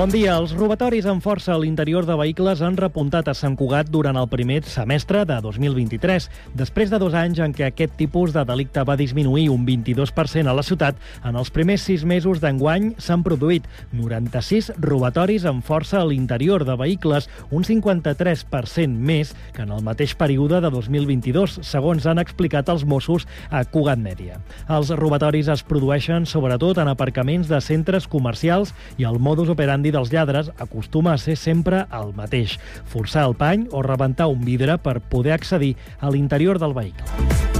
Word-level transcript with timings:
Bon 0.00 0.08
dia. 0.08 0.32
Els 0.40 0.54
robatoris 0.56 1.04
amb 1.04 1.20
força 1.20 1.50
a 1.52 1.58
l'interior 1.60 2.06
de 2.08 2.14
vehicles 2.16 2.62
han 2.64 2.78
repuntat 2.80 3.26
a 3.28 3.34
Sant 3.36 3.52
Cugat 3.52 3.90
durant 3.92 4.16
el 4.16 4.30
primer 4.32 4.62
semestre 4.64 5.26
de 5.28 5.34
2023. 5.44 6.24
Després 6.56 6.88
de 6.88 6.96
dos 7.02 7.12
anys 7.12 7.42
en 7.44 7.52
què 7.52 7.66
aquest 7.66 7.98
tipus 7.98 8.32
de 8.32 8.40
delicte 8.48 8.80
va 8.88 8.96
disminuir 8.96 9.50
un 9.52 9.66
22% 9.68 10.48
a 10.48 10.54
la 10.56 10.64
ciutat, 10.64 10.96
en 11.20 11.36
els 11.36 11.52
primers 11.52 11.84
sis 11.84 12.06
mesos 12.08 12.40
d'enguany 12.40 12.94
s'han 12.96 13.20
produït 13.26 13.66
96 13.92 14.70
robatoris 14.80 15.44
amb 15.44 15.60
força 15.68 16.00
a 16.00 16.06
l'interior 16.08 16.64
de 16.64 16.78
vehicles, 16.80 17.28
un 17.52 17.68
53% 17.68 18.96
més 18.96 19.34
que 19.52 19.66
en 19.68 19.76
el 19.76 19.84
mateix 19.84 20.16
període 20.16 20.62
de 20.64 20.72
2022, 20.72 21.58
segons 21.60 22.08
han 22.08 22.24
explicat 22.24 22.72
els 22.72 22.86
Mossos 22.88 23.28
a 23.50 23.66
Cugat 23.68 24.00
Mèdia. 24.00 24.40
Els 24.64 24.94
robatoris 24.96 25.52
es 25.52 25.60
produeixen 25.60 26.24
sobretot 26.24 26.80
en 26.80 26.88
aparcaments 26.88 27.52
de 27.52 27.60
centres 27.60 28.08
comercials 28.08 28.72
i 28.96 29.04
el 29.04 29.20
modus 29.20 29.52
operandi 29.52 29.89
operandi 29.90 29.92
dels 29.92 30.12
lladres 30.12 30.50
acostuma 30.58 31.14
a 31.14 31.18
ser 31.18 31.36
sempre 31.36 31.86
el 31.92 32.14
mateix, 32.14 32.58
forçar 32.86 33.26
el 33.26 33.34
pany 33.34 33.68
o 33.72 33.82
rebentar 33.82 34.30
un 34.30 34.44
vidre 34.44 34.78
per 34.78 35.00
poder 35.00 35.32
accedir 35.34 35.76
a 36.00 36.10
l'interior 36.10 36.58
del 36.58 36.74
vehicle. 36.74 37.59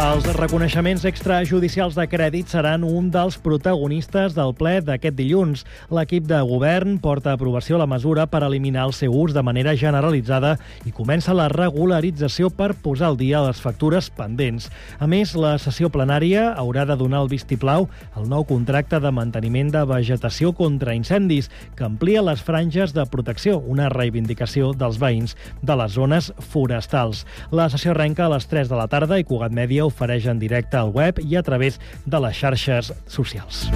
Els 0.00 0.24
reconeixements 0.32 1.02
extrajudicials 1.04 1.92
de 1.92 2.06
crèdit 2.08 2.48
seran 2.48 2.86
un 2.88 3.10
dels 3.12 3.34
protagonistes 3.44 4.32
del 4.32 4.54
ple 4.56 4.78
d'aquest 4.80 5.12
dilluns. 5.18 5.66
L'equip 5.92 6.24
de 6.24 6.38
govern 6.48 6.94
porta 7.04 7.34
a 7.34 7.36
aprovació 7.36 7.76
la 7.76 7.88
mesura 7.90 8.24
per 8.24 8.40
eliminar 8.46 8.86
el 8.88 8.94
seu 8.96 9.12
ús 9.12 9.34
de 9.36 9.42
manera 9.44 9.74
generalitzada 9.76 10.54
i 10.88 10.92
comença 10.96 11.34
la 11.36 11.50
regularització 11.52 12.48
per 12.48 12.70
posar 12.80 13.10
al 13.10 13.18
dia 13.20 13.42
les 13.44 13.60
factures 13.60 14.08
pendents. 14.16 14.70
A 15.04 15.06
més, 15.06 15.34
la 15.36 15.58
sessió 15.60 15.92
plenària 15.92 16.46
haurà 16.54 16.86
de 16.88 16.96
donar 16.96 17.20
el 17.26 17.30
vistiplau 17.34 17.90
al 18.16 18.32
nou 18.32 18.48
contracte 18.48 19.02
de 19.04 19.12
manteniment 19.12 19.68
de 19.76 19.84
vegetació 19.84 20.54
contra 20.56 20.96
incendis, 20.96 21.50
que 21.76 21.84
amplia 21.84 22.24
les 22.24 22.40
franges 22.40 22.96
de 22.96 23.04
protecció, 23.04 23.58
una 23.60 23.92
reivindicació 23.92 24.72
dels 24.72 24.96
veïns 24.96 25.36
de 25.60 25.76
les 25.76 25.92
zones 25.92 26.32
forestals. 26.54 27.26
La 27.52 27.68
sessió 27.68 27.92
arrenca 27.92 28.24
a 28.24 28.32
les 28.38 28.48
3 28.48 28.72
de 28.72 28.80
la 28.80 28.88
tarda 28.88 29.20
i 29.20 29.28
Cugat 29.28 29.52
Mèdia 29.52 29.89
ofereix 29.90 30.30
en 30.30 30.40
directe 30.42 30.80
al 30.80 30.94
web 30.96 31.20
i 31.22 31.36
a 31.36 31.44
través 31.46 31.80
de 32.06 32.24
les 32.24 32.36
xarxes 32.40 32.94
socials. 33.10 33.68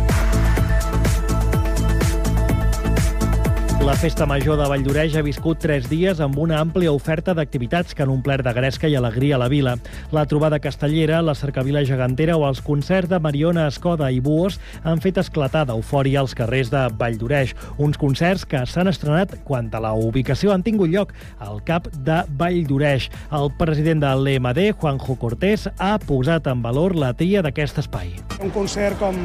La 3.85 3.93
Festa 3.93 4.25
Major 4.25 4.57
de 4.57 4.65
Valldoreix 4.65 5.13
ha 5.19 5.23
viscut 5.23 5.59
tres 5.61 5.85
dies 5.91 6.17
amb 6.25 6.39
una 6.41 6.57
àmplia 6.57 6.89
oferta 6.97 7.35
d'activitats 7.37 7.93
que 7.93 8.01
han 8.01 8.15
omplert 8.15 8.47
de 8.47 8.55
gresca 8.57 8.89
i 8.89 8.95
alegria 8.97 9.37
a 9.37 9.41
la 9.43 9.49
vila. 9.53 9.75
La 10.09 10.23
trobada 10.25 10.57
castellera, 10.59 11.19
la 11.21 11.35
cercavila 11.37 11.83
gegantera 11.85 12.39
o 12.41 12.47
els 12.49 12.63
concerts 12.65 13.13
de 13.13 13.19
Mariona 13.21 13.67
Escoda 13.69 14.09
i 14.09 14.23
Buos 14.25 14.57
han 14.89 15.05
fet 15.05 15.21
esclatar 15.21 15.67
d'eufòria 15.69 16.23
als 16.23 16.33
carrers 16.33 16.73
de 16.73 16.87
Valldoreix. 16.97 17.53
Uns 17.77 18.01
concerts 18.01 18.49
que 18.49 18.65
s'han 18.65 18.89
estrenat 18.89 19.37
quan 19.45 19.69
a 19.69 19.85
la 19.85 19.93
ubicació 19.93 20.57
han 20.57 20.65
tingut 20.65 20.89
lloc 20.89 21.13
al 21.45 21.61
cap 21.69 21.93
de 21.93 22.23
Valldoreix. 22.41 23.11
El 23.37 23.53
president 23.61 24.01
de 24.01 24.17
l'EMD, 24.17 24.65
Juanjo 24.81 25.21
Cortés, 25.21 25.69
ha 25.77 25.99
posat 26.01 26.49
en 26.49 26.65
valor 26.65 26.97
la 26.97 27.13
tria 27.13 27.45
d'aquest 27.45 27.85
espai. 27.85 28.15
Un 28.41 28.49
concert 28.49 28.97
com, 28.97 29.19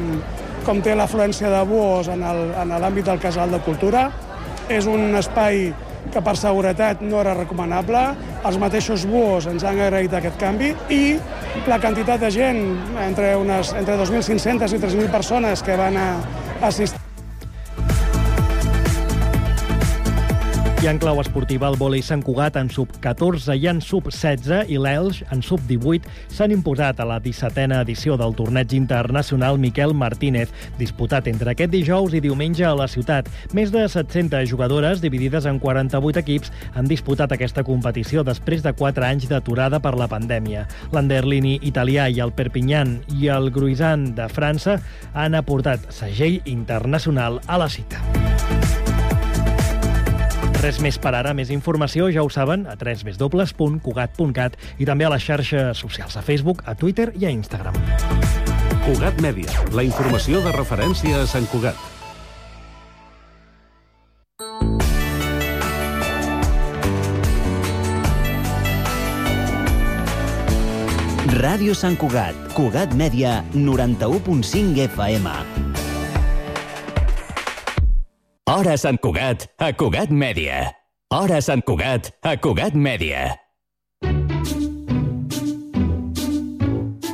com 0.68 0.84
té 0.84 0.92
l'afluència 0.92 1.48
de 1.48 1.64
Buos 1.64 2.12
en 2.12 2.20
l'àmbit 2.76 3.08
del 3.08 3.24
Casal 3.24 3.56
de 3.56 3.64
Cultura, 3.64 4.10
és 4.70 4.86
un 4.86 5.16
espai 5.18 5.68
que 6.10 6.22
per 6.24 6.36
seguretat 6.38 7.02
no 7.04 7.20
era 7.20 7.34
recomanable. 7.36 8.04
Els 8.46 8.58
mateixos 8.62 9.04
buos 9.08 9.48
ens 9.50 9.66
han 9.66 9.80
agraït 9.82 10.14
aquest 10.16 10.38
canvi 10.40 10.72
i 10.94 11.02
la 11.68 11.80
quantitat 11.82 12.22
de 12.22 12.32
gent, 12.34 12.62
entre, 13.04 13.34
unes, 13.40 13.74
entre 13.76 13.98
2.500 14.00 14.78
i 14.78 14.82
3.000 14.86 15.12
persones 15.12 15.66
que 15.66 15.76
van 15.78 16.00
a 16.00 16.08
assistir 16.62 16.99
I 20.80 20.86
en 20.88 20.96
clau 20.96 21.18
esportiva, 21.20 21.68
el 21.68 21.74
vòlei 21.76 22.00
Sant 22.00 22.22
Cugat 22.24 22.54
en 22.56 22.70
sub-14 22.72 23.52
i 23.60 23.66
en 23.68 23.82
sub-16 23.84 24.70
i 24.72 24.78
l'Elx 24.80 25.18
en 25.28 25.42
sub-18 25.44 26.08
s'han 26.32 26.54
imposat 26.54 27.02
a 27.02 27.04
la 27.04 27.18
17a 27.20 27.82
edició 27.84 28.16
del 28.16 28.32
torneig 28.38 28.72
internacional 28.72 29.60
Miquel 29.60 29.92
Martínez, 29.92 30.48
disputat 30.78 31.28
entre 31.28 31.52
aquest 31.52 31.74
dijous 31.74 32.16
i 32.16 32.22
diumenge 32.24 32.64
a 32.64 32.72
la 32.72 32.88
ciutat. 32.88 33.28
Més 33.52 33.68
de 33.74 33.84
700 33.92 34.48
jugadores, 34.48 35.04
dividides 35.04 35.44
en 35.44 35.60
48 35.60 36.24
equips, 36.24 36.48
han 36.72 36.88
disputat 36.88 37.36
aquesta 37.36 37.60
competició 37.60 38.24
després 38.24 38.64
de 38.64 38.72
4 38.72 39.04
anys 39.04 39.28
d'aturada 39.28 39.84
per 39.84 39.98
la 40.00 40.08
pandèmia. 40.08 40.64
L'Anderlini 40.96 41.58
italià 41.60 42.08
i 42.08 42.24
el 42.24 42.32
Perpignan 42.32 43.02
i 43.20 43.28
el 43.28 43.52
Gruisan 43.52 44.14
de 44.16 44.32
França 44.32 44.80
han 45.12 45.36
aportat 45.36 45.90
segell 45.92 46.40
internacional 46.48 47.42
a 47.44 47.60
la 47.60 47.68
cita. 47.68 48.00
Res 50.60 50.76
més 50.84 50.98
per 51.00 51.14
ara. 51.16 51.32
Més 51.32 51.48
informació, 51.54 52.10
ja 52.12 52.20
ho 52.20 52.28
saben, 52.28 52.66
a 52.68 52.74
www.cugat.cat 52.76 54.58
i 54.76 54.88
també 54.88 55.06
a 55.06 55.12
les 55.14 55.24
xarxes 55.24 55.80
socials, 55.80 56.18
a 56.20 56.22
Facebook, 56.26 56.60
a 56.68 56.74
Twitter 56.76 57.08
i 57.16 57.24
a 57.24 57.32
Instagram. 57.32 57.78
Cugat 58.84 59.22
Mèdia, 59.24 59.48
la 59.72 59.86
informació 59.86 60.44
de 60.44 60.52
referència 60.52 61.22
a 61.22 61.30
Sant 61.30 61.48
Cugat. 61.48 61.80
Ràdio 71.40 71.72
Sant 71.72 71.96
Cugat, 71.96 72.36
Cugat 72.52 72.92
Mèdia, 73.00 73.38
91.5 73.56 74.84
FM. 74.90 75.89
Hora 78.50 78.72
Sant 78.74 78.98
Cugat, 78.98 79.44
a 79.62 79.68
Cugat 79.78 80.10
Mèdia. 80.10 80.56
Hora 81.14 81.36
Sant 81.38 81.60
Cugat, 81.62 82.08
a 82.26 82.32
Cugat 82.34 82.74
Mèdia. 82.74 83.20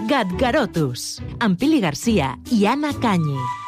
Gatgarotus, 0.09 1.05
amb 1.45 1.61
Pili 1.61 1.83
Garcia 1.85 2.33
i 2.57 2.65
Anna 2.65 2.95
Canyi. 3.05 3.66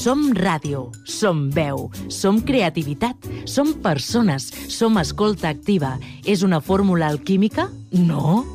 Som 0.00 0.30
ràdio, 0.32 0.86
som 1.04 1.50
veu, 1.52 1.90
som 2.08 2.38
creativitat, 2.40 3.26
som 3.44 3.74
persones, 3.84 4.46
som 4.72 4.96
escolta 4.96 5.50
activa. 5.52 5.98
És 6.24 6.40
una 6.40 6.62
fórmula 6.64 7.10
alquímica? 7.12 7.66
No. 7.92 8.46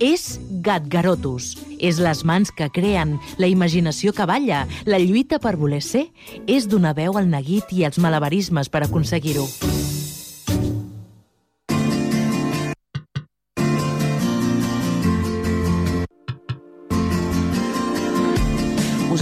És 0.00 0.38
Gatgarotus. 0.64 1.58
És 1.76 2.00
les 2.00 2.24
mans 2.24 2.48
que 2.48 2.70
creen, 2.72 3.18
la 3.36 3.50
imaginació 3.52 4.14
que 4.16 4.24
balla, 4.24 4.62
la 4.88 5.02
lluita 5.02 5.36
per 5.44 5.58
voler 5.60 5.82
ser. 5.84 6.06
És 6.48 6.70
donar 6.72 6.96
veu 6.96 7.20
al 7.20 7.28
neguit 7.28 7.76
i 7.76 7.84
els 7.84 8.00
malabarismes 8.00 8.72
per 8.72 8.86
aconseguir-ho. 8.88 9.44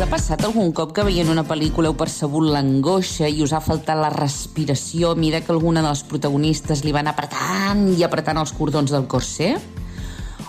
Ha 0.03 0.09
passat 0.11 0.41
algun 0.43 0.73
cop 0.75 0.91
que 0.97 1.05
veient 1.07 1.29
una 1.31 1.45
pel·lícula 1.47 1.87
heu 1.87 1.95
percebut 1.95 2.49
l'angoixa 2.51 3.29
i 3.31 3.39
us 3.45 3.53
ha 3.55 3.61
faltat 3.63 4.01
la 4.01 4.09
respiració 4.11 5.13
a 5.13 5.15
mesura 5.15 5.41
que 5.45 5.53
alguna 5.55 5.83
de 5.85 5.93
les 5.93 6.03
protagonistes 6.11 6.83
li 6.83 6.91
van 6.97 7.07
apretant 7.07 7.85
i 7.95 8.03
apretant 8.03 8.41
els 8.41 8.51
cordons 8.57 8.91
del 8.91 9.07
corset? 9.07 9.63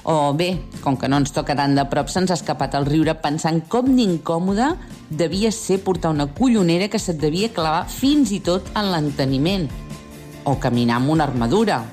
O 0.10 0.34
bé, 0.34 0.50
com 0.82 0.98
que 0.98 1.06
no 1.06 1.22
ens 1.22 1.36
toca 1.36 1.54
tant 1.60 1.78
de 1.78 1.86
prop, 1.86 2.10
se'ns 2.10 2.34
ha 2.34 2.40
escapat 2.40 2.80
el 2.80 2.90
riure 2.90 3.14
pensant 3.22 3.62
com 3.70 3.94
d'incòmode 3.94 4.72
devia 5.12 5.54
ser 5.54 5.84
portar 5.86 6.16
una 6.18 6.32
collonera 6.34 6.90
que 6.90 6.98
se't 6.98 7.22
devia 7.22 7.54
clavar 7.54 7.86
fins 7.86 8.34
i 8.34 8.42
tot 8.42 8.74
en 8.74 8.90
l'enteniment. 8.90 9.70
O 10.50 10.58
caminar 10.58 10.98
amb 10.98 11.14
una 11.14 11.30
armadura. 11.30 11.84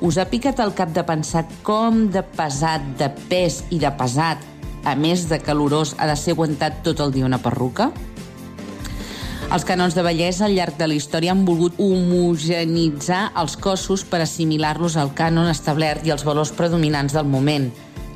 Us 0.00 0.16
ha 0.16 0.30
picat 0.32 0.64
el 0.64 0.72
cap 0.72 0.96
de 0.96 1.04
pensar 1.04 1.44
com 1.62 2.06
de 2.08 2.24
pesat, 2.24 2.94
de 2.96 3.12
pes 3.28 3.66
i 3.68 3.84
de 3.84 3.92
pesat, 4.00 4.55
a 4.86 4.94
més 4.94 5.26
de 5.28 5.40
calorós, 5.42 5.96
ha 5.98 6.06
de 6.06 6.14
ser 6.16 6.36
aguantat 6.36 6.84
tot 6.86 7.02
el 7.02 7.10
dia 7.12 7.26
una 7.26 7.42
perruca? 7.42 7.90
Els 9.46 9.62
canons 9.66 9.94
de 9.94 10.02
bellesa 10.02 10.46
al 10.46 10.56
llarg 10.56 10.78
de 10.78 10.88
la 10.88 10.96
història 10.96 11.30
han 11.34 11.44
volgut 11.46 11.76
homogenitzar 11.82 13.28
els 13.38 13.54
cossos 13.58 14.02
per 14.06 14.22
assimilar-los 14.24 14.96
al 14.98 15.12
cànon 15.14 15.50
establert 15.50 16.06
i 16.06 16.10
als 16.14 16.24
valors 16.26 16.50
predominants 16.54 17.14
del 17.14 17.28
moment. 17.30 17.68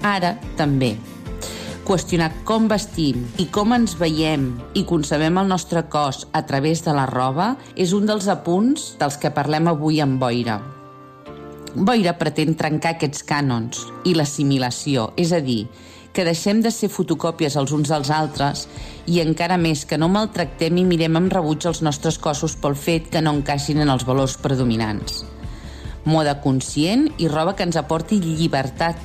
Ara 0.03 0.37
també. 0.59 0.97
Qüestionar 1.87 2.33
com 2.47 2.67
vestim 2.71 3.23
i 3.43 3.47
com 3.51 3.75
ens 3.75 3.97
veiem 3.99 4.51
i 4.79 4.83
concebem 4.87 5.39
el 5.43 5.49
nostre 5.51 5.85
cos 5.91 6.27
a 6.33 6.43
través 6.47 6.83
de 6.87 6.95
la 6.95 7.07
roba 7.11 7.55
és 7.75 7.95
un 7.95 8.07
dels 8.11 8.27
apunts 8.31 8.93
dels 8.99 9.19
que 9.19 9.35
parlem 9.35 9.71
avui 9.71 10.03
amb 10.03 10.19
Boira. 10.23 10.61
Boira 11.75 12.17
pretén 12.19 12.57
trencar 12.59 12.97
aquests 12.97 13.23
cànons 13.27 13.85
i 14.03 14.17
l'assimilació, 14.19 15.13
és 15.15 15.31
a 15.31 15.39
dir, 15.39 15.69
que 16.13 16.25
deixem 16.27 16.61
de 16.63 16.73
ser 16.75 16.91
fotocòpies 16.91 17.57
els 17.57 17.73
uns 17.73 17.91
dels 17.93 18.11
altres 18.11 18.67
i 19.07 19.21
encara 19.23 19.59
més 19.59 19.85
que 19.87 19.99
no 19.99 20.11
maltractem 20.11 20.81
i 20.81 20.87
mirem 20.87 21.19
amb 21.21 21.33
rebuig 21.33 21.67
els 21.71 21.83
nostres 21.87 22.19
cossos 22.19 22.57
pel 22.57 22.75
fet 22.75 23.11
que 23.13 23.23
no 23.23 23.35
encaixin 23.37 23.83
en 23.85 23.93
els 23.93 24.07
valors 24.07 24.37
predominants. 24.43 25.25
Moda 26.05 26.39
conscient 26.41 27.09
i 27.19 27.29
roba 27.29 27.55
que 27.55 27.67
ens 27.67 27.79
aporti 27.79 28.19
llibertat 28.23 28.99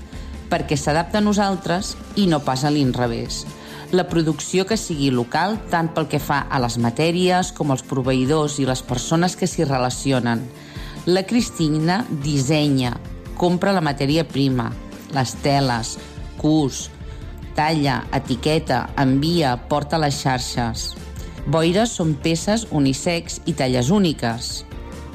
perquè 0.50 0.78
s'adapta 0.78 1.20
a 1.20 1.26
nosaltres 1.26 1.96
i 2.16 2.28
no 2.32 2.42
pas 2.46 2.64
a 2.64 2.72
l'inrevés. 2.72 3.44
La 3.92 4.08
producció 4.10 4.66
que 4.66 4.78
sigui 4.82 5.12
local, 5.14 5.60
tant 5.70 5.92
pel 5.94 6.08
que 6.10 6.20
fa 6.20 6.42
a 6.50 6.60
les 6.64 6.80
matèries 6.82 7.52
com 7.56 7.72
als 7.72 7.84
proveïdors 7.86 8.58
i 8.60 8.66
les 8.66 8.82
persones 8.82 9.36
que 9.38 9.48
s'hi 9.48 9.68
relacionen. 9.68 10.42
La 11.06 11.22
Cristina 11.28 12.00
dissenya, 12.10 12.96
compra 13.38 13.76
la 13.76 13.84
matèria 13.86 14.26
prima, 14.26 14.72
les 15.14 15.36
teles, 15.44 15.96
cus, 16.42 16.90
talla, 17.56 18.04
etiqueta, 18.14 18.90
envia, 19.02 19.56
porta 19.70 20.00
les 20.02 20.20
xarxes. 20.22 20.92
Boires 21.48 21.94
són 21.98 22.16
peces 22.22 22.68
unisex 22.72 23.40
i 23.46 23.54
talles 23.58 23.92
úniques. 23.94 24.66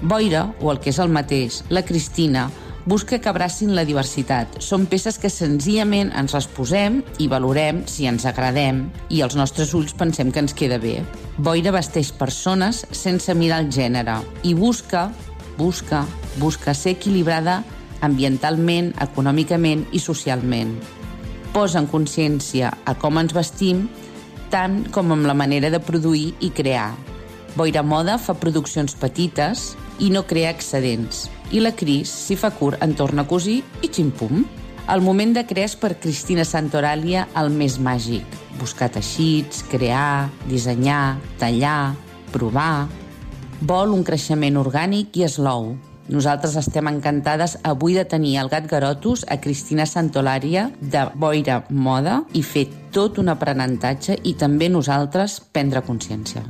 Boira, 0.02 0.46
o 0.60 0.70
el 0.72 0.80
que 0.80 0.90
és 0.94 0.98
el 1.02 1.12
mateix, 1.12 1.60
la 1.68 1.84
Cristina, 1.84 2.48
busca 2.86 3.18
que 3.20 3.28
abracin 3.28 3.74
la 3.76 3.84
diversitat. 3.84 4.56
Són 4.64 4.86
peces 4.90 5.18
que 5.20 5.30
senzillament 5.30 6.12
ens 6.16 6.34
les 6.34 6.48
posem 6.48 7.00
i 7.20 7.28
valorem 7.28 7.82
si 7.90 8.08
ens 8.08 8.24
agradem 8.26 8.86
i 9.10 9.20
els 9.26 9.36
nostres 9.36 9.74
ulls 9.76 9.92
pensem 9.92 10.32
que 10.32 10.40
ens 10.40 10.56
queda 10.56 10.80
bé. 10.80 11.00
Boira 11.36 11.74
vesteix 11.76 12.12
persones 12.16 12.86
sense 12.92 13.34
mirar 13.36 13.60
el 13.64 13.68
gènere 13.74 14.20
i 14.42 14.54
busca, 14.54 15.10
busca, 15.58 16.06
busca 16.40 16.74
ser 16.74 16.96
equilibrada 16.96 17.60
ambientalment, 18.00 18.94
econòmicament 19.04 19.84
i 19.92 20.00
socialment. 20.00 20.78
Posa 21.54 21.80
en 21.82 21.88
consciència 21.90 22.70
a 22.86 22.94
com 22.98 23.18
ens 23.18 23.34
vestim 23.34 23.88
tant 24.50 24.82
com 24.94 25.12
amb 25.14 25.26
la 25.26 25.34
manera 25.34 25.70
de 25.70 25.80
produir 25.82 26.32
i 26.40 26.50
crear. 26.50 26.92
Boira 27.56 27.82
Moda 27.82 28.16
fa 28.18 28.34
produccions 28.38 28.94
petites, 28.98 29.72
i 30.00 30.08
no 30.10 30.24
crea 30.26 30.50
excedents. 30.50 31.28
I 31.52 31.60
la 31.60 31.74
Cris, 31.76 32.10
si 32.10 32.36
fa 32.36 32.50
curt, 32.56 32.80
en 32.82 32.94
torna 32.96 33.26
a 33.26 33.28
cosir 33.28 33.60
i 33.84 33.90
ximpum. 33.92 34.44
El 34.90 35.04
moment 35.04 35.34
de 35.36 35.44
crear 35.46 35.68
és 35.68 35.76
per 35.78 35.92
Cristina 36.02 36.46
Santoràlia 36.46 37.26
el 37.38 37.52
més 37.54 37.76
màgic. 37.78 38.24
Buscar 38.58 38.90
teixits, 38.94 39.62
crear, 39.70 40.30
dissenyar, 40.48 41.18
tallar, 41.38 41.94
provar... 42.34 42.88
Vol 43.60 43.90
un 43.92 44.00
creixement 44.08 44.56
orgànic 44.56 45.18
i 45.20 45.26
eslou. 45.26 45.74
Nosaltres 46.10 46.56
estem 46.58 46.88
encantades 46.90 47.52
avui 47.62 47.94
de 47.94 48.02
tenir 48.04 48.32
el 48.40 48.48
gat 48.50 48.66
Garotus 48.66 49.22
a 49.30 49.36
Cristina 49.38 49.84
Santolària 49.86 50.64
de 50.80 51.04
Boira 51.14 51.60
Moda 51.70 52.24
i 52.34 52.42
fer 52.42 52.64
tot 52.90 53.20
un 53.22 53.30
aprenentatge 53.30 54.16
i 54.26 54.34
també 54.34 54.66
nosaltres 54.68 55.38
prendre 55.54 55.84
consciència. 55.86 56.42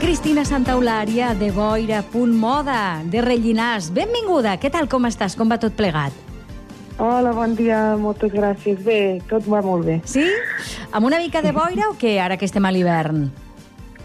Cristina 0.00 0.46
Santaulària, 0.48 1.34
de 1.36 1.52
Boira, 1.52 2.00
Punt 2.02 2.32
Moda, 2.32 3.02
de 3.04 3.20
Rellinars. 3.20 3.92
Benvinguda, 3.92 4.56
què 4.56 4.72
tal, 4.72 4.88
com 4.88 5.04
estàs? 5.08 5.36
Com 5.36 5.52
va 5.52 5.60
tot 5.60 5.76
plegat? 5.76 6.29
Hola, 7.00 7.30
bon 7.32 7.54
dia, 7.56 7.96
moltes 7.96 8.28
gràcies. 8.28 8.82
Bé, 8.84 9.22
tot 9.30 9.46
va 9.48 9.62
molt 9.64 9.86
bé. 9.88 9.94
Sí? 10.04 10.20
Amb 10.92 11.08
una 11.08 11.16
mica 11.22 11.40
de 11.40 11.48
boira 11.56 11.86
o 11.88 11.94
què, 11.96 12.18
ara 12.20 12.36
que 12.36 12.44
estem 12.44 12.66
a 12.68 12.72
l'hivern? 12.74 13.22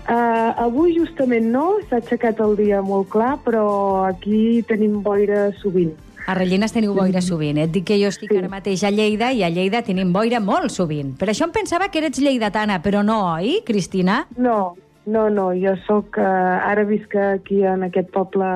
Uh, 0.06 0.54
avui 0.64 0.94
justament 0.96 1.50
no, 1.52 1.66
s'ha 1.90 2.00
aixecat 2.00 2.40
el 2.46 2.56
dia 2.56 2.80
molt 2.86 3.10
clar, 3.12 3.34
però 3.44 3.66
aquí 4.08 4.62
tenim 4.70 5.02
boira 5.04 5.50
sovint. 5.60 5.92
A 6.24 6.38
Rellinars 6.40 6.72
teniu 6.72 6.96
boira 6.96 7.20
sovint. 7.20 7.60
Et 7.66 7.74
dic 7.74 7.84
que 7.90 7.98
jo 8.00 8.14
estic 8.14 8.32
sí. 8.32 8.38
ara 8.40 8.48
mateix 8.54 8.86
a 8.88 8.94
Lleida 8.96 9.34
i 9.36 9.44
a 9.44 9.52
Lleida 9.52 9.84
tenim 9.84 10.14
boira 10.16 10.40
molt 10.40 10.72
sovint. 10.72 11.12
Per 11.20 11.28
això 11.34 11.50
em 11.50 11.54
pensava 11.58 11.92
que 11.92 12.00
eres 12.00 12.22
lleidatana, 12.24 12.80
però 12.86 13.04
no, 13.04 13.20
oi, 13.34 13.58
Cristina? 13.68 14.22
No, 14.40 14.78
no, 15.04 15.28
no, 15.28 15.50
jo 15.52 15.76
sóc... 15.84 16.16
Uh, 16.16 16.64
ara 16.64 16.88
visc 16.88 17.12
aquí 17.20 17.60
en 17.68 17.84
aquest 17.90 18.08
poble 18.16 18.48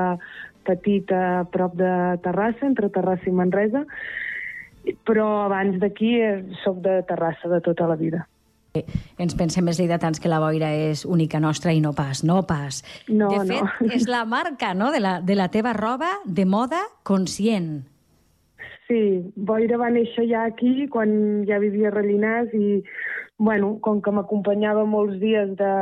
petit 0.64 1.12
a 1.12 1.44
prop 1.52 1.76
de 1.76 1.92
Terrassa, 2.24 2.64
entre 2.72 2.88
Terrassa 2.94 3.28
i 3.28 3.36
Manresa, 3.36 3.84
però 5.08 5.46
abans 5.46 5.80
d'aquí 5.82 6.16
eh, 6.22 6.44
sóc 6.64 6.82
de 6.86 7.02
Terrassa 7.08 7.50
de 7.52 7.62
tota 7.66 7.88
la 7.90 7.98
vida. 8.00 8.26
Ens 9.20 9.34
pensem 9.36 9.66
més 9.66 9.80
lleidatans 9.82 10.22
que 10.22 10.30
la 10.30 10.40
boira 10.40 10.70
és 10.78 11.02
única 11.06 11.40
nostra 11.42 11.74
i 11.74 11.82
no 11.82 11.92
pas, 11.98 12.22
no 12.24 12.44
pas. 12.48 12.84
No, 13.10 13.32
de 13.34 13.42
fet, 13.50 13.64
no. 13.66 13.94
és 13.96 14.06
la 14.08 14.24
marca 14.30 14.76
no, 14.78 14.92
de, 14.94 15.02
la, 15.02 15.16
de 15.26 15.36
la 15.36 15.50
teva 15.50 15.74
roba 15.74 16.12
de 16.26 16.46
moda 16.46 16.84
conscient. 17.04 17.80
Sí, 18.90 19.00
Boira 19.36 19.78
va 19.78 19.92
néixer 19.94 20.26
ja 20.30 20.48
aquí, 20.50 20.88
quan 20.90 21.46
ja 21.50 21.60
vivia 21.62 21.90
a 21.90 21.94
Rellinars, 21.94 22.54
i, 22.58 22.82
bueno, 23.38 23.76
com 23.86 24.02
que 24.02 24.14
m'acompanyava 24.14 24.86
molts 24.90 25.20
dies 25.22 25.52
de, 25.58 25.74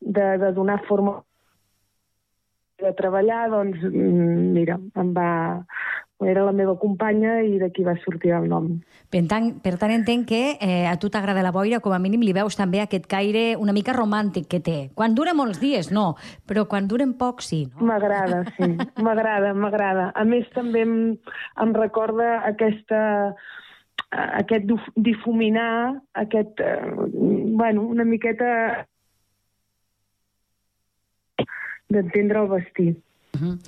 de, 0.00 0.26
de 0.42 0.50
donar 0.56 0.80
forma 0.88 1.20
de 2.80 2.90
treballar, 2.98 3.44
doncs, 3.52 3.82
mm, 3.86 4.50
mira, 4.56 4.78
em 4.98 5.14
va... 5.14 5.30
Era 6.20 6.42
la 6.44 6.52
meva 6.52 6.74
companya 6.76 7.38
i 7.40 7.56
d'aquí 7.60 7.84
va 7.86 7.94
sortir 8.02 8.34
el 8.36 8.48
nom. 8.50 8.66
Per 9.10 9.22
tant, 9.30 9.46
per 9.64 9.72
tant 9.80 9.92
entenc 9.94 10.26
que 10.28 10.40
eh, 10.60 10.84
a 10.86 10.92
tu 11.00 11.08
t'agrada 11.10 11.42
la 11.42 11.52
boira, 11.54 11.80
com 11.80 11.94
a 11.96 12.00
mínim 12.02 12.20
li 12.22 12.34
veus 12.36 12.58
també 12.58 12.82
aquest 12.82 13.08
caire 13.10 13.54
una 13.56 13.72
mica 13.72 13.94
romàntic 13.96 14.50
que 14.50 14.60
té. 14.60 14.76
Quan 14.94 15.16
dura 15.16 15.32
molts 15.34 15.62
dies, 15.62 15.88
no, 15.90 16.12
però 16.46 16.66
quan 16.68 16.90
duren 16.90 17.16
poc, 17.18 17.40
sí. 17.42 17.64
No? 17.72 17.88
M'agrada, 17.88 18.44
sí, 18.58 18.68
m'agrada, 19.00 19.54
m'agrada. 19.56 20.10
A 20.14 20.26
més, 20.28 20.44
també 20.54 20.84
em, 20.84 20.94
em 21.64 21.74
recorda 21.78 22.36
aquesta 22.52 23.00
aquest 24.10 24.66
difuminar, 24.96 26.00
aquest, 26.18 26.60
eh, 26.60 26.94
bueno, 27.56 27.82
una 27.82 28.04
miqueta 28.04 28.86
d'entendre 31.88 32.42
el 32.42 32.48
vestir. 32.48 32.90
Uh 33.32 33.40
-huh. 33.40 33.58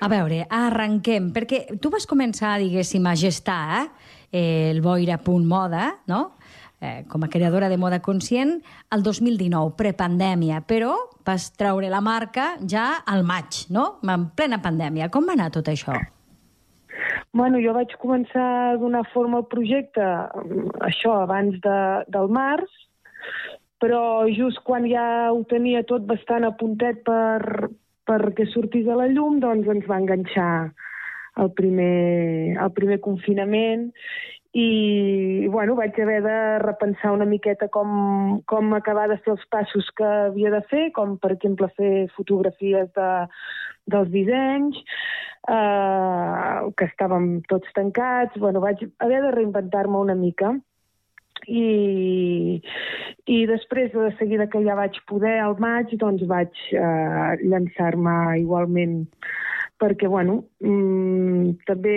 A 0.00 0.08
veure, 0.08 0.46
arrenquem, 0.48 1.32
perquè 1.32 1.78
tu 1.78 1.90
vas 1.90 2.06
començar, 2.06 2.58
diguéssim, 2.58 3.06
a 3.06 3.14
gestar 3.14 3.92
eh, 4.32 4.70
el 4.70 4.80
Boira 4.80 5.18
Punt 5.18 5.46
Moda, 5.46 6.00
no?, 6.06 6.32
eh, 6.80 7.04
com 7.08 7.22
a 7.22 7.28
creadora 7.28 7.68
de 7.68 7.76
moda 7.76 8.00
conscient, 8.00 8.62
el 8.90 9.02
2019, 9.02 9.76
prepandèmia, 9.76 10.64
però 10.66 10.96
vas 11.24 11.52
treure 11.52 11.88
la 11.88 12.00
marca 12.00 12.56
ja 12.68 13.04
al 13.06 13.22
maig, 13.22 13.66
no?, 13.70 14.00
en 14.02 14.30
plena 14.34 14.60
pandèmia. 14.60 15.08
Com 15.08 15.24
va 15.26 15.32
anar 15.32 15.50
tot 15.50 15.68
això? 15.68 15.94
Bueno, 17.32 17.60
jo 17.62 17.72
vaig 17.72 17.94
començar 17.96 18.72
a 18.72 18.76
donar 18.76 19.06
forma 19.12 19.38
al 19.38 19.46
projecte, 19.46 20.02
això, 20.84 21.22
abans 21.22 21.56
de, 21.64 21.78
del 22.12 22.28
març, 22.28 22.68
però 23.80 24.28
just 24.30 24.60
quan 24.66 24.84
ja 24.86 25.32
ho 25.32 25.40
tenia 25.48 25.82
tot 25.88 26.04
bastant 26.06 26.44
a 26.44 26.52
puntet 26.58 27.00
per, 27.06 27.70
perquè 28.12 28.46
sortís 28.52 28.88
a 28.88 28.98
la 28.98 29.08
llum, 29.08 29.40
doncs 29.40 29.68
ens 29.72 29.88
va 29.88 30.00
enganxar 30.02 30.52
el 31.40 31.50
primer, 31.56 32.58
el 32.60 32.72
primer 32.76 33.00
confinament 33.00 33.88
i 34.52 35.48
bueno, 35.48 35.74
vaig 35.78 35.96
haver 35.96 36.20
de 36.26 36.38
repensar 36.60 37.14
una 37.16 37.24
miqueta 37.24 37.70
com, 37.72 38.42
com 38.44 38.74
acabar 38.76 39.06
de 39.08 39.16
fer 39.24 39.32
els 39.32 39.46
passos 39.48 39.88
que 39.96 40.04
havia 40.28 40.50
de 40.52 40.60
fer, 40.68 40.90
com 40.92 41.16
per 41.22 41.32
exemple 41.32 41.70
fer 41.78 41.92
fotografies 42.18 42.90
de, 42.98 43.08
dels 43.94 44.10
dissenys, 44.12 44.76
eh, 45.48 46.68
que 46.76 46.90
estàvem 46.90 47.30
tots 47.48 47.72
tancats. 47.78 48.36
Bueno, 48.36 48.60
vaig 48.60 48.84
haver 49.00 49.22
de 49.24 49.32
reinventar-me 49.38 50.04
una 50.04 50.18
mica 50.20 50.52
i, 51.48 52.60
i 53.26 53.38
després 53.50 53.92
de 53.94 54.10
seguida 54.18 54.48
que 54.50 54.62
ja 54.64 54.76
vaig 54.78 54.98
poder 55.10 55.38
al 55.42 55.56
maig 55.62 55.94
doncs 55.98 56.22
vaig 56.30 56.52
eh, 56.74 57.32
llançar-me 57.42 58.38
igualment 58.42 59.02
perquè 59.82 60.10
bueno 60.10 60.42
mmm, 60.62 61.58
també 61.66 61.96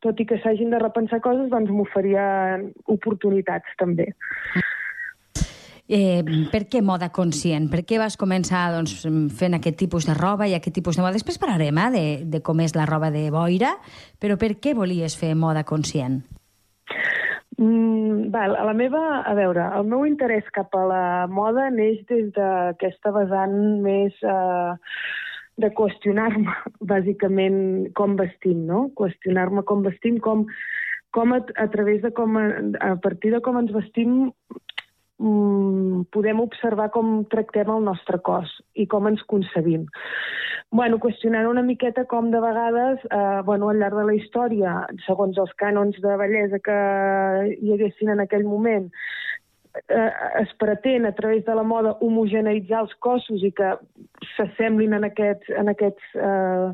tot 0.00 0.20
i 0.20 0.26
que 0.26 0.40
s'hagin 0.40 0.72
de 0.72 0.80
repensar 0.82 1.20
coses 1.22 1.50
doncs 1.52 1.70
m'oferia 1.70 2.58
oportunitats 2.88 3.78
també 3.78 4.10
Eh, 5.90 6.22
per 6.52 6.68
què 6.70 6.78
moda 6.86 7.08
conscient? 7.10 7.64
Per 7.66 7.80
què 7.82 7.96
vas 7.98 8.14
començar 8.14 8.68
doncs, 8.70 8.92
fent 9.34 9.56
aquest 9.56 9.74
tipus 9.80 10.06
de 10.06 10.14
roba 10.14 10.46
i 10.46 10.54
aquest 10.54 10.76
tipus 10.78 10.94
de 10.94 11.02
moda? 11.02 11.16
Després 11.18 11.40
parlarem 11.42 11.80
eh, 11.82 11.88
de, 11.90 12.04
de 12.30 12.40
com 12.46 12.62
és 12.62 12.76
la 12.78 12.86
roba 12.86 13.10
de 13.10 13.24
boira, 13.34 13.72
però 14.22 14.38
per 14.38 14.52
què 14.62 14.76
volies 14.78 15.18
fer 15.18 15.34
moda 15.34 15.66
conscient? 15.66 16.20
Mm, 17.60 18.30
val, 18.32 18.54
a 18.56 18.64
la 18.64 18.72
meva, 18.72 19.00
a 19.20 19.34
veure, 19.36 19.66
el 19.76 19.84
meu 19.84 20.06
interès 20.08 20.46
cap 20.56 20.72
a 20.78 20.84
la 20.88 21.02
moda 21.28 21.66
neix 21.74 21.98
des 22.08 22.30
d'aquesta 22.32 23.12
vessant 23.12 23.56
més 23.84 24.16
eh, 24.24 24.70
de 25.60 25.68
qüestionar-me, 25.76 26.54
bàsicament, 26.92 27.90
com 28.00 28.16
vestim, 28.16 28.64
no? 28.70 28.86
Qüestionar-me 28.96 29.66
com 29.68 29.84
vestim, 29.84 30.16
com, 30.24 30.46
com 31.12 31.36
a, 31.36 31.42
a 31.60 31.68
través 31.74 32.00
de 32.06 32.14
com, 32.16 32.40
a, 32.40 32.46
a 32.92 32.94
partir 33.04 33.34
de 33.36 33.42
com 33.44 33.60
ens 33.60 33.76
vestim, 33.76 34.16
mm, 35.20 36.06
podem 36.16 36.40
observar 36.40 36.88
com 36.96 37.26
tractem 37.28 37.68
el 37.76 37.84
nostre 37.90 38.22
cos 38.24 38.56
i 38.72 38.88
com 38.88 39.12
ens 39.12 39.26
concebim 39.28 39.84
bueno, 40.70 41.00
qüestionant 41.02 41.48
una 41.50 41.64
miqueta 41.66 42.04
com 42.06 42.30
de 42.30 42.40
vegades, 42.40 43.00
eh, 43.10 43.40
bueno, 43.44 43.70
al 43.70 43.80
llarg 43.82 43.96
de 43.98 44.04
la 44.06 44.14
història, 44.14 44.74
segons 45.06 45.38
els 45.38 45.50
cànons 45.58 45.98
de 46.02 46.16
bellesa 46.20 46.60
que 46.62 46.76
hi 47.56 47.74
haguessin 47.74 48.12
en 48.14 48.22
aquell 48.22 48.46
moment, 48.46 48.86
eh, 49.88 50.10
es 50.42 50.54
pretén 50.62 51.06
a 51.06 51.14
través 51.18 51.44
de 51.44 51.54
la 51.58 51.66
moda 51.66 51.96
homogeneitzar 52.00 52.84
els 52.84 52.94
cossos 53.02 53.42
i 53.42 53.50
que 53.50 53.74
s'assemblin 54.36 54.94
en 54.94 55.08
aquests, 55.10 55.50
en 55.58 55.74
aquests 55.74 56.14
eh, 56.14 56.70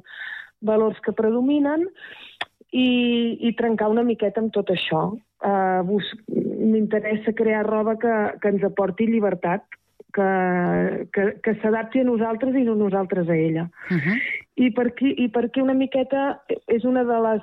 valors 0.61 1.00
que 1.00 1.17
predominen, 1.17 1.88
i, 2.76 3.38
i 3.49 3.55
trencar 3.57 3.88
una 3.88 4.05
miqueta 4.05 4.43
amb 4.43 4.53
tot 4.53 4.73
això. 4.75 5.09
Bus... 5.87 6.12
M'interessa 6.67 7.31
crear 7.38 7.62
roba 7.62 7.95
que, 8.03 8.12
que 8.43 8.50
ens 8.50 8.65
aporti 8.67 9.07
llibertat, 9.07 9.75
que, 10.17 11.09
que, 11.13 11.25
que 11.45 11.55
s'adapti 11.61 12.01
a 12.01 12.09
nosaltres 12.09 12.57
i 12.57 12.65
no 12.65 12.75
nosaltres 12.79 13.29
a 13.29 13.37
ella. 13.37 13.69
Uh 13.91 14.01
-huh. 14.01 14.19
I, 14.57 14.71
per 14.71 14.87
aquí, 14.89 15.15
I 15.19 15.29
perquè 15.29 15.63
una 15.63 15.75
miqueta 15.75 16.41
és 16.67 16.85
una 16.85 17.05
de 17.05 17.19
les 17.29 17.43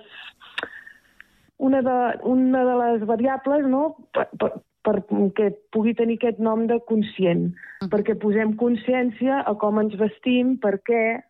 una 1.57 1.81
de, 1.81 2.19
una 2.23 2.63
de 2.65 2.75
les 2.83 3.07
variables 3.07 3.65
no? 3.65 3.95
per, 4.11 4.27
per, 4.37 4.51
perquè 4.83 5.53
pugui 5.71 5.93
tenir 5.95 6.17
aquest 6.19 6.39
nom 6.39 6.67
de 6.67 6.79
conscient, 6.89 7.53
perquè 7.93 8.17
posem 8.19 8.55
consciència 8.59 9.39
a 9.47 9.53
com 9.55 9.79
ens 9.79 9.95
vestim, 9.95 10.57
per 10.57 10.75
què, 10.83 11.23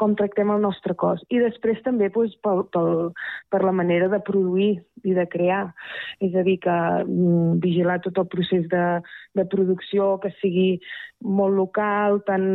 com 0.00 0.16
tractem 0.16 0.50
el 0.54 0.62
nostre 0.64 0.96
cos. 0.98 1.20
I 1.28 1.42
després 1.42 1.82
també 1.84 2.08
doncs, 2.14 2.36
pel, 2.44 2.64
pel, 2.72 3.10
per 3.52 3.60
la 3.64 3.74
manera 3.76 4.08
de 4.12 4.20
produir 4.24 4.70
i 5.04 5.14
de 5.16 5.26
crear. 5.32 5.62
És 6.24 6.34
a 6.34 6.44
dir, 6.46 6.56
que 6.64 6.76
mm, 7.04 7.60
vigilar 7.64 8.00
tot 8.04 8.18
el 8.22 8.28
procés 8.32 8.66
de, 8.72 8.84
de 9.38 9.46
producció, 9.52 10.14
que 10.22 10.32
sigui 10.40 10.70
molt 11.20 11.56
local, 11.56 12.22
tant 12.28 12.46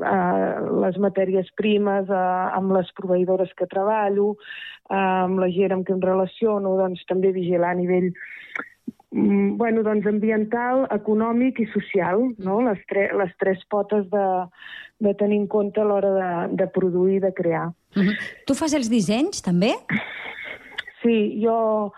eh, 0.00 0.54
les 0.86 0.96
matèries 1.04 1.52
primes, 1.60 2.08
eh, 2.08 2.46
amb 2.56 2.72
les 2.76 2.88
proveïdores 2.96 3.52
que 3.58 3.68
treballo, 3.72 4.32
eh, 4.88 4.96
amb 4.96 5.44
la 5.44 5.50
gent 5.52 5.76
amb 5.76 5.86
què 5.86 5.96
em 5.96 6.02
relaciono, 6.04 6.76
doncs 6.80 7.04
també 7.10 7.34
vigilar 7.36 7.74
a 7.74 7.80
nivell 7.82 8.12
bueno, 9.56 9.82
doncs 9.86 10.06
ambiental, 10.06 10.84
econòmic 10.92 11.60
i 11.62 11.66
social, 11.72 12.26
no? 12.44 12.60
les, 12.66 12.82
tre 12.90 13.08
les 13.16 13.32
tres 13.40 13.62
potes 13.72 14.04
de, 14.12 14.26
de 15.06 15.14
tenir 15.20 15.40
en 15.42 15.46
compte 15.48 15.80
a 15.80 15.86
l'hora 15.88 16.12
de, 16.16 16.30
de 16.60 16.68
produir 16.74 17.16
i 17.16 17.24
de 17.24 17.32
crear. 17.32 17.70
Uh 17.96 18.02
-huh. 18.02 18.16
Tu 18.46 18.54
fas 18.54 18.74
els 18.74 18.90
dissenys, 18.90 19.42
també? 19.42 19.72
Sí, 21.02 21.40
jo 21.42 21.92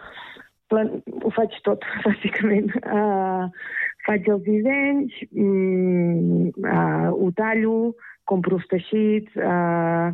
plan, 0.69 1.03
ho 1.25 1.31
faig 1.31 1.55
tot, 1.65 1.85
bàsicament. 2.07 2.71
Uh, 2.85 3.49
faig 4.07 4.29
els 4.29 4.45
dissenys, 4.45 5.13
mm, 5.33 6.53
uh, 6.65 7.09
ho 7.13 7.31
tallo, 7.37 7.95
compro 8.29 8.57
els 8.57 8.69
teixits, 8.69 9.37
uh, 9.37 10.13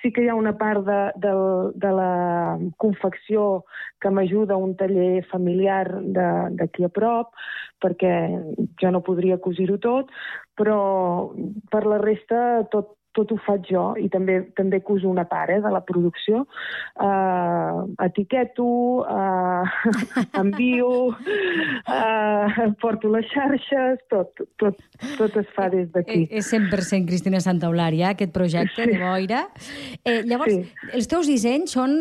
sí 0.00 0.12
que 0.12 0.24
hi 0.24 0.28
ha 0.30 0.36
una 0.38 0.56
part 0.58 0.84
de, 0.86 1.00
de, 1.22 1.32
de 1.82 1.90
la 1.96 2.12
confecció 2.80 3.64
que 4.00 4.10
m'ajuda 4.10 4.56
un 4.56 4.74
taller 4.76 5.24
familiar 5.30 5.84
d'aquí 6.16 6.86
a 6.86 6.92
prop, 6.92 7.34
perquè 7.82 8.14
jo 8.80 8.92
no 8.92 9.02
podria 9.04 9.40
cosir-ho 9.40 9.78
tot, 9.80 10.10
però 10.56 10.80
per 11.72 11.84
la 11.86 12.00
resta 12.00 12.64
tot, 12.72 12.96
tot 13.16 13.32
ho 13.34 13.38
faig 13.42 13.66
jo 13.70 13.84
i 13.98 14.06
també 14.12 14.38
també 14.58 14.80
cuso 14.86 15.08
una 15.10 15.24
part 15.28 15.50
eh, 15.50 15.60
de 15.62 15.70
la 15.72 15.80
producció. 15.86 16.44
Uh, 16.94 17.88
etiqueto, 18.04 18.66
uh, 19.02 19.66
envio, 20.42 20.90
uh, 21.10 22.68
porto 22.82 23.10
les 23.10 23.26
xarxes, 23.32 23.98
tot, 24.12 24.44
tot, 24.62 24.78
tot 25.18 25.38
es 25.40 25.50
fa 25.56 25.68
des 25.72 25.88
d'aquí. 25.94 26.26
Eh, 26.28 26.40
és 26.40 26.52
100% 26.52 27.08
Cristina 27.08 27.42
Santaulària, 27.42 28.14
aquest 28.14 28.34
projecte 28.34 28.84
sí. 28.84 28.92
de 28.92 29.00
boira. 29.02 29.42
Eh, 30.04 30.20
llavors, 30.28 30.54
sí. 30.54 30.90
els 30.94 31.10
teus 31.10 31.30
dissenys 31.30 31.74
són, 31.74 31.96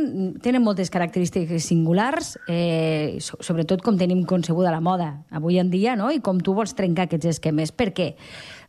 tenen 0.45 0.63
moltes 0.65 0.93
característiques 0.93 1.65
singulars, 1.71 2.35
eh, 2.51 3.17
sobretot 3.19 3.81
com 3.85 3.97
tenim 3.97 4.25
concebuda 4.29 4.73
la 4.73 4.83
moda 4.83 5.11
avui 5.33 5.57
en 5.61 5.73
dia, 5.73 5.97
no? 5.99 6.13
i 6.13 6.21
com 6.21 6.39
tu 6.43 6.53
vols 6.57 6.77
trencar 6.77 7.09
aquests 7.09 7.33
esquemes. 7.37 7.73
Per 7.73 7.91
què? 7.97 8.13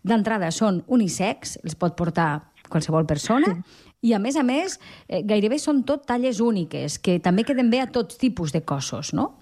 D'entrada 0.06 0.50
són 0.54 0.82
unisex, 0.88 1.58
els 1.64 1.76
pot 1.76 1.96
portar 1.98 2.30
qualsevol 2.70 3.06
persona, 3.06 3.56
i 4.06 4.14
a 4.16 4.20
més 4.22 4.38
a 4.40 4.44
més 4.46 4.78
eh, 5.08 5.20
gairebé 5.26 5.58
són 5.60 5.84
tot 5.84 6.06
talles 6.08 6.40
úniques, 6.40 6.98
que 6.98 7.18
també 7.20 7.44
queden 7.44 7.70
bé 7.72 7.82
a 7.84 7.90
tots 7.90 8.20
tipus 8.20 8.54
de 8.56 8.64
cossos, 8.64 9.12
no? 9.12 9.34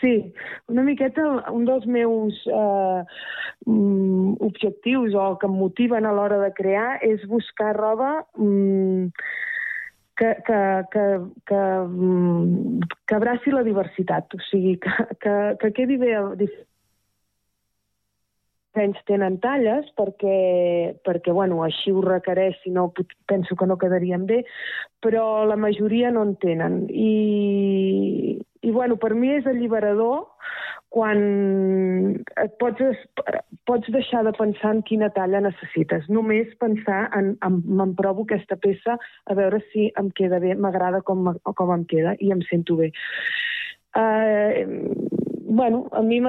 Sí, 0.00 0.14
una 0.68 0.82
miqueta 0.84 1.22
un 1.52 1.66
dels 1.68 1.86
meus 1.88 2.36
eh, 2.48 3.02
mm, 3.66 4.40
objectius 4.44 5.14
o 5.16 5.34
que 5.40 5.48
em 5.48 5.56
motiven 5.56 6.08
a 6.08 6.12
l'hora 6.16 6.40
de 6.40 6.50
crear 6.56 6.98
és 7.04 7.24
buscar 7.28 7.74
roba 7.76 8.10
mm, 8.36 9.12
que, 10.20 10.30
que, 10.46 10.60
que, 10.92 11.04
que, 11.48 11.60
mm, 11.88 12.88
que 13.08 13.16
abraci 13.16 13.52
la 13.52 13.64
diversitat, 13.64 14.36
o 14.36 14.42
sigui, 14.50 14.76
que, 14.84 14.92
que, 15.24 15.36
que 15.60 15.72
quedi 15.76 15.96
bé 16.00 16.12
menys 18.78 19.00
tenen 19.08 19.38
talles 19.42 19.88
perquè, 19.98 20.94
perquè 21.06 21.34
bueno, 21.34 21.62
així 21.66 21.92
ho 21.92 22.02
requereix, 22.04 22.58
si 22.62 22.70
no 22.74 22.90
penso 23.30 23.56
que 23.56 23.66
no 23.66 23.78
quedarien 23.78 24.26
bé, 24.28 24.44
però 25.02 25.44
la 25.48 25.58
majoria 25.58 26.10
no 26.14 26.22
en 26.26 26.36
tenen. 26.42 26.84
I, 26.90 28.38
i 28.62 28.70
bueno, 28.70 28.98
per 29.00 29.14
mi 29.14 29.32
és 29.34 29.48
alliberador 29.50 30.28
quan 30.90 31.20
et 32.42 32.56
pots, 32.58 32.82
pots 33.66 33.92
deixar 33.94 34.24
de 34.26 34.32
pensar 34.34 34.72
en 34.74 34.82
quina 34.86 35.10
talla 35.14 35.42
necessites, 35.44 36.08
només 36.10 36.50
pensar 36.62 37.04
en, 37.16 37.36
en 37.46 37.60
me'n 37.62 37.94
provo 37.98 38.26
aquesta 38.26 38.58
peça 38.58 38.98
a 38.98 39.38
veure 39.38 39.62
si 39.70 39.86
em 40.00 40.10
queda 40.18 40.42
bé, 40.42 40.56
m'agrada 40.58 41.02
com, 41.06 41.30
com 41.46 41.74
em 41.76 41.86
queda 41.90 42.16
i 42.18 42.34
em 42.34 42.42
sento 42.50 42.80
bé. 42.82 42.90
Uh, 43.94 44.66
bueno, 45.50 45.88
a 45.90 46.00
mi 46.00 46.20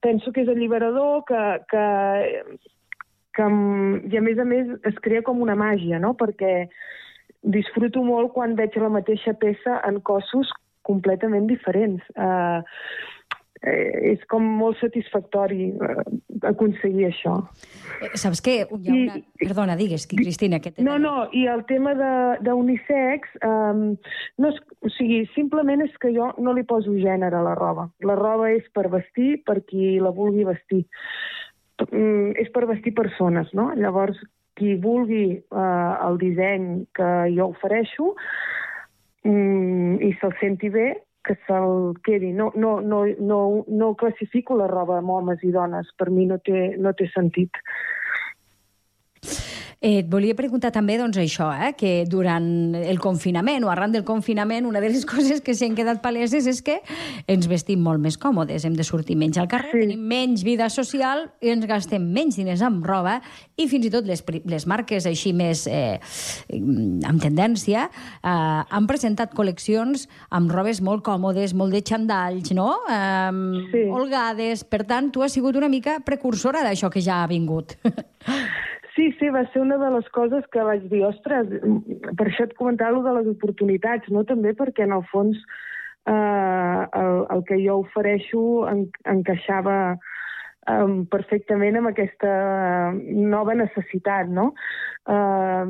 penso 0.00 0.30
que 0.30 0.44
és 0.44 0.48
alliberador, 0.48 1.24
que, 1.26 1.42
que, 1.68 1.86
que, 3.34 3.46
i 4.06 4.16
a 4.16 4.22
més 4.22 4.38
a 4.38 4.46
més 4.46 4.68
es 4.86 5.00
crea 5.02 5.24
com 5.26 5.42
una 5.42 5.56
màgia, 5.58 5.98
no? 5.98 6.12
perquè 6.14 6.68
disfruto 7.42 8.04
molt 8.06 8.30
quan 8.36 8.54
veig 8.54 8.78
la 8.78 8.92
mateixa 8.94 9.34
peça 9.34 9.80
en 9.88 9.98
cossos 10.06 10.52
completament 10.86 11.48
diferents. 11.50 12.06
Uh, 12.14 12.62
eh, 13.62 14.12
és 14.12 14.22
com 14.30 14.44
molt 14.58 14.78
satisfactori 14.80 15.70
eh, 15.72 16.04
aconseguir 16.48 17.08
això. 17.08 17.36
Eh, 18.00 18.12
saps 18.18 18.42
què? 18.44 18.56
Hi 18.66 18.90
ha 18.90 18.96
una... 18.96 19.18
I, 19.20 19.24
Perdona, 19.44 19.76
digues, 19.78 20.06
Cristina. 20.10 20.60
Que 20.62 20.74
no, 20.84 20.98
no, 21.02 21.14
i 21.36 21.44
el 21.50 21.64
tema 21.70 21.94
d'unisex, 22.42 23.36
um, 23.46 23.84
no 24.42 24.52
és, 24.52 24.60
o 24.82 24.92
sigui, 24.96 25.22
simplement 25.36 25.84
és 25.86 25.94
que 26.02 26.12
jo 26.14 26.32
no 26.42 26.56
li 26.56 26.66
poso 26.68 26.94
gènere 26.98 27.38
a 27.38 27.46
la 27.46 27.54
roba. 27.58 27.88
La 28.06 28.18
roba 28.18 28.50
és 28.54 28.66
per 28.74 28.88
vestir 28.92 29.36
per 29.46 29.60
qui 29.68 29.96
la 30.02 30.14
vulgui 30.14 30.46
vestir. 30.48 30.84
Mm, 31.90 32.34
és 32.38 32.50
per 32.54 32.66
vestir 32.70 32.94
persones, 32.94 33.50
no? 33.56 33.70
Llavors, 33.78 34.18
qui 34.58 34.74
vulgui 34.80 35.38
uh, 35.38 35.94
el 36.06 36.18
disseny 36.20 36.84
que 36.94 37.08
jo 37.32 37.48
ofereixo 37.54 38.12
mm, 39.24 39.96
i 40.04 40.12
se'l 40.20 40.34
senti 40.42 40.68
bé, 40.72 40.90
que 41.24 41.36
se'l 41.46 41.94
quedi. 42.04 42.32
No, 42.32 42.50
no, 42.54 42.80
no, 42.80 43.04
no, 43.18 43.40
no 43.68 43.94
classifico 43.94 44.56
la 44.58 44.68
roba 44.70 44.98
amb 44.98 45.10
homes 45.10 45.42
i 45.46 45.52
dones, 45.54 45.90
per 45.98 46.10
mi 46.10 46.26
no 46.26 46.38
té, 46.42 46.72
no 46.78 46.94
té 46.98 47.08
sentit. 47.14 47.62
Eh, 49.82 49.98
et 49.98 50.06
volia 50.06 50.36
preguntar 50.38 50.70
també 50.70 50.94
doncs, 50.94 51.18
això, 51.18 51.48
eh, 51.50 51.72
que 51.74 52.04
durant 52.06 52.44
el 52.78 53.00
confinament 53.02 53.64
o 53.66 53.70
arran 53.72 53.90
del 53.90 54.04
confinament 54.06 54.66
una 54.68 54.80
de 54.80 54.92
les 54.92 55.02
coses 55.12 55.42
que 55.42 55.56
s'han 55.58 55.74
quedat 55.74 55.98
paleses 56.04 56.46
és 56.46 56.60
que 56.62 56.78
ens 57.26 57.48
vestim 57.50 57.82
molt 57.82 57.98
més 57.98 58.14
còmodes, 58.14 58.62
hem 58.62 58.76
de 58.78 58.86
sortir 58.86 59.16
menys 59.18 59.40
al 59.42 59.50
carrer, 59.50 59.72
sí. 59.74 59.82
tenim 59.88 60.04
menys 60.06 60.44
vida 60.46 60.68
social 60.70 61.26
i 61.42 61.50
ens 61.50 61.66
gastem 61.66 62.04
menys 62.14 62.38
diners 62.38 62.62
amb 62.62 62.86
roba 62.86 63.18
i 63.58 63.66
fins 63.66 63.88
i 63.88 63.90
tot 63.90 64.06
les, 64.06 64.22
les 64.46 64.68
marques 64.70 65.08
així 65.10 65.34
més 65.34 65.66
eh, 65.66 65.98
amb 66.54 67.18
tendència 67.22 67.88
eh, 67.90 68.30
han 68.30 68.86
presentat 68.86 69.34
col·leccions 69.34 70.06
amb 70.30 70.54
robes 70.54 70.78
molt 70.78 71.02
còmodes, 71.02 71.56
molt 71.58 71.74
de 71.74 71.82
xandalls, 71.82 72.54
no? 72.54 72.70
Eh, 72.86 73.66
sí. 73.72 73.86
Holgades. 73.90 74.62
Per 74.62 74.84
tant, 74.86 75.10
tu 75.10 75.26
has 75.26 75.34
sigut 75.34 75.58
una 75.58 75.70
mica 75.72 75.98
precursora 76.06 76.62
d'això 76.62 76.90
que 76.92 77.02
ja 77.02 77.24
ha 77.24 77.30
vingut. 77.30 77.74
Sí, 78.94 79.08
sí, 79.18 79.28
va 79.32 79.46
ser 79.52 79.62
una 79.62 79.78
de 79.80 79.88
les 79.94 80.08
coses 80.12 80.44
que 80.52 80.64
vaig 80.66 80.82
dir, 80.90 81.00
ostres, 81.06 81.48
per 82.18 82.26
això 82.28 82.44
et 82.44 82.56
comentava 82.58 83.00
de 83.04 83.14
les 83.18 83.30
oportunitats, 83.30 84.10
no? 84.12 84.24
també 84.28 84.52
perquè 84.58 84.84
en 84.84 84.92
el 84.98 85.04
fons 85.08 85.38
eh, 86.06 86.82
el, 87.00 87.22
el 87.32 87.44
que 87.48 87.56
jo 87.62 87.78
ofereixo 87.86 88.42
en, 88.68 88.84
encaixava 89.14 89.76
eh, 89.94 90.86
perfectament 91.14 91.80
amb 91.80 91.92
aquesta 91.92 92.32
nova 93.32 93.56
necessitat, 93.56 94.28
no? 94.28 94.50
Eh, 95.08 95.64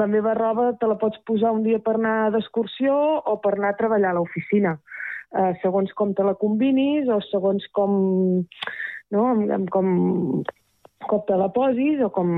la 0.00 0.08
meva 0.10 0.34
roba 0.38 0.72
te 0.80 0.88
la 0.88 0.96
pots 1.02 1.20
posar 1.28 1.52
un 1.58 1.64
dia 1.66 1.82
per 1.84 1.98
anar 1.98 2.32
d'excursió 2.34 2.96
o 3.20 3.38
per 3.44 3.56
anar 3.56 3.74
a 3.74 3.80
treballar 3.82 4.14
a 4.14 4.20
l'oficina, 4.20 4.78
eh, 5.36 5.52
segons 5.60 5.92
com 5.98 6.16
te 6.16 6.24
la 6.24 6.38
combinis 6.40 7.12
o 7.12 7.20
segons 7.28 7.68
com, 7.76 7.98
no? 9.12 9.32
amb, 9.34 9.50
amb 9.60 9.74
com 9.76 9.90
com 11.04 11.22
te 11.28 11.36
la 11.36 11.48
posis 11.52 12.00
o 12.02 12.08
com, 12.14 12.30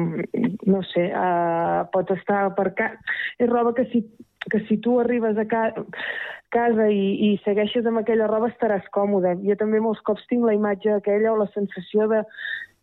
no 0.67 0.83
sé, 0.91 1.09
uh, 1.15 1.85
pot 1.95 2.11
estar 2.15 2.49
per 2.59 2.73
casa. 2.79 2.99
És 3.39 3.51
roba 3.51 3.75
que 3.77 3.87
si, 3.93 4.03
que 4.51 4.61
si 4.67 4.81
tu 4.83 4.99
arribes 5.01 5.39
a 5.39 5.47
ca 5.49 5.69
casa 6.53 6.87
i, 6.89 7.09
i 7.29 7.31
segueixes 7.45 7.87
amb 7.87 8.01
aquella 8.01 8.29
roba 8.31 8.49
estaràs 8.49 8.87
còmode. 8.95 9.37
Jo 9.45 9.57
també 9.61 9.83
molts 9.85 10.01
cops 10.07 10.25
tinc 10.31 10.47
la 10.47 10.57
imatge 10.57 10.95
aquella 10.95 11.35
o 11.35 11.43
la 11.43 11.51
sensació 11.55 12.09
de 12.11 12.25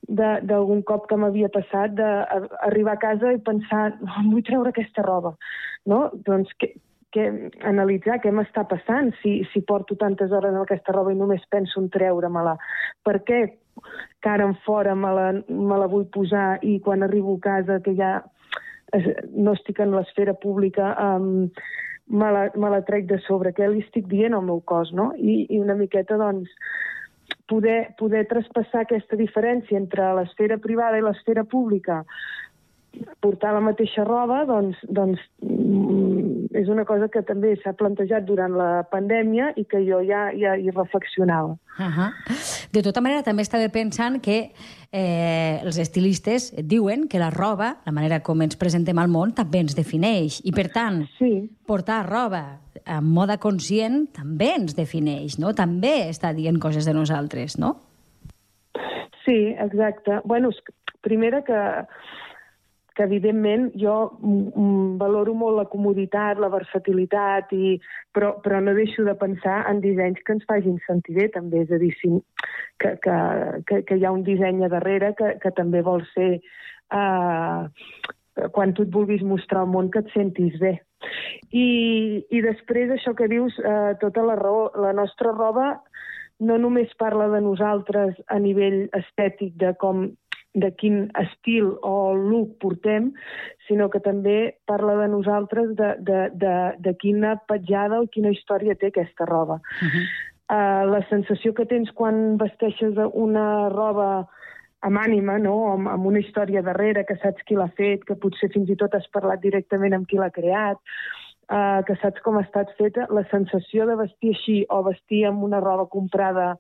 d'algun 0.05 0.84
cop 0.86 1.08
que 1.10 1.17
m'havia 1.17 1.48
passat 1.50 1.96
d'arribar 1.98 2.94
a 2.94 3.01
casa 3.01 3.32
i 3.34 3.39
pensar, 3.41 3.96
oh, 4.05 4.25
vull 4.29 4.44
treure 4.46 4.70
aquesta 4.70 5.01
roba, 5.01 5.32
no? 5.89 6.12
Doncs 6.27 6.51
que, 6.62 6.75
que, 7.10 7.24
analitzar 7.65 8.20
què 8.22 8.29
m'està 8.29 8.67
passant, 8.70 9.10
si, 9.24 9.39
si 9.50 9.63
porto 9.65 9.98
tantes 9.98 10.29
hores 10.29 10.53
en 10.53 10.62
aquesta 10.62 10.94
roba 10.94 11.13
i 11.13 11.17
només 11.17 11.41
penso 11.50 11.82
en 11.82 11.89
treure-me-la. 11.89 12.53
Per 13.01 13.17
què 13.25 13.39
cara 14.25 14.46
en 14.48 14.55
fora 14.65 14.96
me 14.96 15.12
la, 15.13 15.27
me 15.48 15.77
la 15.79 15.89
vull 15.91 16.08
posar 16.13 16.60
i 16.63 16.79
quan 16.79 17.03
arribo 17.03 17.36
a 17.38 17.44
casa 17.50 17.82
que 17.84 17.96
ja 17.98 18.17
no 19.36 19.53
estic 19.53 19.82
en 19.84 19.91
l'esfera 19.91 20.34
pública 20.34 20.94
um, 21.01 21.50
me, 22.08 22.32
la, 22.32 22.50
me 22.55 22.70
la 22.72 22.82
trec 22.88 23.08
de 23.10 23.20
sobre. 23.25 23.53
Què 23.53 23.67
li 23.70 23.84
estic 23.84 24.08
dient 24.12 24.36
al 24.38 24.46
meu 24.46 24.62
cos, 24.62 24.94
no? 24.94 25.12
I, 25.17 25.46
i 25.50 25.60
una 25.60 25.75
miqueta, 25.77 26.17
doncs, 26.22 26.51
poder, 27.50 27.96
poder 28.00 28.25
traspassar 28.29 28.86
aquesta 28.86 29.17
diferència 29.20 29.79
entre 29.79 30.13
l'esfera 30.20 30.58
privada 30.62 31.00
i 31.00 31.05
l'esfera 31.05 31.44
pública 31.44 32.03
portar 33.23 33.53
la 33.55 33.61
mateixa 33.63 34.03
roba, 34.05 34.43
doncs, 34.45 34.79
doncs 34.87 35.21
mm, 35.41 36.55
és 36.55 36.69
una 36.71 36.85
cosa 36.85 37.09
que 37.11 37.23
també 37.25 37.55
s'ha 37.61 37.75
plantejat 37.77 38.25
durant 38.27 38.53
la 38.55 38.85
pandèmia 38.91 39.51
i 39.59 39.65
que 39.69 39.81
jo 39.87 40.01
ja, 40.05 40.27
ja 40.37 40.55
hi 40.57 40.71
reflexionava. 40.71 41.55
Uh 41.75 41.91
-huh. 41.91 42.11
De 42.71 42.81
tota 42.81 43.01
manera, 43.01 43.23
també 43.23 43.41
estava 43.41 43.67
pensant 43.69 44.21
que 44.21 44.51
eh, 44.91 45.59
els 45.63 45.77
estilistes 45.77 46.53
diuen 46.57 47.07
que 47.07 47.19
la 47.19 47.29
roba, 47.29 47.77
la 47.85 47.91
manera 47.91 48.21
com 48.21 48.41
ens 48.41 48.55
presentem 48.55 48.97
al 48.97 49.09
món, 49.09 49.33
també 49.33 49.59
ens 49.59 49.75
defineix. 49.75 50.41
I, 50.43 50.51
per 50.51 50.69
tant, 50.71 51.05
sí. 51.17 51.49
portar 51.65 52.05
roba 52.07 52.59
en 52.85 53.03
moda 53.03 53.37
conscient 53.37 54.07
també 54.13 54.53
ens 54.55 54.75
defineix, 54.75 55.39
no? 55.39 55.53
També 55.53 56.09
està 56.09 56.33
dient 56.33 56.59
coses 56.59 56.85
de 56.85 56.93
nosaltres, 56.93 57.57
no? 57.57 57.75
Sí, 59.25 59.55
exacte. 59.57 60.21
Bueno, 60.23 60.51
primera 61.01 61.43
que 61.43 61.59
que 62.95 63.03
evidentment 63.03 63.69
jo 63.79 63.95
valoro 65.01 65.35
molt 65.35 65.59
la 65.59 65.67
comoditat, 65.71 66.39
la 66.39 66.49
versatilitat, 66.53 67.51
i, 67.53 67.75
però, 68.15 68.33
però 68.43 68.61
no 68.63 68.75
deixo 68.77 69.03
de 69.07 69.15
pensar 69.19 69.61
en 69.69 69.81
dissenys 69.83 70.23
que 70.25 70.37
ens 70.37 70.47
facin 70.49 70.79
sentir 70.87 71.17
bé, 71.19 71.29
també. 71.35 71.65
És 71.65 71.73
a 71.75 71.81
dir, 71.81 71.91
si, 72.01 72.11
que, 72.81 72.95
que, 73.03 73.17
que, 73.67 73.81
que 73.87 73.99
hi 73.99 74.05
ha 74.07 74.15
un 74.15 74.23
disseny 74.27 74.63
a 74.63 74.71
darrere 74.71 75.13
que, 75.19 75.35
que 75.43 75.55
també 75.59 75.83
vol 75.85 76.05
ser... 76.15 76.37
Uh, 76.93 77.67
quan 78.51 78.73
tu 78.75 78.83
et 78.83 78.91
vulguis 78.91 79.23
mostrar 79.23 79.63
al 79.63 79.71
món 79.71 79.89
que 79.91 80.01
et 80.03 80.11
sentis 80.13 80.57
bé. 80.59 80.73
I, 81.55 81.67
i 82.27 82.41
després 82.43 82.91
això 82.91 83.13
que 83.15 83.29
dius, 83.31 83.55
eh, 83.59 83.93
tota 84.01 84.25
la 84.25 84.35
raó, 84.39 84.67
la 84.81 84.91
nostra 84.97 85.31
roba 85.35 85.75
no 86.43 86.57
només 86.59 86.91
parla 86.99 87.29
de 87.31 87.39
nosaltres 87.39 88.17
a 88.27 88.39
nivell 88.43 88.89
estètic, 88.97 89.53
de 89.61 89.71
com 89.79 90.09
de 90.55 90.71
quin 90.79 91.09
estil 91.19 91.74
o 91.83 92.13
look 92.15 92.55
portem, 92.63 93.12
sinó 93.67 93.89
que 93.91 94.00
també 94.00 94.55
parla 94.69 94.95
de 95.01 95.09
nosaltres, 95.12 95.74
de, 95.75 95.91
de, 96.07 96.21
de, 96.33 96.55
de 96.79 96.95
quina 97.01 97.35
petjada 97.50 98.00
o 98.01 98.07
quina 98.12 98.31
història 98.33 98.77
té 98.79 98.91
aquesta 98.91 99.27
roba. 99.29 99.59
Uh 99.59 99.89
-huh. 99.91 100.05
uh, 100.55 100.83
la 100.93 101.01
sensació 101.09 101.53
que 101.53 101.65
tens 101.65 101.91
quan 101.91 102.38
vesteixes 102.38 102.95
una 103.13 103.69
roba 103.69 104.27
amb 104.81 104.97
ànima, 105.01 105.38
no? 105.41 105.74
amb, 105.74 105.88
amb 105.88 106.05
una 106.05 106.19
història 106.19 106.62
darrere, 106.62 107.05
que 107.05 107.17
saps 107.17 107.43
qui 107.43 107.55
l'ha 107.55 107.69
fet, 107.77 108.03
que 108.05 108.15
potser 108.15 108.50
fins 108.53 108.69
i 108.69 108.75
tot 108.75 108.93
has 108.93 109.07
parlat 109.13 109.41
directament 109.41 109.93
amb 109.93 110.07
qui 110.07 110.17
l'ha 110.17 110.29
creat, 110.29 110.77
uh, 111.50 111.81
que 111.88 111.95
saps 112.01 112.21
com 112.21 112.38
ha 112.38 112.45
estat 112.45 112.71
feta, 112.77 113.07
la 113.09 113.25
sensació 113.31 113.85
de 113.89 113.95
vestir 113.95 114.35
així 114.35 114.65
o 114.69 114.83
vestir 114.83 115.25
amb 115.25 115.43
una 115.43 115.59
roba 115.59 115.88
comprada 115.88 116.57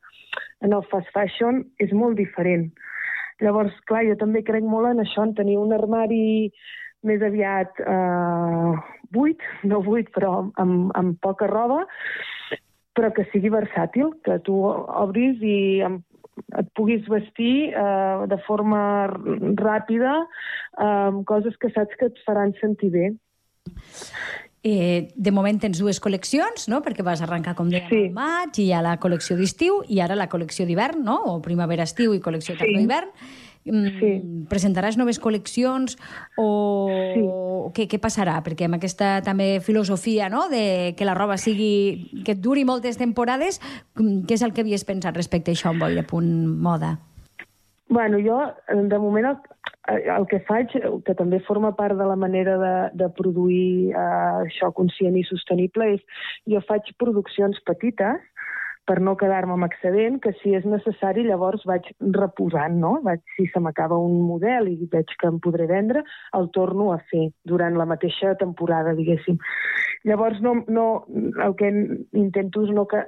en 0.61 0.73
el 0.73 0.83
fast 0.91 1.11
fashion 1.13 1.63
és 1.79 1.93
molt 1.93 2.17
diferent. 2.17 2.71
Llavors, 3.43 3.75
clar, 3.89 4.05
jo 4.07 4.15
també 4.19 4.43
crec 4.47 4.63
molt 4.63 4.93
en 4.93 5.03
això, 5.03 5.25
en 5.25 5.33
tenir 5.35 5.57
un 5.59 5.73
armari 5.75 6.51
més 7.05 7.21
aviat 7.25 7.81
eh, 7.83 8.71
buit, 9.13 9.43
no 9.67 9.81
buit, 9.85 10.09
però 10.15 10.47
amb, 10.61 10.91
amb 10.97 11.19
poca 11.21 11.49
roba, 11.51 11.83
però 12.95 13.11
que 13.13 13.27
sigui 13.31 13.51
versàtil, 13.53 14.13
que 14.25 14.39
tu 14.47 14.55
obris 14.65 15.43
i 15.43 15.57
amb, 15.85 16.01
et 16.59 16.71
puguis 16.75 17.05
vestir 17.11 17.71
eh, 17.71 18.25
de 18.31 18.39
forma 18.47 18.81
ràpida 19.61 20.15
amb 20.79 21.21
eh, 21.21 21.27
coses 21.27 21.55
que 21.61 21.71
saps 21.75 21.99
que 21.99 22.11
et 22.11 22.25
faran 22.27 22.55
sentir 22.61 22.91
bé. 22.95 23.05
Eh, 24.65 25.13
de 25.13 25.29
moment 25.29 25.59
tens 25.61 25.77
dues 25.77 25.99
col·leccions, 26.01 26.63
no? 26.73 26.79
perquè 26.81 27.03
vas 27.05 27.21
arrencar, 27.21 27.53
com 27.53 27.69
dèiem, 27.69 27.85
sí. 27.91 27.99
al 28.07 28.15
maig, 28.15 28.57
i 28.57 28.63
hi 28.65 28.71
ha 28.73 28.79
la 28.81 28.95
col·lecció 28.97 29.37
d'estiu, 29.37 29.83
i 29.93 29.99
ara 30.01 30.17
la 30.17 30.25
col·lecció 30.31 30.65
d'hivern, 30.65 31.03
no? 31.05 31.19
o 31.29 31.35
primavera-estiu 31.45 32.15
i 32.17 32.21
col·lecció 32.23 32.57
tardor-hivern. 32.57 33.13
Mm, 33.65 33.93
sí. 33.99 34.09
Presentaràs 34.49 34.97
noves 34.97 35.21
col·leccions 35.21 35.99
o 36.41 36.49
sí. 36.89 37.23
què, 37.77 37.85
què 37.93 38.01
passarà? 38.01 38.39
Perquè 38.45 38.65
amb 38.65 38.79
aquesta 38.79 39.19
també 39.25 39.59
filosofia 39.61 40.31
no? 40.33 40.47
de 40.49 40.93
que 40.97 41.05
la 41.05 41.13
roba 41.17 41.37
sigui... 41.37 42.23
que 42.25 42.33
duri 42.33 42.65
moltes 42.65 42.97
temporades, 42.97 43.61
mm, 43.99 44.25
què 44.25 44.37
és 44.37 44.45
el 44.45 44.53
que 44.57 44.65
havies 44.65 44.85
pensat 44.85 45.13
respecte 45.13 45.53
a 45.53 45.57
això, 45.57 45.77
en 45.77 45.85
Boira 45.85 46.09
Punt 46.09 46.33
Moda? 46.57 46.95
Bueno, 47.95 48.17
jo, 48.19 48.37
de 48.67 48.97
moment, 48.99 49.25
el, 49.87 50.01
el 50.17 50.25
que 50.27 50.41
faig, 50.49 50.73
que 51.07 51.13
també 51.15 51.37
forma 51.47 51.69
part 51.77 51.95
de 51.95 52.07
la 52.09 52.17
manera 52.19 52.57
de, 52.59 52.71
de 52.99 53.07
produir 53.15 53.93
eh, 53.93 54.01
això 54.41 54.67
conscient 54.75 55.15
i 55.15 55.23
sostenible, 55.29 55.87
és 55.95 56.25
jo 56.51 56.59
faig 56.67 56.89
produccions 56.99 57.61
petites 57.69 58.34
per 58.85 58.99
no 59.01 59.15
quedar-me 59.17 59.55
amb 59.55 59.65
excedent, 59.65 60.19
que 60.21 60.31
si 60.41 60.53
és 60.57 60.65
necessari 60.69 61.25
llavors 61.25 61.65
vaig 61.65 61.87
reposant, 62.17 62.77
no? 62.81 62.99
Vaig, 63.05 63.23
si 63.35 63.47
se 63.51 63.61
m'acaba 63.61 63.97
un 63.97 64.19
model 64.27 64.69
i 64.71 64.89
veig 64.91 65.15
que 65.19 65.29
em 65.31 65.39
podré 65.41 65.65
vendre, 65.69 66.03
el 66.37 66.49
torno 66.53 66.91
a 66.93 66.99
fer 67.11 67.29
durant 67.49 67.77
la 67.79 67.87
mateixa 67.89 68.35
temporada, 68.41 68.93
diguéssim. 68.97 69.39
Llavors, 70.05 70.41
no, 70.45 70.59
no, 70.69 70.85
el 71.41 71.55
que 71.57 71.71
intento 72.13 72.65
és 72.67 72.73
no, 72.77 72.85
que, 72.89 73.01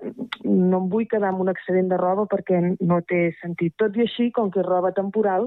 no 0.46 0.82
em 0.82 0.88
vull 0.90 1.06
quedar 1.10 1.30
amb 1.30 1.44
un 1.46 1.54
excedent 1.54 1.92
de 1.92 2.00
roba 2.02 2.26
perquè 2.32 2.64
no 2.66 3.04
té 3.06 3.28
sentit. 3.44 3.76
Tot 3.78 3.98
i 3.98 4.08
així, 4.08 4.32
com 4.34 4.50
que 4.50 4.64
és 4.64 4.70
roba 4.70 4.96
temporal, 4.98 5.46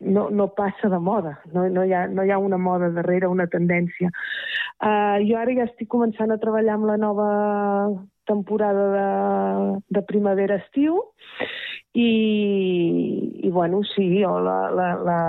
no, 0.00 0.28
no 0.30 0.48
passa 0.54 0.88
de 0.92 0.98
moda, 0.98 1.38
no, 1.52 1.68
no, 1.68 1.84
hi 1.84 1.94
ha, 1.96 2.06
no 2.08 2.24
hi 2.24 2.30
ha 2.30 2.38
una 2.38 2.58
moda 2.58 2.90
darrere, 2.94 3.28
una 3.28 3.46
tendència. 3.52 4.10
Uh, 4.76 5.22
jo 5.24 5.38
ara 5.40 5.54
ja 5.56 5.66
estic 5.70 5.88
començant 5.92 6.32
a 6.32 6.40
treballar 6.42 6.76
amb 6.76 6.90
la 6.90 6.98
nova 7.00 7.28
temporada 8.26 8.84
de, 8.92 9.80
de 9.96 10.02
primavera-estiu 10.04 10.98
i, 11.94 12.10
i 13.46 13.50
bueno, 13.54 13.80
sí, 13.94 14.04
jo 14.20 14.34
la, 14.42 14.58
la, 14.74 14.88
la, 15.06 15.20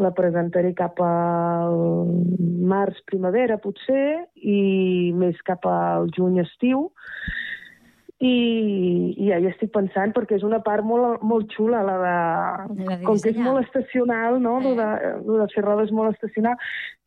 la 0.00 0.10
presentaré 0.16 0.72
cap 0.74 0.98
al 1.04 1.76
març-primavera, 2.72 3.60
potser, 3.62 4.24
i 4.34 5.12
més 5.14 5.38
cap 5.46 5.68
al 5.70 6.10
juny-estiu 6.16 6.88
i, 8.20 9.14
i 9.16 9.28
ja 9.30 9.38
hi 9.40 9.48
estic 9.48 9.70
pensant 9.72 10.12
perquè 10.12 10.36
és 10.36 10.44
una 10.44 10.58
part 10.60 10.84
molt, 10.84 11.22
molt 11.24 11.48
xula 11.54 11.80
la 11.86 11.96
de, 12.02 12.16
de 12.82 12.98
com 13.06 13.16
que 13.16 13.32
és 13.32 13.38
molt 13.40 13.62
estacional 13.64 14.36
no? 14.44 14.58
Eh. 14.60 14.64
Lo, 14.66 14.72
de, 14.76 14.88
lo 15.24 15.38
de 15.40 15.46
fer 15.54 15.64
rodes 15.64 15.92
molt 15.96 16.12
estacional 16.12 16.58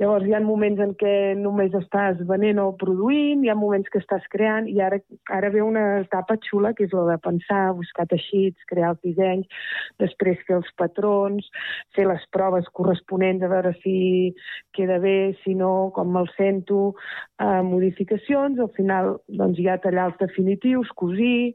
llavors 0.02 0.26
hi 0.26 0.34
ha 0.34 0.42
moments 0.42 0.82
en 0.82 0.96
què 0.98 1.14
només 1.38 1.76
estàs 1.78 2.18
venent 2.30 2.62
o 2.64 2.72
produint 2.82 3.44
hi 3.46 3.52
ha 3.54 3.58
moments 3.60 3.94
que 3.94 4.02
estàs 4.02 4.26
creant 4.34 4.66
i 4.72 4.82
ara, 4.82 4.98
ara 5.30 5.54
ve 5.54 5.62
una 5.62 5.86
etapa 6.02 6.40
xula 6.50 6.74
que 6.74 6.88
és 6.88 6.98
la 6.98 7.06
de 7.12 7.20
pensar, 7.22 7.62
buscar 7.78 8.08
teixits 8.10 8.66
crear 8.72 8.96
els 8.96 9.06
dissenys, 9.06 9.62
després 10.02 10.42
fer 10.48 10.58
els 10.64 10.74
patrons 10.82 11.46
fer 11.94 12.08
les 12.10 12.26
proves 12.34 12.66
corresponents 12.74 13.46
a 13.46 13.52
veure 13.54 13.76
si 13.84 14.34
queda 14.74 14.98
bé, 15.04 15.36
si 15.44 15.54
no, 15.54 15.92
com 15.94 16.10
me'l 16.10 16.30
sento 16.34 16.96
eh, 17.44 17.64
modificacions, 17.68 18.60
al 18.60 18.72
final 18.78 19.18
doncs, 19.28 19.60
hi 19.60 19.68
ha 19.70 19.82
tallars 19.84 20.20
definitius 20.22 20.94
cosir... 21.00 21.54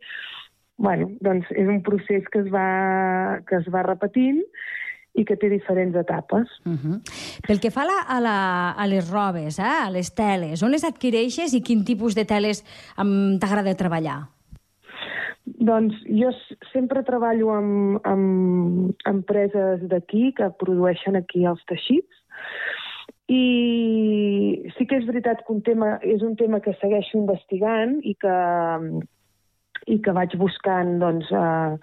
Bueno, 0.78 1.08
doncs 1.26 1.48
és 1.58 1.66
un 1.66 1.80
procés 1.82 2.22
que 2.30 2.38
es 2.44 2.52
va, 2.54 3.40
que 3.48 3.56
es 3.58 3.64
va 3.74 3.80
repetint 3.82 4.38
i 5.18 5.24
que 5.26 5.34
té 5.34 5.48
diferents 5.50 5.96
etapes. 5.98 6.52
Uh 6.62 6.76
-huh. 6.78 7.00
Pel 7.48 7.58
que 7.58 7.72
fa 7.74 7.82
a, 7.82 7.88
la, 7.88 7.98
a, 8.06 8.20
la, 8.20 8.38
a 8.70 8.86
les 8.86 9.10
robes, 9.10 9.58
eh, 9.58 9.62
a 9.86 9.90
les 9.90 10.14
teles, 10.14 10.62
on 10.62 10.70
les 10.70 10.84
adquireixes 10.84 11.54
i 11.54 11.62
quin 11.62 11.84
tipus 11.84 12.14
de 12.14 12.24
teles 12.24 12.62
t'agrada 13.40 13.74
treballar? 13.74 14.28
Doncs 15.44 15.94
jo 16.06 16.30
sempre 16.72 17.02
treballo 17.02 17.50
amb, 17.50 18.00
amb 18.04 18.94
empreses 19.04 19.80
d'aquí 19.88 20.32
que 20.36 20.50
produeixen 20.60 21.16
aquí 21.16 21.44
els 21.44 21.64
teixits 21.66 22.17
i 23.28 24.72
sí 24.76 24.86
que 24.88 24.98
és 24.98 25.06
veritat 25.08 25.44
que 25.44 25.52
un 25.52 25.60
tema, 25.64 25.98
és 26.00 26.24
un 26.24 26.34
tema 26.40 26.62
que 26.64 26.72
segueixo 26.80 27.18
investigant 27.20 27.98
i 28.00 28.14
que, 28.22 28.36
i 29.86 29.98
que 30.04 30.14
vaig 30.16 30.36
buscant 30.40 30.96
doncs, 31.02 31.28
uh, 31.36 31.76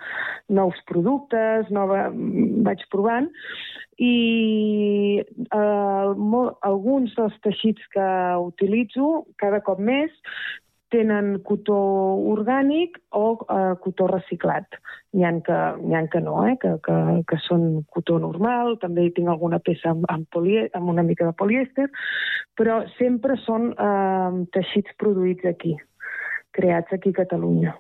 nous 0.50 0.82
productes, 0.90 1.70
nova, 1.74 2.08
vaig 2.66 2.82
provant, 2.94 3.30
i 4.02 5.22
uh, 5.56 6.12
molt, 6.18 6.58
alguns 6.68 7.14
dels 7.16 7.38
teixits 7.46 7.94
que 7.94 8.10
utilitzo 8.42 9.24
cada 9.40 9.62
cop 9.64 9.80
més 9.80 10.12
tenen 10.96 11.40
cotó 11.44 11.78
orgànic 12.32 12.98
o 13.12 13.26
eh, 13.44 13.74
cotó 13.84 14.08
reciclat. 14.12 14.80
N'hi 15.16 15.26
ha, 15.28 15.32
que, 15.44 15.58
n'hi 15.84 15.96
ha 15.96 16.04
que 16.12 16.22
no, 16.24 16.38
eh? 16.48 16.56
que, 16.62 16.76
que, 16.84 16.96
que 17.28 17.40
són 17.44 17.84
cotó 17.92 18.18
normal, 18.24 18.76
també 18.82 19.10
tinc 19.16 19.32
alguna 19.32 19.60
peça 19.64 19.92
amb, 19.92 20.08
amb, 20.12 20.28
polié, 20.32 20.68
amb 20.76 20.92
una 20.92 21.06
mica 21.08 21.28
de 21.28 21.36
polièster, 21.40 21.90
però 22.60 22.82
sempre 22.96 23.38
són 23.44 23.72
eh, 23.74 24.32
teixits 24.56 24.96
produïts 25.02 25.48
aquí, 25.52 25.76
creats 26.56 26.96
aquí 26.96 27.16
a 27.16 27.20
Catalunya. 27.24 27.78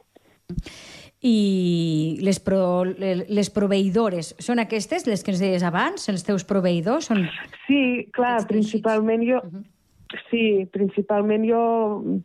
I 1.25 2.19
les, 2.21 2.37
pro, 2.43 2.85
les 2.85 3.47
proveïdores, 3.49 4.35
són 4.45 4.61
aquestes, 4.61 5.07
les 5.09 5.23
que 5.25 5.33
ens 5.33 5.41
deies 5.41 5.63
abans, 5.65 6.09
els 6.11 6.27
teus 6.27 6.45
proveïdors? 6.45 7.07
Són 7.09 7.25
sí, 7.65 7.79
clar, 8.15 8.37
principalment 8.51 9.25
jo... 9.25 9.39
Uh 9.41 9.53
-huh. 9.53 9.71
Sí, 10.29 10.65
principalment 10.73 11.45
jo 11.47 11.63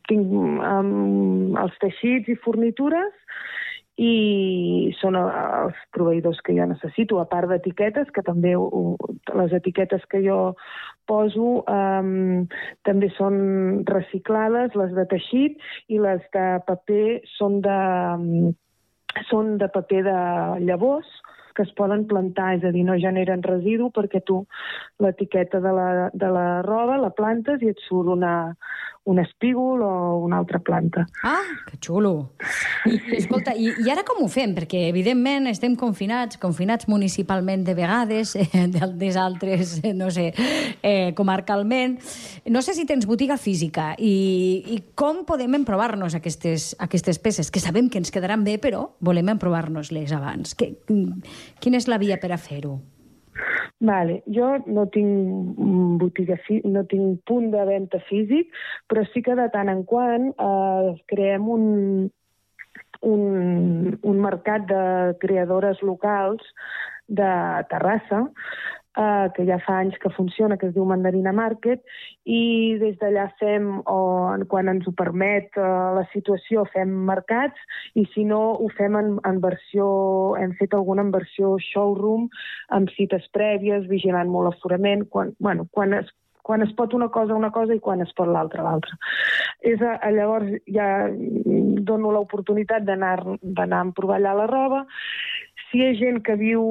tinc 0.09 0.29
um, 0.35 1.57
els 1.61 1.77
teixits 1.81 2.29
i 2.29 2.37
fornitures 2.45 3.17
i 4.01 4.93
són 4.97 5.17
els 5.21 5.77
proveïdors 5.93 6.41
que 6.45 6.55
jo 6.57 6.65
necessito, 6.69 7.19
a 7.21 7.27
part 7.29 7.51
d'etiquetes, 7.51 8.09
que 8.17 8.25
també 8.25 8.55
ho, 8.57 8.97
les 9.37 9.53
etiquetes 9.57 10.05
que 10.13 10.23
jo 10.25 10.39
poso 11.11 11.61
um, 11.69 12.47
també 12.89 13.11
són 13.17 13.37
reciclades, 13.89 14.77
les 14.79 14.95
de 14.97 15.05
teixit, 15.11 15.59
i 15.89 16.01
les 16.01 16.25
de 16.37 16.47
paper 16.69 17.21
són 17.37 17.61
de, 17.65 17.81
són 19.29 19.59
de 19.61 19.69
paper 19.75 20.05
de 20.09 20.21
llavors 20.65 21.11
que 21.57 21.65
es 21.67 21.73
poden 21.79 22.07
plantar, 22.11 22.55
és 22.59 22.65
a 22.67 22.73
dir, 22.75 22.85
no 22.87 22.99
generen 23.01 23.45
residu 23.47 23.91
perquè 23.95 24.23
tu 24.27 24.43
l'etiqueta 25.03 25.61
de, 25.61 25.73
la, 25.77 25.89
de 26.13 26.31
la 26.33 26.47
roba 26.67 26.99
la 27.01 27.13
plantes 27.17 27.63
i 27.63 27.73
et 27.73 27.83
surt 27.89 28.13
una, 28.17 28.35
un 29.05 29.19
espígol 29.19 29.83
o 29.83 30.19
una 30.19 30.39
altra 30.39 30.59
planta. 30.59 31.07
Ah, 31.23 31.43
que 31.67 31.79
xulo. 31.81 32.33
I, 32.85 32.99
escolta, 33.17 33.55
i, 33.57 33.73
i 33.81 33.91
ara 33.91 34.05
com 34.07 34.21
ho 34.23 34.29
fem? 34.31 34.53
Perquè, 34.57 34.85
evidentment, 34.91 35.49
estem 35.51 35.75
confinats, 35.79 36.39
confinats 36.41 36.89
municipalment 36.91 37.65
de 37.65 37.75
vegades, 37.79 38.37
eh, 38.37 38.67
des 39.01 39.17
altres, 39.17 39.79
no 39.97 40.11
sé, 40.13 40.31
eh, 40.83 41.13
comarcalment. 41.17 41.99
No 42.53 42.63
sé 42.63 42.77
si 42.77 42.87
tens 42.87 43.09
botiga 43.09 43.41
física 43.41 43.95
i, 43.99 44.15
i 44.77 44.81
com 44.95 45.25
podem 45.29 45.57
emprovar-nos 45.63 46.15
aquestes, 46.19 46.75
aquestes 46.79 47.19
peces, 47.19 47.51
que 47.51 47.63
sabem 47.63 47.89
que 47.91 47.99
ens 47.99 48.13
quedaran 48.13 48.45
bé, 48.45 48.59
però 48.61 48.91
volem 49.01 49.33
emprovar-nos-les 49.33 50.13
abans. 50.17 50.55
Que, 50.55 50.75
quina 51.61 51.81
és 51.81 51.89
la 51.89 52.01
via 52.01 52.21
per 52.21 52.35
a 52.37 52.41
fer-ho? 52.41 52.79
Vale. 53.81 54.19
Jo 54.29 54.59
no 54.69 54.87
tinc 54.93 55.57
botiga, 56.01 56.37
no 56.69 56.85
tinc 56.89 57.23
punt 57.29 57.49
de 57.55 57.63
venda 57.65 58.01
físic, 58.11 58.51
però 58.93 59.07
sí 59.09 59.23
que 59.25 59.37
de 59.39 59.49
tant 59.55 59.73
en 59.73 59.85
quant 59.89 60.27
eh, 60.37 60.91
creem 61.09 61.49
un, 61.49 61.65
un, 63.13 63.25
un 64.13 64.21
mercat 64.21 64.67
de 64.69 64.83
creadores 65.25 65.81
locals 65.81 66.45
de 67.09 67.31
Terrassa 67.73 68.27
eh, 68.97 69.29
que 69.35 69.45
ja 69.47 69.59
fa 69.65 69.79
anys 69.81 69.99
que 70.03 70.11
funciona, 70.17 70.57
que 70.59 70.69
es 70.69 70.75
diu 70.75 70.85
Mandarina 70.89 71.33
Market, 71.37 71.83
i 72.25 72.77
des 72.81 72.97
d'allà 73.01 73.29
fem, 73.41 73.69
o 73.87 73.99
quan 74.51 74.71
ens 74.73 74.89
ho 74.89 74.95
permet 74.97 75.59
eh, 75.59 75.67
la 75.99 76.07
situació, 76.15 76.65
fem 76.75 76.93
mercats, 77.11 77.59
i 77.95 78.07
si 78.15 78.25
no, 78.25 78.41
ho 78.59 78.71
fem 78.79 78.97
en, 78.99 79.13
en 79.27 79.43
versió, 79.43 79.91
hem 80.41 80.55
fet 80.61 80.75
alguna 80.75 81.07
en 81.07 81.13
versió 81.15 81.57
showroom, 81.71 82.29
amb 82.77 82.91
cites 82.97 83.29
prèvies, 83.37 83.87
vigilant 83.91 84.31
molt 84.31 84.51
l'aforament, 84.51 85.07
quan, 85.11 85.35
bueno, 85.39 85.69
quan 85.71 85.95
es 86.01 86.11
quan 86.51 86.63
es 86.65 86.73
pot 86.75 86.95
una 86.97 87.11
cosa 87.15 87.35
una 87.37 87.53
cosa 87.55 87.77
i 87.77 87.81
quan 87.85 88.01
es 88.03 88.11
pot 88.17 88.27
l'altra 88.27 88.65
l'altra. 88.65 88.97
És 89.61 89.79
a, 89.85 90.11
llavors 90.11 90.49
ja 90.67 91.07
dono 91.87 92.11
l'oportunitat 92.11 92.83
d'anar 92.89 93.13
a 93.21 93.85
allà 94.17 94.33
la 94.35 94.49
roba. 94.51 94.81
Si 95.69 95.79
hi 95.79 95.87
ha 95.87 95.95
gent 96.01 96.23
que 96.27 96.35
viu 96.41 96.65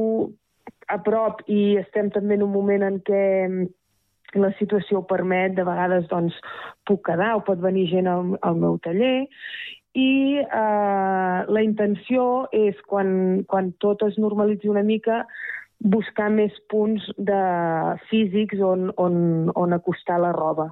a 0.89 0.99
prop 1.05 1.43
i 1.47 1.77
estem 1.81 2.09
també 2.13 2.37
en 2.37 2.45
un 2.47 2.53
moment 2.53 2.85
en 2.85 2.99
què 3.05 3.23
mm, 3.47 3.67
la 4.41 4.51
situació 4.59 4.99
ho 4.99 5.07
permet, 5.09 5.55
de 5.57 5.65
vegades 5.65 6.07
doncs, 6.09 6.37
puc 6.85 7.03
quedar 7.07 7.35
o 7.37 7.43
pot 7.45 7.61
venir 7.61 7.87
gent 7.89 8.09
al, 8.09 8.35
al 8.45 8.57
meu 8.61 8.77
taller 8.85 9.27
i 9.97 10.37
eh, 10.37 11.37
la 11.49 11.63
intenció 11.65 12.47
és, 12.53 12.77
quan, 12.87 13.43
quan 13.49 13.71
tot 13.81 14.03
es 14.05 14.19
normalitzi 14.21 14.69
una 14.69 14.85
mica, 14.85 15.23
buscar 15.79 16.29
més 16.29 16.53
punts 16.69 17.05
de 17.17 17.39
físics 18.09 18.59
on, 18.61 18.89
on, 18.97 19.49
on 19.55 19.73
acostar 19.73 20.19
la 20.21 20.33
roba 20.35 20.69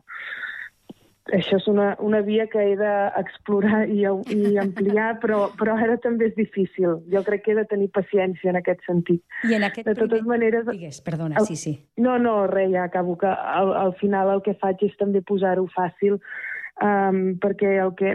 això 1.35 1.57
és 1.59 1.67
una, 1.67 1.89
una 2.03 2.21
via 2.25 2.47
que 2.51 2.61
he 2.61 2.75
d'explorar 2.79 3.83
i, 3.89 4.03
i 4.33 4.57
ampliar, 4.61 5.09
però, 5.23 5.47
però 5.59 5.77
ara 5.77 5.97
també 6.03 6.29
és 6.31 6.35
difícil. 6.37 6.99
Jo 7.11 7.23
crec 7.27 7.45
que 7.45 7.53
he 7.53 7.57
de 7.59 7.65
tenir 7.69 7.89
paciència 7.95 8.51
en 8.51 8.59
aquest 8.61 8.83
sentit. 8.87 9.23
I 9.47 9.57
en 9.59 9.67
aquest 9.67 9.87
de 9.89 9.95
totes 9.95 10.21
primer... 10.21 10.37
maneres... 10.37 10.67
Digues, 10.69 11.01
perdona, 11.05 11.39
el... 11.41 11.49
sí, 11.49 11.59
sí. 11.59 11.77
No, 11.97 12.17
no, 12.21 12.39
res, 12.51 12.71
ja 12.73 12.87
acabo, 12.87 13.17
que 13.17 13.27
al, 13.27 13.73
al 13.75 13.95
final 14.01 14.35
el 14.37 14.43
que 14.45 14.57
faig 14.61 14.83
és 14.87 14.95
també 14.99 15.23
posar-ho 15.25 15.67
fàcil 15.75 16.19
um, 16.83 17.19
perquè 17.41 17.77
el 17.83 17.93
que 17.99 18.13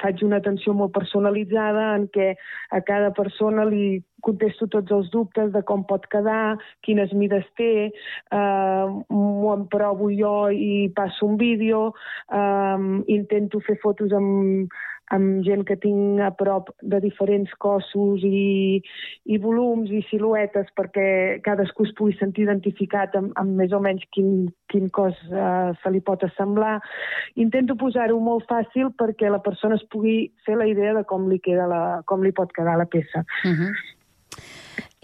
faig 0.00 0.24
una 0.26 0.40
atenció 0.42 0.74
molt 0.76 0.94
personalitzada 0.94 1.92
en 1.98 2.08
què 2.14 2.32
a 2.70 2.80
cada 2.86 3.12
persona 3.16 3.66
li 3.68 4.02
contesto 4.24 4.66
tots 4.72 4.92
els 4.96 5.10
dubtes 5.12 5.50
de 5.52 5.60
com 5.68 5.82
pot 5.84 6.06
quedar, 6.12 6.56
quines 6.86 7.12
mides 7.12 7.44
té, 7.60 7.90
uh, 8.32 8.88
m'ho 9.12 9.52
emprovo 9.52 10.08
jo 10.14 10.48
i 10.48 10.88
passo 10.96 11.28
un 11.28 11.36
vídeo, 11.40 11.90
um, 12.32 13.02
intento 13.12 13.60
fer 13.66 13.76
fotos 13.82 14.14
amb, 14.16 14.72
amb 15.14 15.44
gent 15.46 15.64
que 15.68 15.76
tinc 15.80 16.20
a 16.24 16.30
prop 16.34 16.70
de 16.82 17.00
diferents 17.02 17.50
cossos 17.62 18.24
i, 18.26 18.80
i 19.24 19.38
volums 19.42 19.92
i 19.94 20.02
siluetes 20.10 20.70
perquè 20.78 21.06
cadascú 21.44 21.86
es 21.88 21.94
pugui 21.98 22.16
sentir 22.18 22.46
identificat 22.46 23.14
amb, 23.18 23.32
amb 23.40 23.56
més 23.60 23.72
o 23.72 23.80
menys 23.84 24.04
quin, 24.16 24.48
quin 24.72 24.90
cos 24.94 25.18
eh, 25.30 25.72
se 25.80 25.94
li 25.94 26.02
pot 26.04 26.24
assemblar. 26.26 26.76
Intento 27.40 27.78
posar-ho 27.80 28.18
molt 28.20 28.48
fàcil 28.50 28.92
perquè 28.98 29.30
la 29.32 29.42
persona 29.44 29.78
es 29.78 29.86
pugui 29.92 30.18
fer 30.46 30.58
la 30.60 30.68
idea 30.70 30.94
de 30.98 31.04
com 31.08 31.28
li, 31.30 31.40
queda 31.44 31.68
la, 31.70 31.82
com 32.06 32.24
li 32.24 32.34
pot 32.34 32.52
quedar 32.54 32.78
la 32.80 32.90
peça. 32.90 33.24
Uh 33.44 33.54
-huh. 33.54 33.72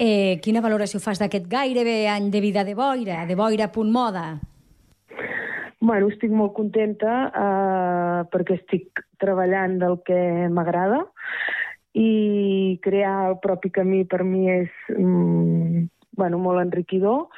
Eh, 0.01 0.41
quina 0.41 0.63
valoració 0.65 0.97
fas 1.01 1.19
d'aquest 1.21 1.47
gairebé 1.47 2.09
any 2.09 2.31
de 2.31 2.41
vida 2.41 2.65
de 2.65 2.75
boira, 2.75 3.27
de 3.27 3.35
boira.moda? 3.37 4.41
Bueno, 5.81 6.11
estic 6.13 6.33
molt 6.37 6.53
contenta 6.53 7.13
eh, 7.33 8.19
perquè 8.29 8.59
estic 8.59 9.01
treballant 9.23 9.79
del 9.81 9.97
que 10.05 10.21
m'agrada 10.53 10.99
i 11.97 12.79
crear 12.85 13.15
el 13.31 13.39
propi 13.41 13.71
camí 13.73 14.03
per 14.05 14.21
mi 14.23 14.51
és 14.53 14.69
mm, 14.93 15.87
bueno, 16.21 16.39
molt 16.39 16.61
enriquidor. 16.61 17.31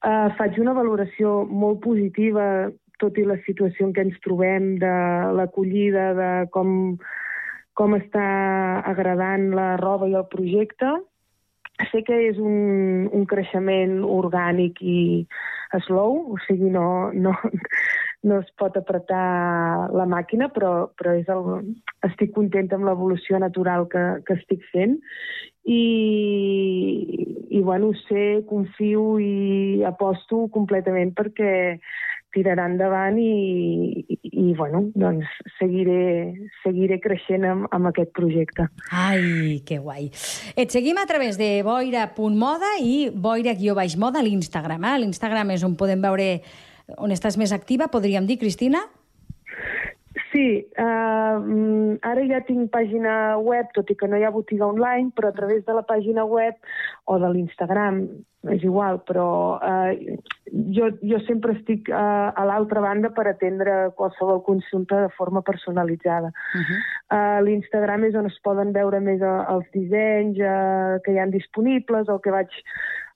Eh, 0.00 0.28
faig 0.38 0.56
una 0.62 0.72
valoració 0.72 1.42
molt 1.44 1.82
positiva, 1.84 2.70
tot 3.00 3.20
i 3.20 3.26
la 3.28 3.36
situació 3.44 3.88
en 3.88 3.92
què 3.92 4.06
ens 4.08 4.16
trobem, 4.24 4.72
de 4.80 4.94
l'acollida, 5.36 6.10
de 6.16 6.30
com, 6.56 6.96
com 7.76 7.96
està 7.98 8.24
agradant 8.88 9.50
la 9.56 9.74
roba 9.80 10.08
i 10.08 10.16
el 10.16 10.24
projecte. 10.32 10.96
Sé 11.88 12.02
que 12.04 12.16
és 12.28 12.38
un, 12.38 13.08
un 13.16 13.24
creixement 13.28 14.00
orgànic 14.04 14.82
i 14.84 15.00
slow, 15.86 16.18
o 16.34 16.38
sigui, 16.46 16.68
no, 16.74 17.10
no, 17.14 17.32
no 18.28 18.40
es 18.42 18.50
pot 18.60 18.76
apretar 18.76 19.88
la 19.94 20.06
màquina, 20.10 20.50
però, 20.52 20.90
però 20.98 21.14
és 21.18 21.30
el, 21.32 21.72
estic 22.10 22.34
contenta 22.36 22.76
amb 22.76 22.88
l'evolució 22.88 23.40
natural 23.40 23.86
que, 23.92 24.04
que 24.26 24.36
estic 24.40 24.66
fent. 24.74 24.98
I, 25.70 25.82
i 27.52 27.60
bueno, 27.62 27.92
sé, 28.08 28.42
confio 28.48 29.18
i 29.22 29.84
aposto 29.86 30.46
completament 30.52 31.12
perquè 31.16 31.52
tirarà 32.34 32.66
endavant 32.70 33.18
i, 33.20 34.04
i, 34.06 34.18
i 34.30 34.46
bueno, 34.58 34.84
doncs 34.98 35.28
seguiré, 35.58 36.34
seguiré 36.64 37.00
creixent 37.02 37.46
amb, 37.48 37.68
amb 37.74 37.90
aquest 37.90 38.12
projecte. 38.16 38.68
Ai, 38.90 39.60
que 39.66 39.80
guai. 39.82 40.10
Et 40.56 40.70
seguim 40.70 41.00
a 41.00 41.06
través 41.10 41.38
de 41.40 41.50
boira.moda 41.66 42.76
i 42.82 43.10
boira-moda 43.10 44.20
a 44.20 44.26
l'Instagram. 44.26 44.86
Eh? 44.92 44.96
L'Instagram 45.04 45.56
és 45.56 45.66
on 45.66 45.76
podem 45.80 46.02
veure 46.02 46.30
on 46.98 47.12
estàs 47.14 47.36
més 47.38 47.52
activa, 47.54 47.90
podríem 47.90 48.26
dir, 48.26 48.40
Cristina? 48.40 48.82
Sí, 50.30 50.62
uh, 50.78 51.38
ara 52.06 52.24
ja 52.28 52.38
tinc 52.46 52.70
pàgina 52.70 53.12
web, 53.42 53.70
tot 53.74 53.88
i 53.90 53.96
que 53.98 54.06
no 54.06 54.18
hi 54.18 54.22
ha 54.26 54.30
botiga 54.30 54.68
online, 54.68 55.10
però 55.16 55.30
a 55.30 55.34
través 55.34 55.64
de 55.66 55.74
la 55.74 55.82
pàgina 55.86 56.22
web 56.28 56.54
o 57.10 57.16
de 57.18 57.30
l'Instagram, 57.32 58.04
és 58.54 58.62
igual, 58.62 59.00
però 59.08 59.26
uh, 59.58 59.90
jo, 60.76 60.86
jo 61.02 61.18
sempre 61.26 61.56
estic 61.56 61.90
uh, 61.90 62.30
a 62.30 62.44
l'altra 62.46 62.80
banda 62.84 63.10
per 63.16 63.26
atendre 63.26 63.90
qualsevol 63.98 64.40
consulta 64.46 65.02
de 65.02 65.10
forma 65.18 65.42
personalitzada. 65.42 66.30
Uh 66.30 66.62
-huh. 66.62 66.78
uh, 67.16 67.42
L'Instagram 67.44 68.04
és 68.04 68.14
on 68.14 68.26
es 68.26 68.38
poden 68.42 68.72
veure 68.72 69.00
més 69.00 69.20
uh, 69.20 69.50
els 69.50 69.66
dissenys 69.72 70.38
uh, 70.38 71.02
que 71.02 71.12
hi 71.12 71.18
han 71.18 71.30
disponibles, 71.30 72.08
el 72.08 72.20
que 72.20 72.30
vaig 72.30 72.50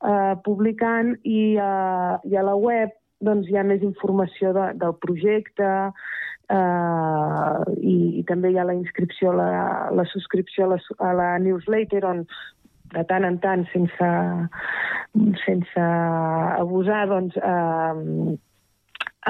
uh, 0.03 0.35
publicant, 0.43 1.17
i, 1.23 1.57
uh, 1.57 2.19
i 2.25 2.37
a 2.37 2.43
la 2.43 2.57
web 2.57 2.91
doncs, 3.21 3.49
hi 3.49 3.57
ha 3.57 3.65
més 3.65 3.83
informació 3.83 4.53
de, 4.53 4.73
del 4.81 4.95
projecte, 5.05 5.93
Uh, 6.45 7.65
i, 7.81 8.21
i 8.21 8.23
també 8.29 8.51
hi 8.53 8.59
ha 8.61 8.67
la 8.69 8.75
inscripció, 8.77 9.33
la, 9.33 9.89
la 9.97 10.05
subscripció 10.13 10.67
a 10.67 10.75
la, 10.75 10.79
a 11.01 11.13
la 11.17 11.29
newsletter 11.41 12.05
on 12.05 12.27
de 12.95 13.05
tant 13.09 13.27
en 13.27 13.39
tant, 13.43 13.67
sense, 13.73 14.09
sense 15.45 15.85
abusar, 16.59 17.05
doncs, 17.11 17.37
eh, 17.37 18.37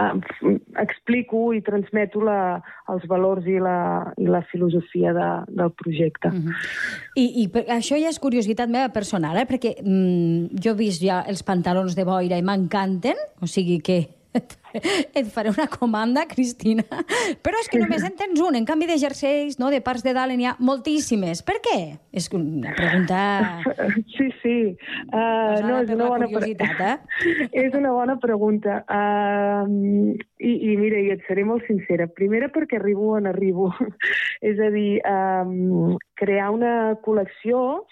eh, 0.00 0.57
explico 0.83 1.46
i 1.57 1.62
transmeto 1.64 2.22
la, 2.24 2.59
els 2.92 3.07
valors 3.11 3.46
i 3.48 3.57
la, 3.62 3.79
i 4.20 4.29
la 4.31 4.42
filosofia 4.50 5.14
de, 5.16 5.29
del 5.61 5.72
projecte. 5.72 6.31
Mm 6.31 6.42
-hmm. 6.42 6.66
I, 7.16 7.27
I 7.44 7.46
això 7.79 7.96
ja 8.00 8.09
és 8.09 8.20
curiositat 8.20 8.68
meva 8.68 8.88
personal, 8.92 9.37
eh? 9.37 9.46
perquè 9.46 9.77
mm, 9.83 10.61
jo 10.62 10.72
he 10.72 10.81
vist 10.85 11.03
ja 11.03 11.24
els 11.27 11.42
pantalons 11.42 11.96
de 11.96 12.05
boira 12.05 12.38
i 12.38 12.42
m'encanten, 12.42 13.16
o 13.40 13.46
sigui 13.46 13.81
que 13.81 14.23
et 15.18 15.26
faré 15.30 15.50
una 15.50 15.66
comanda, 15.70 16.24
Cristina. 16.30 16.84
Però 17.44 17.60
és 17.62 17.70
que 17.70 17.80
només 17.80 18.04
en 18.06 18.14
tens 18.18 18.40
un. 18.42 18.56
En 18.58 18.66
canvi 18.68 18.88
de 18.90 18.98
jerseis, 19.00 19.58
no, 19.60 19.70
de 19.72 19.80
parts 19.84 20.04
de 20.06 20.14
dalt, 20.16 20.34
n'hi 20.34 20.48
ha 20.50 20.56
moltíssimes. 20.58 21.44
Per 21.46 21.58
què? 21.64 21.78
És 22.12 22.30
una 22.34 22.74
pregunta... 22.76 23.20
Sí, 24.14 24.28
sí. 24.42 24.56
Uh, 25.10 25.58
no, 25.64 25.78
és 25.84 25.90
una 25.94 26.08
bona 26.10 26.28
pregunta. 26.30 26.90
Eh? 26.94 27.46
és 27.64 27.74
una 27.76 27.92
bona 27.94 28.16
pregunta. 28.22 28.80
Uh, 28.86 30.14
i, 30.38 30.52
I 30.72 30.76
mira, 30.80 31.00
i 31.00 31.12
et 31.14 31.24
seré 31.28 31.44
molt 31.46 31.66
sincera. 31.68 32.06
Primera 32.10 32.50
perquè 32.54 32.78
arribo 32.80 33.14
on 33.18 33.28
arribo. 33.30 33.70
és 34.50 34.60
a 34.62 34.70
dir, 34.74 34.98
um, 35.08 35.96
crear 36.20 36.50
una 36.54 36.74
col·lecció 37.04 37.84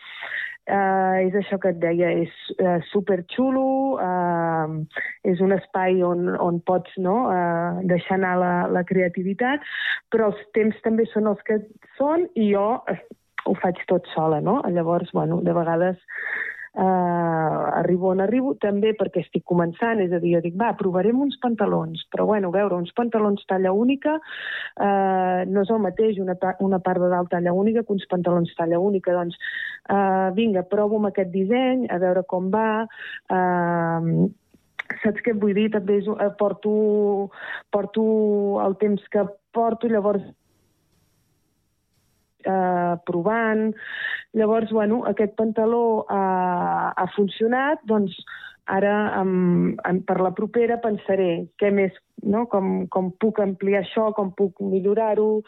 Uh, 0.62 1.18
és 1.26 1.34
això 1.34 1.56
que 1.58 1.72
et 1.72 1.78
deia, 1.82 2.12
és 2.22 2.34
uh, 2.62 2.76
superxulo, 2.92 3.64
uh, 3.98 4.76
és 5.26 5.40
un 5.42 5.56
espai 5.56 6.04
on, 6.06 6.28
on 6.38 6.60
pots 6.62 6.94
no, 7.02 7.16
uh, 7.34 7.80
deixar 7.90 8.20
anar 8.20 8.36
la, 8.38 8.52
la 8.70 8.84
creativitat, 8.86 9.66
però 10.14 10.30
els 10.30 10.44
temps 10.54 10.78
també 10.86 11.08
són 11.10 11.26
els 11.32 11.42
que 11.48 11.58
són 11.98 12.28
i 12.38 12.52
jo 12.52 12.68
ho 12.86 13.56
faig 13.58 13.82
tot 13.90 14.06
sola, 14.14 14.38
no? 14.38 14.60
Llavors, 14.70 15.10
bueno, 15.18 15.40
de 15.42 15.54
vegades 15.56 15.98
eh, 16.74 16.82
arribo 17.82 18.10
on 18.12 18.22
arribo, 18.24 18.54
també 18.60 18.92
perquè 18.98 19.22
estic 19.22 19.44
començant, 19.48 20.00
és 20.00 20.12
a 20.12 20.20
dir, 20.22 20.34
jo 20.36 20.42
dic, 20.44 20.56
va, 20.58 20.72
provarem 20.78 21.20
uns 21.24 21.38
pantalons, 21.42 22.04
però 22.12 22.26
bueno, 22.30 22.52
veure, 22.54 22.78
uns 22.80 22.92
pantalons 22.96 23.44
talla 23.50 23.72
única 23.76 24.16
eh, 24.18 25.44
no 25.48 25.64
és 25.64 25.72
el 25.72 25.82
mateix 25.84 26.20
una, 26.22 26.36
una 26.64 26.80
part 26.84 27.02
de 27.02 27.10
dalt 27.12 27.32
talla 27.32 27.52
única 27.52 27.84
que 27.84 27.96
uns 27.96 28.06
pantalons 28.10 28.52
talla 28.58 28.80
única, 28.80 29.14
doncs 29.16 29.38
eh, 29.88 30.30
vinga, 30.38 30.64
provo 30.68 31.00
amb 31.00 31.12
aquest 31.12 31.32
disseny, 31.34 31.88
a 31.92 31.98
veure 32.02 32.24
com 32.28 32.50
va, 32.52 32.68
eh, 33.32 34.28
saps 35.02 35.24
què 35.24 35.36
vull 35.38 35.56
dir? 35.56 35.70
També 35.72 36.00
és, 36.00 36.08
eh, 36.08 36.30
porto, 36.38 37.30
porto 37.72 38.04
el 38.64 38.78
temps 38.80 39.04
que 39.12 39.26
porto, 39.52 39.88
llavors 39.88 40.24
eh, 42.44 42.94
provant. 43.06 43.72
Llavors, 44.32 44.70
bueno, 44.72 45.02
aquest 45.10 45.34
pantaló 45.36 46.06
ha, 46.08 46.92
ha 46.96 47.06
funcionat, 47.16 47.82
doncs 47.84 48.16
ara 48.70 48.94
amb, 49.18 49.80
amb, 49.84 50.04
per 50.06 50.20
la 50.22 50.30
propera 50.36 50.78
pensaré 50.80 51.48
què 51.58 51.72
més, 51.74 51.92
no? 52.22 52.46
com, 52.48 52.86
com 52.88 53.10
puc 53.20 53.40
ampliar 53.42 53.82
això, 53.82 54.12
com 54.16 54.30
puc 54.38 54.60
millorar-ho, 54.62 55.42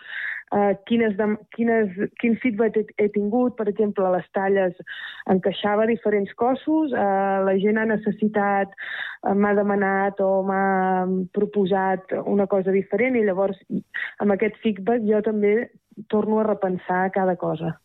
eh, 0.54 0.74
quines, 0.88 1.14
de, 1.16 1.28
quines, 1.56 1.94
quin 2.20 2.36
feedback 2.42 2.76
he, 2.76 2.84
he 2.98 3.08
tingut, 3.14 3.56
per 3.56 3.68
exemple, 3.70 4.08
les 4.16 4.26
talles 4.36 4.74
encaixava 5.30 5.86
diferents 5.90 6.34
cossos, 6.40 6.92
eh, 6.92 7.38
la 7.46 7.54
gent 7.62 7.78
ha 7.80 7.86
necessitat, 7.90 8.74
eh, 8.74 9.34
m'ha 9.34 9.54
demanat 9.56 10.20
o 10.24 10.42
m'ha 10.48 10.64
proposat 11.36 12.16
una 12.24 12.48
cosa 12.50 12.74
diferent 12.74 13.16
i 13.16 13.24
llavors 13.24 13.60
amb 14.20 14.36
aquest 14.36 14.60
feedback 14.64 15.06
jo 15.08 15.22
també 15.24 15.56
torno 16.10 16.42
a 16.42 16.48
repensar 16.50 17.06
cada 17.14 17.38
cosa. 17.38 17.76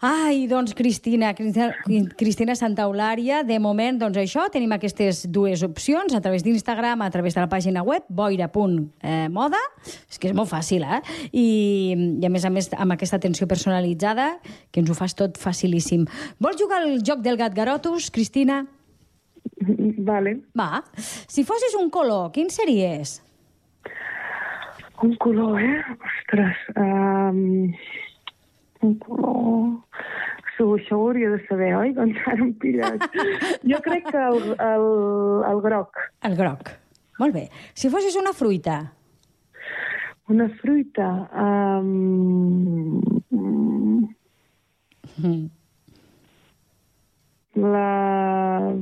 Ai, 0.00 0.46
doncs, 0.46 0.74
Cristina, 0.78 1.34
Cristina, 1.34 1.74
Cristina 2.14 2.54
Santa 2.54 2.84
Eulària, 2.86 3.40
de 3.42 3.56
moment, 3.58 3.96
doncs 3.98 4.20
això, 4.20 4.44
tenim 4.54 4.70
aquestes 4.76 5.24
dues 5.26 5.64
opcions, 5.66 6.14
a 6.14 6.20
través 6.22 6.44
d'Instagram, 6.46 7.02
a 7.02 7.10
través 7.10 7.34
de 7.34 7.42
la 7.42 7.48
pàgina 7.50 7.82
web, 7.82 8.06
boira.moda, 8.06 9.62
és 10.06 10.20
que 10.22 10.30
és 10.30 10.36
molt 10.38 10.52
fàcil, 10.52 10.86
eh? 10.86 11.00
I, 11.32 11.48
I 12.22 12.30
a 12.30 12.30
més 12.30 12.46
a 12.46 12.54
més, 12.54 12.70
amb 12.78 12.94
aquesta 12.94 13.18
atenció 13.18 13.50
personalitzada, 13.50 14.36
que 14.70 14.84
ens 14.84 14.94
ho 14.94 14.94
fas 14.94 15.18
tot 15.18 15.34
facilíssim. 15.34 16.06
Vols 16.38 16.62
jugar 16.62 16.84
al 16.84 17.00
joc 17.02 17.26
del 17.26 17.40
gat 17.40 17.58
garotus, 17.58 18.12
Cristina? 18.14 18.62
Vale. 19.58 20.38
Va. 20.54 20.84
Si 21.26 21.42
fossis 21.42 21.74
un 21.74 21.90
color, 21.90 22.30
quin 22.30 22.54
series? 22.54 23.18
Un 25.02 25.18
color, 25.18 25.58
eh? 25.58 25.82
Ostres. 25.98 26.62
Um, 26.78 27.74
un 28.82 28.94
color... 29.02 29.78
Això, 30.48 30.66
això 30.74 30.98
ho 30.98 31.08
hauria 31.08 31.30
de 31.34 31.40
saber, 31.46 31.70
oi? 31.78 31.92
Doncs 31.96 32.18
ara 32.26 32.44
em 32.44 32.52
pilles. 32.62 33.02
jo 33.72 33.80
crec 33.84 34.08
que 34.10 34.22
el, 34.30 34.38
el, 34.54 34.86
el 35.50 35.60
groc. 35.64 36.00
El 36.26 36.38
groc. 36.38 36.72
Molt 37.18 37.34
bé. 37.34 37.44
Si 37.74 37.90
fossis 37.90 38.16
una 38.18 38.34
fruita? 38.36 38.80
Una 40.28 40.48
fruita... 40.60 41.08
Um, 41.32 43.00
mm. 45.18 45.46
La... 47.58 48.74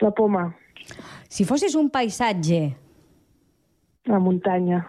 La 0.00 0.10
poma. 0.16 0.46
Si 1.28 1.44
fossis 1.48 1.76
un 1.76 1.88
paisatge... 1.92 2.62
La 4.08 4.18
muntanya. 4.18 4.80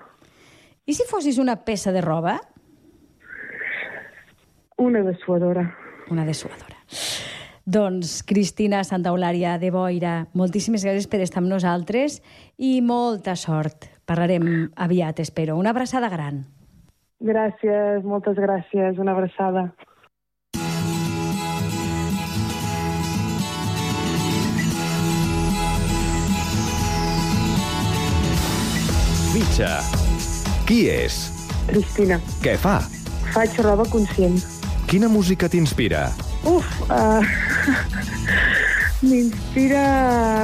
I 0.86 0.96
si 0.98 1.06
fossis 1.06 1.38
una 1.38 1.60
peça 1.66 1.92
de 1.94 2.02
roba? 2.02 2.40
Una 4.82 5.04
dessuadora. 5.06 5.68
Una 6.10 6.26
dessuadora. 6.26 6.80
Doncs, 7.66 8.24
Cristina 8.26 8.82
Santa 8.84 9.12
Eulària 9.14 9.60
de 9.62 9.70
Boira, 9.72 10.26
moltíssimes 10.34 10.82
gràcies 10.84 11.06
per 11.08 11.22
estar 11.22 11.44
amb 11.44 11.52
nosaltres 11.52 12.18
i 12.58 12.80
molta 12.82 13.36
sort. 13.38 13.86
Parlarem 14.10 14.72
aviat, 14.76 15.22
espero. 15.22 15.56
Una 15.62 15.70
abraçada 15.70 16.10
gran. 16.10 16.42
Gràcies, 17.22 18.02
moltes 18.04 18.36
gràcies. 18.42 18.98
Una 18.98 19.14
abraçada. 19.14 19.70
Mitja. 29.32 30.01
Qui 30.72 30.86
és? 30.88 31.16
Cristina. 31.68 32.16
Què 32.40 32.54
fa? 32.56 32.78
Faig 33.34 33.58
roba 33.60 33.84
conscient. 33.92 34.38
Quina 34.88 35.10
música 35.12 35.50
t'inspira? 35.52 36.06
Uf, 36.48 36.70
uh, 36.88 37.20
m'inspira 39.10 39.82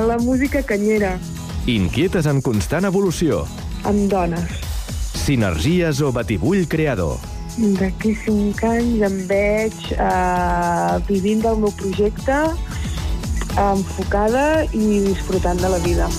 la 0.04 0.18
música 0.20 0.60
canyera. 0.68 1.14
Inquietes 1.72 2.28
en 2.28 2.44
constant 2.44 2.90
evolució. 2.92 3.46
Amb 3.88 4.12
dones. 4.12 4.52
Sinergies 5.16 6.04
o 6.04 6.12
batibull 6.12 6.68
creador. 6.68 7.24
D'aquí 7.80 8.12
cinc 8.26 8.66
anys 8.68 9.06
em 9.08 9.22
veig 9.32 9.94
uh, 9.96 11.00
vivint 11.08 11.48
del 11.48 11.64
meu 11.64 11.72
projecte, 11.80 12.44
enfocada 13.56 14.66
i 14.74 15.06
disfrutant 15.08 15.64
de 15.64 15.72
la 15.72 15.80
vida. 15.88 16.12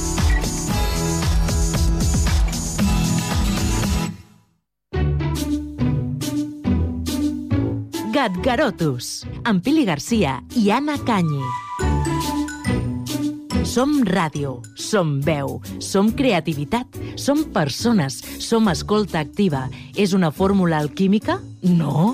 Gatgarotus, 8.29 9.23
amb 9.49 9.63
Pili 9.65 9.87
Garcia 9.89 10.35
i 10.53 10.67
Anna 10.69 10.99
Canyi. 11.01 11.41
Som 13.65 14.03
ràdio, 14.05 14.59
som 14.77 15.15
veu, 15.25 15.55
som 15.81 16.11
creativitat, 16.13 16.99
som 17.17 17.41
persones, 17.55 18.19
som 18.45 18.69
escolta 18.69 19.23
activa. 19.25 19.63
És 19.97 20.13
una 20.13 20.29
fórmula 20.29 20.77
alquímica? 20.77 21.39
No. 21.63 22.13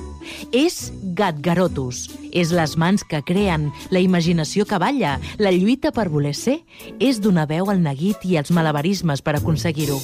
És 0.55 0.93
Gatgarotus. 1.19 2.07
És 2.31 2.55
les 2.55 2.77
mans 2.79 3.03
que 3.03 3.25
creen, 3.27 3.73
la 3.91 3.99
imaginació 3.99 4.69
que 4.71 4.79
balla, 4.79 5.17
la 5.43 5.51
lluita 5.51 5.91
per 5.91 6.13
voler 6.15 6.37
ser. 6.39 6.61
És 7.03 7.19
donar 7.19 7.49
veu 7.51 7.75
al 7.75 7.83
neguit 7.83 8.23
i 8.23 8.39
als 8.39 8.55
malabarismes 8.55 9.19
per 9.19 9.35
aconseguir-ho. 9.41 9.99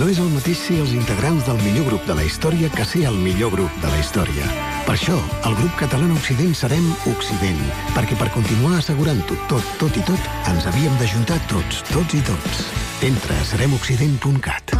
No 0.00 0.06
és 0.08 0.16
el 0.16 0.30
mateix 0.32 0.56
ser 0.56 0.78
els 0.80 0.94
integrants 0.96 1.44
del 1.44 1.58
millor 1.60 1.90
grup 1.90 2.06
de 2.08 2.14
la 2.16 2.22
història 2.24 2.70
que 2.72 2.86
ser 2.88 3.02
el 3.10 3.18
millor 3.20 3.50
grup 3.52 3.74
de 3.82 3.88
la 3.92 3.98
història. 4.00 4.46
Per 4.86 4.94
això, 4.94 5.16
el 5.44 5.56
grup 5.58 5.74
català 5.76 6.06
Occident 6.14 6.54
serem 6.56 6.86
Occident, 7.10 7.60
perquè 7.92 8.16
per 8.16 8.30
continuar 8.32 8.78
assegurant-ho 8.78 9.36
tot, 9.50 9.74
tot 9.82 9.98
i 10.00 10.04
tot, 10.08 10.30
ens 10.48 10.64
havíem 10.70 10.96
d'ajuntar 11.02 11.36
tots, 11.52 11.82
tots 11.90 12.16
i 12.16 12.22
tots. 12.24 12.62
Entra 13.10 13.36
a 13.36 13.44
seremoccident.cat. 13.50 14.72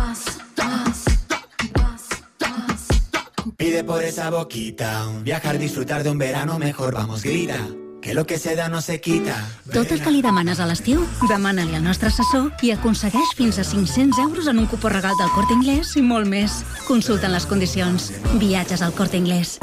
Pide 3.61 3.85
por 3.85 4.01
esa 4.03 4.31
boquita, 4.33 5.05
viajar, 5.21 5.59
disfrutar 5.59 6.03
de 6.03 6.17
un 6.17 6.17
verano 6.17 6.59
mejor, 6.59 6.95
vamos, 6.95 7.23
grita 7.23 7.61
que 8.01 8.15
lo 8.15 8.27
que 8.27 8.39
se 8.39 8.57
da 8.57 8.69
no 8.69 8.81
se 8.81 9.01
quita. 9.01 9.37
Tot 9.73 9.91
el 9.93 10.01
que 10.03 10.11
li 10.11 10.23
demanes 10.25 10.61
a 10.61 10.67
l'estiu, 10.67 11.03
demana-li 11.29 11.77
al 11.77 11.85
nostre 11.85 12.09
assessor 12.09 12.51
i 12.65 12.73
aconsegueix 12.73 13.35
fins 13.37 13.61
a 13.61 13.65
500 13.65 14.19
euros 14.25 14.49
en 14.49 14.59
un 14.59 14.67
cupó 14.67 14.89
regal 14.89 15.15
del 15.19 15.31
Corte 15.35 15.55
Inglés 15.55 15.95
i 15.97 16.03
molt 16.03 16.29
més. 16.29 16.63
Consulten 16.89 17.33
les 17.33 17.47
condicions. 17.47 18.11
Viatges 18.41 18.83
al 18.83 18.95
Corte 18.97 19.21
Inglés. 19.21 19.59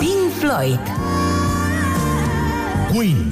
Pink 0.00 0.32
Floyd. 0.40 0.80
Queen. 2.92 3.28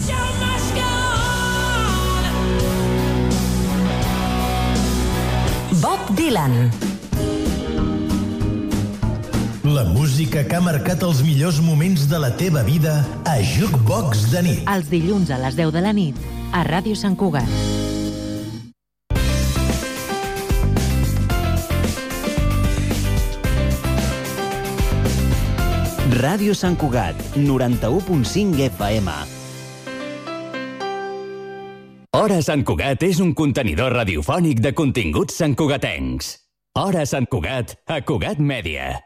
Bob 5.80 6.16
Dylan. 6.16 6.95
La 9.76 9.84
música 9.84 10.40
que 10.48 10.56
ha 10.56 10.60
marcat 10.64 11.02
els 11.04 11.18
millors 11.20 11.58
moments 11.60 12.06
de 12.08 12.16
la 12.16 12.30
teva 12.40 12.62
vida 12.64 12.94
a 13.28 13.34
Jukebox 13.44 14.22
de 14.32 14.40
nit. 14.46 14.60
Els 14.72 14.86
dilluns 14.88 15.28
a 15.28 15.36
les 15.42 15.56
10 15.58 15.68
de 15.74 15.82
la 15.84 15.90
nit 15.92 16.16
a 16.56 16.62
Ràdio 16.64 16.96
Sant 16.96 17.12
Cugat. 17.20 17.50
Ràdio 26.16 26.56
Sant 26.56 26.78
Cugat, 26.80 27.20
91.5 27.36 28.62
FM. 28.70 29.12
Hora 32.16 32.40
Sant 32.40 32.64
Cugat 32.64 33.04
és 33.04 33.20
un 33.20 33.36
contenidor 33.36 33.92
radiofònic 34.00 34.64
de 34.64 34.72
continguts 34.72 35.36
santcugatencs. 35.36 36.32
Hora 36.80 37.04
Sant 37.04 37.28
Cugat, 37.28 37.76
a 37.84 38.00
Cugat 38.00 38.40
Mèdia. 38.40 39.05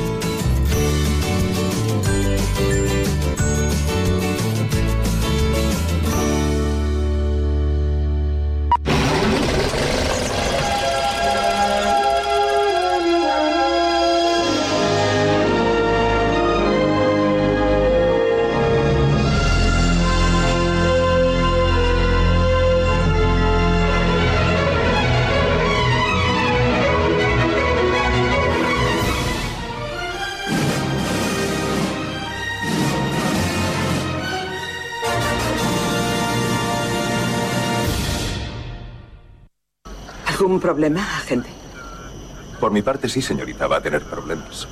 Problema, 40.71 41.01
agente? 41.17 41.49
Por 42.59 42.71
mi 42.71 42.81
parte, 42.81 43.09
sí, 43.09 43.21
señorita, 43.21 43.67
va 43.67 43.77
a 43.77 43.81
tener 43.81 44.03
problemas. 44.03 44.67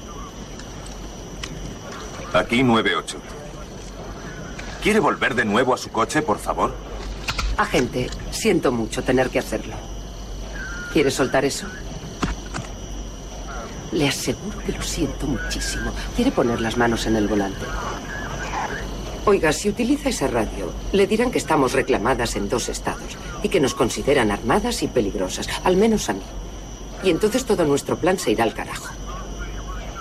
Aquí 2.33 2.63
98. 2.63 3.17
¿Quiere 4.81 5.01
volver 5.01 5.35
de 5.35 5.43
nuevo 5.43 5.73
a 5.73 5.77
su 5.77 5.89
coche, 5.89 6.21
por 6.21 6.39
favor? 6.39 6.73
Agente, 7.57 8.09
siento 8.31 8.71
mucho 8.71 9.03
tener 9.03 9.29
que 9.29 9.39
hacerlo. 9.39 9.75
¿Quiere 10.93 11.11
soltar 11.11 11.43
eso? 11.43 11.67
Le 13.91 14.07
aseguro 14.07 14.57
que 14.59 14.71
lo 14.71 14.81
siento 14.81 15.27
muchísimo. 15.27 15.91
¿Quiere 16.15 16.31
poner 16.31 16.61
las 16.61 16.77
manos 16.77 17.07
en 17.07 17.17
el 17.17 17.27
volante? 17.27 17.65
Oiga, 19.25 19.51
si 19.51 19.69
utiliza 19.69 20.09
esa 20.09 20.27
radio, 20.27 20.71
le 20.91 21.05
dirán 21.05 21.29
que 21.31 21.37
estamos 21.37 21.73
reclamadas 21.73 22.35
en 22.35 22.49
dos 22.49 22.69
estados 22.69 23.17
y 23.43 23.49
que 23.49 23.59
nos 23.59 23.75
consideran 23.75 24.31
armadas 24.31 24.81
y 24.81 24.87
peligrosas, 24.87 25.47
al 25.63 25.77
menos 25.77 26.09
a 26.09 26.13
mí. 26.13 26.23
Y 27.03 27.09
entonces 27.11 27.45
todo 27.45 27.65
nuestro 27.65 27.97
plan 27.97 28.17
se 28.17 28.31
irá 28.31 28.43
al 28.43 28.53
carajo. 28.53 28.93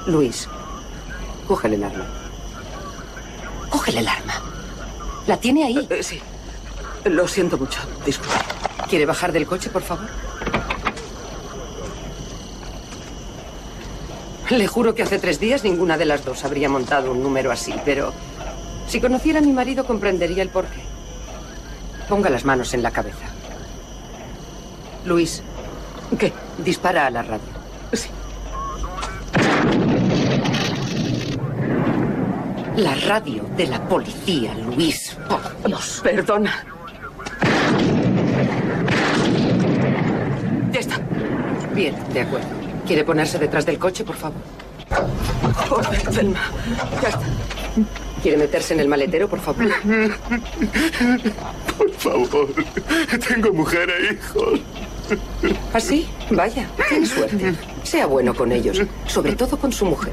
Luis, 0.07 0.49
cógele 1.47 1.77
el 1.77 1.85
arma. 1.85 2.07
Cógele 3.69 4.01
el 4.01 4.09
arma. 4.09 4.35
¿La 5.27 5.37
tiene 5.37 5.65
ahí? 5.65 5.87
Eh, 5.91 6.03
sí. 6.03 6.21
Lo 7.05 7.29
siento 7.29 7.59
mucho. 7.59 7.81
Disculpe. 8.07 8.35
¿Quiere 8.89 9.05
bajar 9.05 9.33
del 9.33 9.47
coche, 9.47 9.69
por 9.69 9.83
favor? 9.83 10.09
Le 14.49 14.67
juro 14.67 14.95
que 14.95 15.03
hace 15.03 15.19
tres 15.19 15.39
días 15.39 15.63
ninguna 15.63 15.99
de 15.99 16.07
las 16.07 16.25
dos 16.25 16.45
habría 16.45 16.71
montado 16.71 17.13
un 17.13 17.23
número 17.23 17.53
así, 17.53 17.75
pero 17.85 18.15
si 18.89 19.01
conociera 19.01 19.39
a 19.39 19.43
mi 19.43 19.53
marido 19.53 19.85
comprendería 19.85 20.43
el 20.43 20.49
porqué. 20.49 20.83
Ponga 22.09 22.31
las 22.31 22.45
manos 22.45 22.73
en 22.73 22.83
la 22.83 22.91
cabeza. 22.91 23.27
Luis. 25.05 25.43
¿Qué? 26.19 26.33
Dispara 26.65 27.07
a 27.07 27.11
la 27.11 27.23
radio. 27.23 27.47
Sí. 27.93 28.09
La 32.77 32.95
radio 32.95 33.45
de 33.57 33.67
la 33.67 33.87
policía, 33.89 34.55
Luis. 34.55 35.17
Por 35.29 35.67
Dios. 35.67 36.01
Perdona. 36.03 36.65
Ya 40.73 40.81
está. 40.81 40.99
Bien, 41.75 41.95
de 42.15 42.23
acuerdo. 42.23 42.49
¿Quiere 42.87 43.05
ponerse 43.05 43.39
detrás 43.39 43.67
del 43.67 43.79
coche, 43.79 44.03
por 44.03 44.17
favor? 44.17 44.41
Oh, 45.71 45.81
Thelma, 46.11 46.41
ya 47.03 47.09
está. 47.09 48.08
¿Quiere 48.23 48.37
meterse 48.37 48.75
en 48.75 48.81
el 48.81 48.89
maletero, 48.89 49.29
por 49.29 49.41
favor? 49.41 49.67
Por 51.79 51.91
favor, 51.93 52.49
tengo 53.29 53.53
mujer 53.53 53.89
e 53.91 54.15
hijos. 54.15 54.61
¿Ah, 55.73 55.81
sí? 55.81 56.09
Vaya, 56.31 56.69
tiene 56.89 57.07
suerte. 57.07 57.55
Sea 57.85 58.07
bueno 58.07 58.35
con 58.35 58.51
ellos, 58.53 58.83
sobre 59.07 59.35
todo 59.37 59.57
con 59.57 59.73
su 59.73 59.85
mujer. 59.87 60.13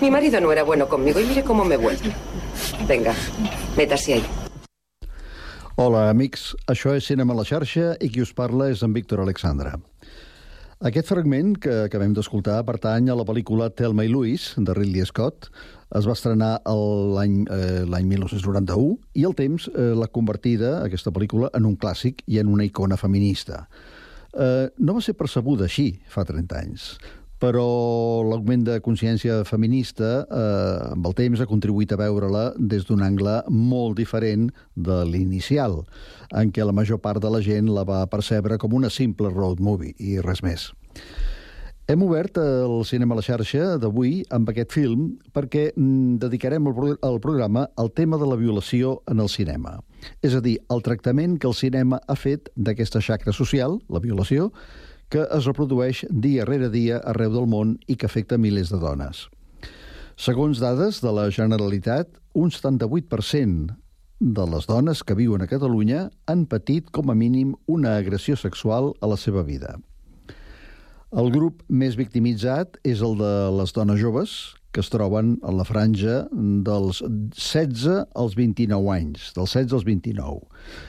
Mi 0.00 0.10
marido 0.10 0.40
no 0.40 0.50
era 0.50 0.62
bueno 0.64 0.88
conmigo 0.88 1.20
y 1.20 1.24
mire 1.24 1.44
cómo 1.44 1.64
me 1.64 1.76
vuelve. 1.76 2.12
Venga, 2.88 3.14
métase 3.76 4.14
ahí. 4.14 4.26
Hola, 5.76 6.08
amics. 6.10 6.54
Això 6.70 6.92
és 6.94 7.06
Cinema 7.08 7.34
a 7.34 7.40
la 7.40 7.44
xarxa 7.48 7.96
i 7.98 8.06
qui 8.06 8.22
us 8.22 8.30
parla 8.30 8.68
és 8.70 8.84
en 8.86 8.92
Víctor 8.94 9.18
Alexandra. 9.24 9.72
Aquest 10.82 11.06
fragment 11.06 11.52
que 11.62 11.84
acabem 11.84 12.14
d'escoltar 12.16 12.56
pertany 12.66 13.06
a 13.06 13.14
la 13.14 13.24
pel·lícula 13.26 13.68
Thelma 13.70 14.04
i 14.04 14.10
Louise, 14.10 14.58
de 14.58 14.74
Ridley 14.74 15.06
Scott. 15.06 15.46
Es 15.94 16.08
va 16.08 16.16
estrenar 16.18 16.56
l'any 16.66 17.44
eh, 17.46 17.84
l'any 17.86 18.08
1991 18.10 18.96
i 19.14 19.24
el 19.28 19.36
temps 19.38 19.68
eh, 19.70 19.92
l'ha 19.94 20.10
convertida, 20.10 20.80
aquesta 20.82 21.12
pel·lícula, 21.14 21.52
en 21.54 21.68
un 21.68 21.76
clàssic 21.78 22.24
i 22.26 22.40
en 22.42 22.50
una 22.50 22.66
icona 22.66 22.98
feminista. 22.98 23.68
Eh, 24.34 24.66
no 24.78 24.96
va 24.98 25.04
ser 25.04 25.14
percebuda 25.14 25.68
així 25.68 25.92
fa 26.10 26.26
30 26.26 26.58
anys, 26.58 26.88
però 27.44 28.24
l'augment 28.24 28.62
de 28.64 28.78
consciència 28.80 29.42
feminista 29.44 30.22
eh, 30.24 30.92
amb 30.94 31.04
el 31.10 31.16
temps 31.18 31.42
ha 31.42 31.48
contribuït 31.50 31.92
a 31.92 31.98
veure-la 32.00 32.44
des 32.56 32.86
d'un 32.88 33.04
angle 33.04 33.42
molt 33.52 33.98
diferent 33.98 34.46
de 34.74 35.02
l'inicial, 35.10 35.82
en 36.32 36.54
què 36.54 36.64
la 36.64 36.72
major 36.72 37.02
part 37.04 37.20
de 37.20 37.28
la 37.28 37.42
gent 37.44 37.68
la 37.68 37.84
va 37.84 38.00
percebre 38.08 38.56
com 38.56 38.72
una 38.78 38.88
simple 38.88 39.28
road 39.34 39.60
movie 39.60 39.92
i 40.00 40.16
res 40.24 40.40
més. 40.46 40.70
Hem 41.84 42.00
obert 42.06 42.38
el 42.40 42.78
cinema 42.88 43.12
a 43.12 43.18
la 43.18 43.26
xarxa 43.26 43.74
d'avui 43.76 44.22
amb 44.32 44.48
aquest 44.48 44.72
film 44.72 45.10
perquè 45.36 45.66
mm, 45.74 46.16
dedicarem 46.22 46.70
el, 46.70 46.76
pro 46.78 46.94
el 46.96 47.20
programa 47.20 47.66
al 47.76 47.92
tema 47.92 48.16
de 48.16 48.30
la 48.30 48.40
violació 48.40 49.02
en 49.12 49.20
el 49.20 49.28
cinema. 49.28 49.76
És 50.24 50.32
a 50.32 50.40
dir, 50.40 50.56
el 50.72 50.80
tractament 50.80 51.36
que 51.36 51.50
el 51.50 51.58
cinema 51.58 52.00
ha 52.08 52.16
fet 52.16 52.48
d'aquesta 52.56 53.04
xacra 53.04 53.36
social, 53.36 53.76
la 53.92 54.00
violació, 54.00 54.48
que 55.14 55.22
es 55.30 55.46
reprodueix 55.46 56.00
dia 56.10 56.42
rere 56.48 56.66
dia 56.72 56.98
arreu 57.06 57.30
del 57.36 57.46
món 57.46 57.76
i 57.86 57.94
que 57.94 58.08
afecta 58.08 58.34
milers 58.34 58.72
de 58.74 58.80
dones. 58.82 59.28
Segons 60.18 60.58
dades 60.58 60.98
de 61.04 61.12
la 61.14 61.28
Generalitat, 61.30 62.10
un 62.34 62.50
78% 62.50 63.76
de 64.18 64.46
les 64.50 64.66
dones 64.66 65.04
que 65.06 65.14
viuen 65.14 65.44
a 65.44 65.48
Catalunya 65.50 66.08
han 66.26 66.46
patit 66.50 66.90
com 66.90 67.10
a 67.10 67.14
mínim 67.14 67.54
una 67.70 67.94
agressió 68.00 68.34
sexual 68.34 68.90
a 69.00 69.12
la 69.12 69.18
seva 69.20 69.46
vida. 69.46 69.76
El 71.14 71.30
grup 71.30 71.62
més 71.70 71.94
victimitzat 71.94 72.80
és 72.82 72.98
el 73.06 73.14
de 73.20 73.32
les 73.54 73.70
dones 73.76 74.02
joves, 74.02 74.34
que 74.74 74.82
es 74.82 74.90
troben 74.90 75.36
a 75.46 75.52
la 75.54 75.62
franja 75.62 76.24
dels 76.66 76.98
16 77.06 78.08
als 78.18 78.34
29 78.34 78.90
anys, 78.90 79.30
dels 79.36 79.54
16 79.54 79.78
als 79.78 79.86
29, 79.86 80.40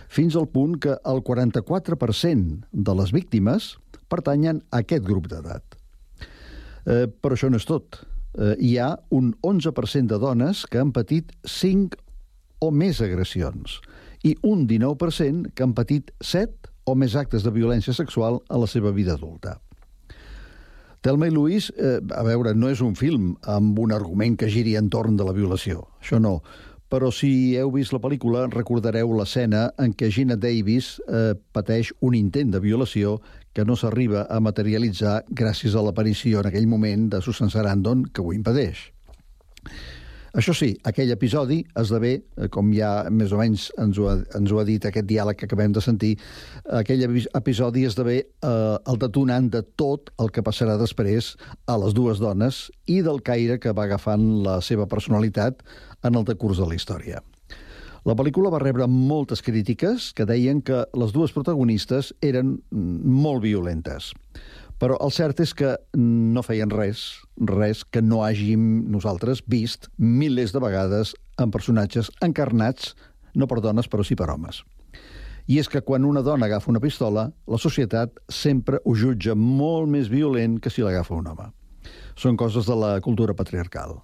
fins 0.10 0.34
al 0.34 0.50
punt 0.50 0.80
que 0.82 0.98
el 1.06 1.22
44% 1.22 2.66
de 2.74 2.96
les 2.98 3.14
víctimes 3.14 3.76
pertanyen 4.16 4.64
a 4.72 4.82
aquest 4.86 5.06
grup 5.06 5.30
d'edat. 5.32 5.78
Eh, 6.86 7.06
però 7.08 7.36
això 7.36 7.52
no 7.52 7.60
és 7.62 7.68
tot. 7.68 8.00
Eh, 8.36 8.56
hi 8.60 8.78
ha 8.80 8.94
un 9.16 9.34
11% 9.44 10.12
de 10.12 10.20
dones 10.22 10.66
que 10.72 10.82
han 10.82 10.92
patit 10.96 11.32
5 11.44 12.00
o 12.66 12.72
més 12.72 13.02
agressions 13.04 13.80
i 14.26 14.34
un 14.44 14.66
19% 14.68 15.54
que 15.54 15.64
han 15.64 15.76
patit 15.78 16.12
7 16.22 16.72
o 16.86 16.96
més 16.98 17.16
actes 17.18 17.46
de 17.46 17.54
violència 17.54 17.94
sexual 17.94 18.42
a 18.50 18.60
la 18.62 18.68
seva 18.70 18.92
vida 18.94 19.16
adulta. 19.16 19.60
Telma 21.06 21.28
i 21.30 21.34
Louise, 21.34 21.74
eh, 21.78 22.00
a 22.18 22.24
veure, 22.26 22.56
no 22.58 22.70
és 22.70 22.82
un 22.82 22.96
film 22.98 23.36
amb 23.46 23.78
un 23.80 23.94
argument 23.94 24.38
que 24.42 24.50
giri 24.50 24.74
entorn 24.80 25.18
de 25.18 25.26
la 25.28 25.36
violació, 25.38 25.86
això 26.02 26.18
no. 26.22 26.40
Però 26.90 27.12
si 27.14 27.56
heu 27.58 27.72
vist 27.74 27.94
la 27.94 28.02
pel·lícula, 28.02 28.48
recordareu 28.54 29.14
l'escena 29.14 29.68
en 29.82 29.94
què 29.94 30.10
Gina 30.14 30.38
Davis 30.38 30.96
eh, 31.06 31.34
pateix 31.54 31.92
un 32.02 32.18
intent 32.18 32.54
de 32.54 32.62
violació 32.62 33.20
que 33.56 33.64
no 33.66 33.78
s'arriba 33.80 34.26
a 34.30 34.42
materialitzar 34.44 35.22
gràcies 35.32 35.74
a 35.76 35.82
l'aparició 35.86 36.42
en 36.44 36.52
aquell 36.52 36.68
moment 36.68 37.08
de 37.14 37.22
Susan 37.24 37.50
Sarandon, 37.50 38.04
que 38.12 38.22
ho 38.22 38.34
impedeix. 38.36 38.90
Això 40.36 40.52
sí, 40.52 40.74
aquell 40.84 41.14
episodi 41.14 41.62
esdevé, 41.80 42.10
eh, 42.36 42.50
com 42.52 42.74
ja 42.76 43.06
més 43.08 43.32
o 43.32 43.38
menys 43.40 43.70
ens 43.80 43.96
ho 43.98 44.10
ha, 44.12 44.18
ens 44.36 44.52
ho 44.52 44.58
ha 44.60 44.66
dit 44.68 44.84
aquest 44.84 45.08
diàleg 45.08 45.38
que 45.40 45.48
acabem 45.48 45.72
de 45.72 45.80
sentir, 45.80 46.10
aquell 46.68 47.06
epi- 47.08 47.30
episodi 47.40 47.86
esdevé 47.88 48.18
eh, 48.20 48.50
el 48.76 49.00
detonant 49.00 49.48
de 49.54 49.62
tot 49.80 50.12
el 50.20 50.34
que 50.36 50.44
passarà 50.44 50.76
després 50.82 51.38
a 51.72 51.78
les 51.80 51.96
dues 51.96 52.20
dones 52.20 52.66
i 52.92 53.00
del 53.06 53.24
caire 53.24 53.62
que 53.64 53.72
va 53.72 53.88
agafant 53.88 54.44
la 54.44 54.60
seva 54.60 54.90
personalitat 54.92 55.64
en 56.04 56.20
el 56.20 56.28
decurs 56.28 56.60
de 56.60 56.68
la 56.68 56.76
història. 56.76 57.24
La 58.06 58.14
pel·lícula 58.14 58.52
va 58.54 58.60
rebre 58.62 58.86
moltes 58.86 59.42
crítiques 59.42 60.12
que 60.14 60.28
deien 60.30 60.60
que 60.62 60.84
les 60.94 61.14
dues 61.14 61.32
protagonistes 61.34 62.12
eren 62.22 62.52
molt 62.70 63.42
violentes. 63.42 64.12
Però 64.78 65.00
el 65.02 65.10
cert 65.16 65.42
és 65.42 65.56
que 65.58 65.72
no 65.98 66.44
feien 66.46 66.70
res, 66.70 67.02
res 67.50 67.82
que 67.82 68.04
no 68.06 68.22
hàgim 68.22 68.86
nosaltres 68.94 69.42
vist 69.50 69.90
milers 69.98 70.54
de 70.54 70.62
vegades 70.62 71.16
en 71.42 71.50
personatges 71.50 72.14
encarnats, 72.22 72.94
no 73.34 73.50
per 73.50 73.58
dones, 73.66 73.90
però 73.90 74.06
sí 74.06 74.14
per 74.14 74.30
homes. 74.30 74.62
I 75.50 75.58
és 75.64 75.70
que 75.70 75.82
quan 75.82 76.06
una 76.06 76.22
dona 76.22 76.46
agafa 76.46 76.70
una 76.70 76.84
pistola, 76.84 77.32
la 77.50 77.58
societat 77.58 78.22
sempre 78.30 78.84
ho 78.86 78.94
jutja 78.94 79.34
molt 79.34 79.90
més 79.90 80.14
violent 80.14 80.60
que 80.62 80.70
si 80.70 80.86
l'agafa 80.86 81.18
un 81.18 81.34
home. 81.34 81.50
Són 82.14 82.38
coses 82.38 82.70
de 82.70 82.78
la 82.78 83.00
cultura 83.02 83.34
patriarcal. 83.34 83.98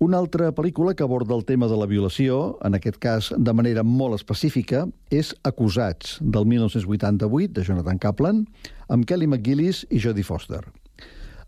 Una 0.00 0.16
altra 0.16 0.46
pel·lícula 0.56 0.94
que 0.96 1.04
aborda 1.04 1.34
el 1.36 1.42
tema 1.44 1.66
de 1.68 1.76
la 1.76 1.84
violació, 1.84 2.54
en 2.64 2.72
aquest 2.72 2.96
cas 2.96 3.26
de 3.36 3.52
manera 3.52 3.82
molt 3.84 4.16
específica, 4.16 4.86
és 5.12 5.34
Acusats, 5.44 6.14
del 6.24 6.46
1988, 6.48 7.50
de 7.58 7.64
Jonathan 7.66 8.00
Kaplan, 8.00 8.38
amb 8.88 9.04
Kelly 9.04 9.28
McGillis 9.28 9.82
i 9.92 10.00
Jodie 10.00 10.24
Foster. 10.24 10.62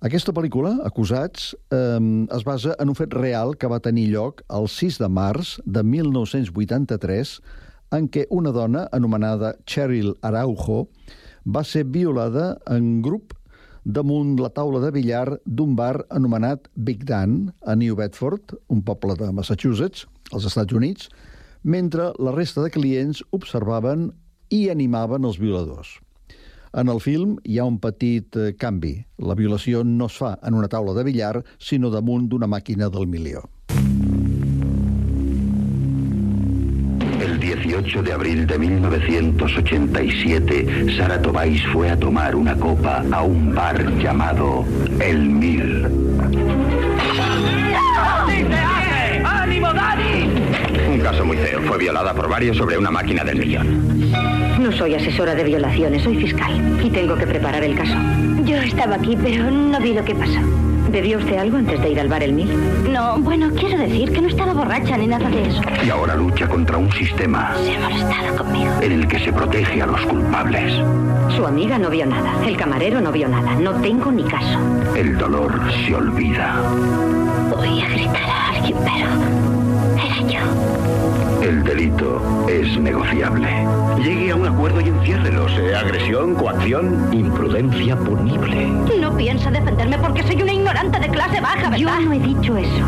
Aquesta 0.04 0.36
pel·lícula, 0.36 0.74
Acusats, 0.84 1.54
eh, 1.72 1.96
es 2.36 2.44
basa 2.44 2.76
en 2.76 2.92
un 2.92 2.98
fet 3.00 3.16
real 3.16 3.56
que 3.56 3.72
va 3.72 3.80
tenir 3.80 4.10
lloc 4.12 4.44
el 4.52 4.68
6 4.68 5.00
de 5.00 5.08
març 5.08 5.54
de 5.64 5.80
1983, 5.80 7.38
en 7.96 8.12
què 8.12 8.26
una 8.28 8.52
dona 8.52 8.84
anomenada 8.92 9.56
Cheryl 9.64 10.12
Araujo 10.20 10.90
va 11.48 11.64
ser 11.64 11.86
violada 11.88 12.58
en 12.68 13.00
grup 13.00 13.32
damunt 13.84 14.38
la 14.40 14.50
taula 14.54 14.80
de 14.82 14.92
billar 14.94 15.38
d'un 15.44 15.74
bar 15.76 16.04
anomenat 16.10 16.68
Big 16.74 17.04
Dan, 17.04 17.52
a 17.66 17.74
New 17.74 17.96
Bedford, 17.96 18.54
un 18.68 18.82
poble 18.82 19.16
de 19.18 19.30
Massachusetts, 19.32 20.06
als 20.32 20.46
Estats 20.46 20.72
Units, 20.72 21.08
mentre 21.62 22.12
la 22.18 22.32
resta 22.32 22.62
de 22.62 22.70
clients 22.70 23.22
observaven 23.30 24.10
i 24.50 24.68
animaven 24.70 25.24
els 25.24 25.38
violadors. 25.38 25.98
En 26.72 26.88
el 26.88 27.02
film 27.04 27.36
hi 27.44 27.58
ha 27.60 27.66
un 27.68 27.76
petit 27.82 28.36
eh, 28.40 28.52
canvi. 28.56 28.94
La 29.20 29.36
violació 29.36 29.82
no 29.84 30.06
es 30.08 30.16
fa 30.16 30.38
en 30.42 30.54
una 30.56 30.70
taula 30.72 30.94
de 30.96 31.04
billar, 31.04 31.42
sinó 31.58 31.90
damunt 31.92 32.30
d'una 32.32 32.48
màquina 32.48 32.88
del 32.88 33.06
milió. 33.06 33.42
El 37.82 37.86
18 37.86 38.02
de 38.04 38.12
abril 38.12 38.46
de 38.46 38.58
1987, 38.60 40.94
Sara 40.96 41.20
Tobais 41.20 41.60
fue 41.72 41.90
a 41.90 41.98
tomar 41.98 42.36
una 42.36 42.54
copa 42.54 43.02
a 43.10 43.22
un 43.22 43.52
bar 43.52 43.98
llamado 43.98 44.64
El 45.00 45.28
Mil. 45.28 45.88
¡Ánimo, 49.24 49.72
Dani! 49.72 50.30
Un 50.92 51.00
caso 51.00 51.24
muy 51.24 51.36
feo. 51.38 51.60
Fue 51.62 51.78
violada 51.78 52.14
por 52.14 52.28
varios 52.28 52.56
sobre 52.56 52.78
una 52.78 52.92
máquina 52.92 53.24
del 53.24 53.40
millón. 53.40 54.12
No 54.60 54.70
soy 54.70 54.94
asesora 54.94 55.34
de 55.34 55.42
violaciones, 55.42 56.04
soy 56.04 56.18
fiscal 56.18 56.52
y 56.84 56.88
tengo 56.88 57.16
que 57.16 57.26
preparar 57.26 57.64
el 57.64 57.74
caso. 57.74 57.96
Yo 58.44 58.58
estaba 58.58 58.94
aquí, 58.94 59.18
pero 59.20 59.50
no 59.50 59.80
vi 59.80 59.92
lo 59.92 60.04
que 60.04 60.14
pasó. 60.14 60.38
¿Bebió 60.92 61.18
usted 61.18 61.36
algo 61.38 61.56
antes 61.56 61.80
de 61.80 61.90
ir 61.90 61.98
al 62.00 62.08
bar 62.08 62.22
El 62.22 62.34
Mil? 62.34 62.50
No, 62.92 63.16
bueno, 63.18 63.48
quiero 63.58 63.78
decir 63.78 64.12
que 64.12 64.20
no 64.20 64.28
estaba 64.28 64.52
borracha 64.52 64.96
ni 64.98 65.06
nada 65.06 65.28
de 65.30 65.42
eso. 65.48 65.60
Y 65.84 65.88
ahora 65.90 66.14
lucha 66.14 66.46
contra 66.46 66.76
un 66.76 66.92
sistema 66.92 67.54
Se 67.64 67.74
ha 67.74 67.80
molestado 67.80 68.36
conmigo. 68.36 68.70
en 68.82 68.92
el 68.92 69.08
que 69.08 69.18
se 69.18 69.32
protege 69.32 69.80
a 69.82 69.86
los 69.86 70.00
culpables. 70.02 70.72
Su 71.34 71.46
amiga 71.46 71.78
no 71.78 71.88
vio 71.88 72.04
nada, 72.04 72.34
el 72.46 72.56
camarero 72.58 73.00
no 73.00 73.10
vio 73.10 73.26
nada, 73.26 73.54
no 73.54 73.72
tengo 73.80 74.12
ni 74.12 74.22
caso. 74.24 74.58
El 74.94 75.16
dolor 75.16 75.58
se 75.86 75.94
olvida. 75.94 76.56
Voy 77.56 77.80
a 77.80 77.88
gritar 77.88 78.22
a 78.22 78.50
alguien, 78.50 78.76
pero 78.84 79.08
era 79.96 80.18
yo. 80.30 80.40
El 81.52 81.64
delito 81.64 82.48
es 82.48 82.78
negociable. 82.78 83.46
Llegue 84.02 84.30
a 84.30 84.36
un 84.36 84.46
acuerdo 84.46 84.80
y 84.80 84.88
enciérrelo. 84.88 85.46
Sea 85.50 85.80
agresión, 85.80 86.34
coacción, 86.34 87.10
imprudencia 87.12 87.94
punible. 87.94 88.68
No 88.98 89.14
piensa 89.14 89.50
defenderme 89.50 89.98
porque 89.98 90.22
soy 90.22 90.40
una 90.40 90.54
ignorante 90.54 90.98
de 90.98 91.08
clase 91.10 91.42
baja, 91.42 91.68
¿verdad? 91.68 91.76
Yo 91.76 92.00
no 92.00 92.12
he 92.14 92.20
dicho 92.20 92.56
eso. 92.56 92.86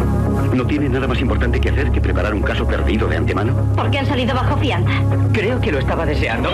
¿No 0.55 0.65
tiene 0.67 0.89
nada 0.89 1.07
más 1.07 1.21
importante 1.21 1.61
que 1.61 1.69
hacer 1.69 1.91
que 1.91 2.01
preparar 2.01 2.33
un 2.33 2.41
caso 2.41 2.67
perdido 2.67 3.07
de 3.07 3.19
antemano? 3.19 3.55
¿Por 3.77 3.91
qué 3.91 3.99
han 3.99 4.07
salido 4.07 4.35
bajo 4.35 4.57
fianza? 4.57 4.93
Creo 5.35 5.61
que 5.61 5.71
lo 5.71 5.79
estaba 5.81 6.07
deseando. 6.07 6.49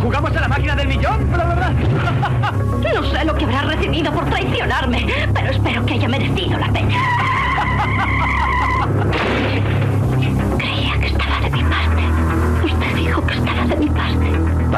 ¿Jugamos 0.00 0.36
a 0.36 0.40
la 0.40 0.48
máquina 0.48 0.76
del 0.76 0.86
millón? 0.86 1.26
No 2.94 3.02
sé 3.04 3.24
lo 3.24 3.34
que 3.34 3.44
habrá 3.44 3.62
recibido 3.62 4.12
por 4.12 4.24
traicionarme, 4.26 5.06
pero 5.34 5.50
espero 5.50 5.84
que 5.86 5.94
haya 5.94 6.08
merecido 6.08 6.58
la 6.58 6.68
pena. 6.68 7.31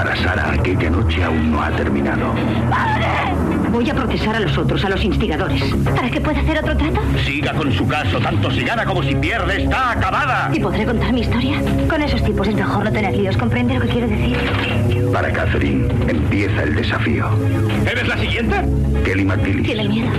Para 0.05 0.17
Sara, 0.17 0.53
aquella 0.53 0.91
noche 0.91 1.25
aún 1.25 1.51
no 1.51 1.63
ha 1.63 1.71
terminado. 1.71 2.35
¡Padre! 2.69 3.07
Voy 3.71 3.89
a 3.89 3.95
procesar 3.95 4.37
a 4.37 4.41
los 4.41 4.59
otros, 4.59 4.85
a 4.85 4.91
los 4.91 5.03
instigadores. 5.03 5.63
¿Para 5.97 6.11
que 6.11 6.21
pueda 6.21 6.41
hacer 6.41 6.59
otro 6.59 6.77
trato? 6.77 7.01
Siga 7.25 7.55
con 7.55 7.73
su 7.73 7.89
caso, 7.89 8.21
tanto 8.21 8.51
si 8.51 8.65
gana 8.65 8.85
como 8.85 9.03
si 9.03 9.15
pierde, 9.15 9.63
está 9.63 9.93
acabada. 9.93 10.51
¿Y 10.53 10.61
podré 10.61 10.85
contar 10.85 11.11
mi 11.11 11.23
historia? 11.23 11.57
Con 11.89 12.03
esos 12.03 12.23
tipos 12.23 12.47
es 12.47 12.55
mejor 12.55 12.85
no 12.85 12.93
tener 12.93 13.17
líos. 13.17 13.35
¿Comprende 13.39 13.75
lo 13.77 13.81
que 13.81 13.89
quiero 13.89 14.09
decir? 14.09 14.37
Para 15.11 15.33
Catherine, 15.33 15.89
empieza 16.07 16.65
el 16.65 16.75
desafío. 16.75 17.27
¿Eres 17.91 18.07
la 18.07 18.19
siguiente? 18.19 18.57
Kelly 19.07 19.25
McDillis, 19.25 19.65
¿Tiene 19.65 19.89
miedo? 19.89 20.11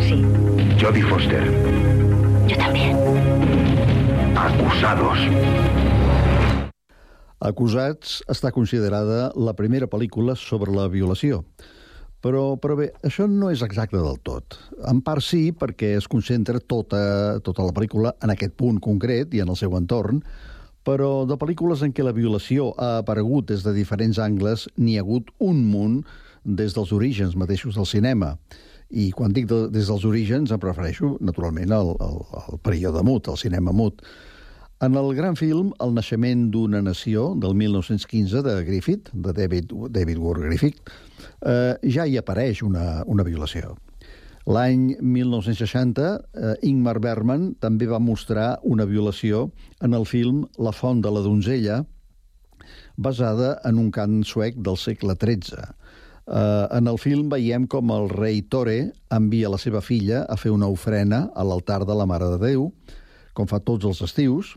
Sí, 0.00 0.22
Jodie 0.78 1.02
Foster, 1.04 1.50
yo 2.46 2.56
también. 2.58 2.94
acusados. 4.36 5.18
Acusats 7.40 8.18
està 8.28 8.50
considerada 8.52 9.30
la 9.32 9.54
primera 9.56 9.88
pel·lícula 9.88 10.34
sobre 10.36 10.74
la 10.76 10.88
violació. 10.92 11.44
Però, 12.20 12.58
però 12.60 12.74
bé, 12.76 12.90
això 13.06 13.24
no 13.24 13.48
és 13.48 13.62
exacte 13.64 13.96
del 13.96 14.18
tot. 14.28 14.58
En 14.90 15.00
part 15.00 15.24
sí, 15.24 15.48
perquè 15.56 15.94
es 15.96 16.08
concentra 16.10 16.60
tota, 16.60 17.40
tota 17.40 17.64
la 17.64 17.72
pel·lícula 17.72 18.12
en 18.20 18.34
aquest 18.34 18.58
punt 18.60 18.76
concret 18.84 19.32
i 19.32 19.40
en 19.40 19.48
el 19.48 19.56
seu 19.56 19.72
entorn, 19.78 20.20
però 20.84 21.24
de 21.28 21.38
pel·lícules 21.40 21.80
en 21.84 21.94
què 21.96 22.04
la 22.04 22.12
violació 22.16 22.74
ha 22.76 22.98
aparegut 23.00 23.48
des 23.48 23.64
de 23.64 23.72
diferents 23.76 24.20
angles 24.20 24.66
n'hi 24.76 24.98
ha 24.98 25.04
hagut 25.04 25.32
un 25.40 25.64
munt 25.64 26.02
des 26.44 26.76
dels 26.76 26.92
orígens 26.92 27.36
mateixos 27.40 27.76
del 27.80 27.88
cinema. 27.88 28.34
I 28.90 29.10
quan 29.16 29.32
dic 29.32 29.48
de, 29.48 29.68
des 29.72 29.88
dels 29.88 30.04
orígens 30.04 30.52
em 30.52 30.60
refereixo, 30.60 31.14
naturalment, 31.24 31.72
al, 31.72 31.94
al, 32.04 32.20
al 32.44 32.60
període 32.60 33.00
mut, 33.06 33.28
al 33.32 33.40
cinema 33.40 33.72
mut. 33.72 34.04
En 34.80 34.94
el 34.96 35.10
gran 35.12 35.34
film 35.36 35.74
El 35.84 35.90
naixement 35.92 36.46
d'una 36.54 36.78
nació, 36.80 37.34
del 37.36 37.52
1915, 37.52 38.40
de 38.40 38.52
Griffith, 38.64 39.10
de 39.12 39.34
David, 39.36 39.74
David 39.92 40.16
Ward 40.16 40.46
Griffith, 40.46 40.78
eh, 41.44 41.74
ja 41.84 42.06
hi 42.08 42.16
apareix 42.16 42.62
una, 42.64 43.02
una 43.04 43.26
violació. 43.26 43.74
L'any 44.48 44.94
1960, 45.04 46.06
eh, 46.32 46.54
Ingmar 46.70 46.94
Bergman 47.04 47.50
també 47.60 47.90
va 47.90 48.00
mostrar 48.00 48.54
una 48.64 48.86
violació 48.88 49.50
en 49.84 49.92
el 49.92 50.08
film 50.08 50.46
La 50.56 50.72
font 50.72 51.04
de 51.04 51.12
la 51.12 51.20
donzella, 51.28 51.82
basada 52.96 53.58
en 53.68 53.76
un 53.84 53.92
cant 53.92 54.22
suec 54.24 54.56
del 54.64 54.80
segle 54.80 55.18
XIII. 55.20 55.60
Eh, 55.60 56.66
en 56.78 56.88
el 56.88 56.96
film 56.96 57.28
veiem 57.28 57.68
com 57.68 57.92
el 57.92 58.08
rei 58.08 58.40
Tore 58.48 58.78
envia 59.12 59.52
la 59.52 59.60
seva 59.60 59.84
filla 59.84 60.24
a 60.24 60.40
fer 60.40 60.56
una 60.56 60.72
ofrena 60.72 61.26
a 61.36 61.44
l'altar 61.44 61.82
de 61.84 62.00
la 62.00 62.08
Mare 62.08 62.32
de 62.32 62.40
Déu, 62.46 62.70
com 63.36 63.44
fa 63.44 63.60
tots 63.60 63.84
els 63.84 64.00
estius, 64.08 64.56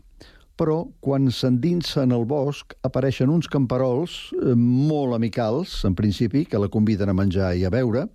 però 0.60 0.84
quan 1.02 1.30
s'endinsa 1.34 2.04
en 2.04 2.14
el 2.14 2.24
bosc 2.30 2.76
apareixen 2.86 3.32
uns 3.32 3.48
camperols 3.50 4.18
eh, 4.38 4.54
molt 4.54 5.16
amicals, 5.16 5.80
en 5.88 5.96
principi, 5.98 6.44
que 6.46 6.60
la 6.60 6.70
conviden 6.70 7.10
a 7.10 7.16
menjar 7.16 7.54
i 7.58 7.66
a 7.66 7.72
beure, 7.74 8.06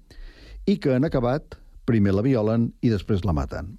i 0.66 0.78
que 0.80 0.96
en 0.96 1.08
acabat 1.08 1.58
primer 1.90 2.14
la 2.16 2.24
violen 2.26 2.70
i 2.86 2.92
després 2.94 3.26
la 3.26 3.36
maten. 3.36 3.74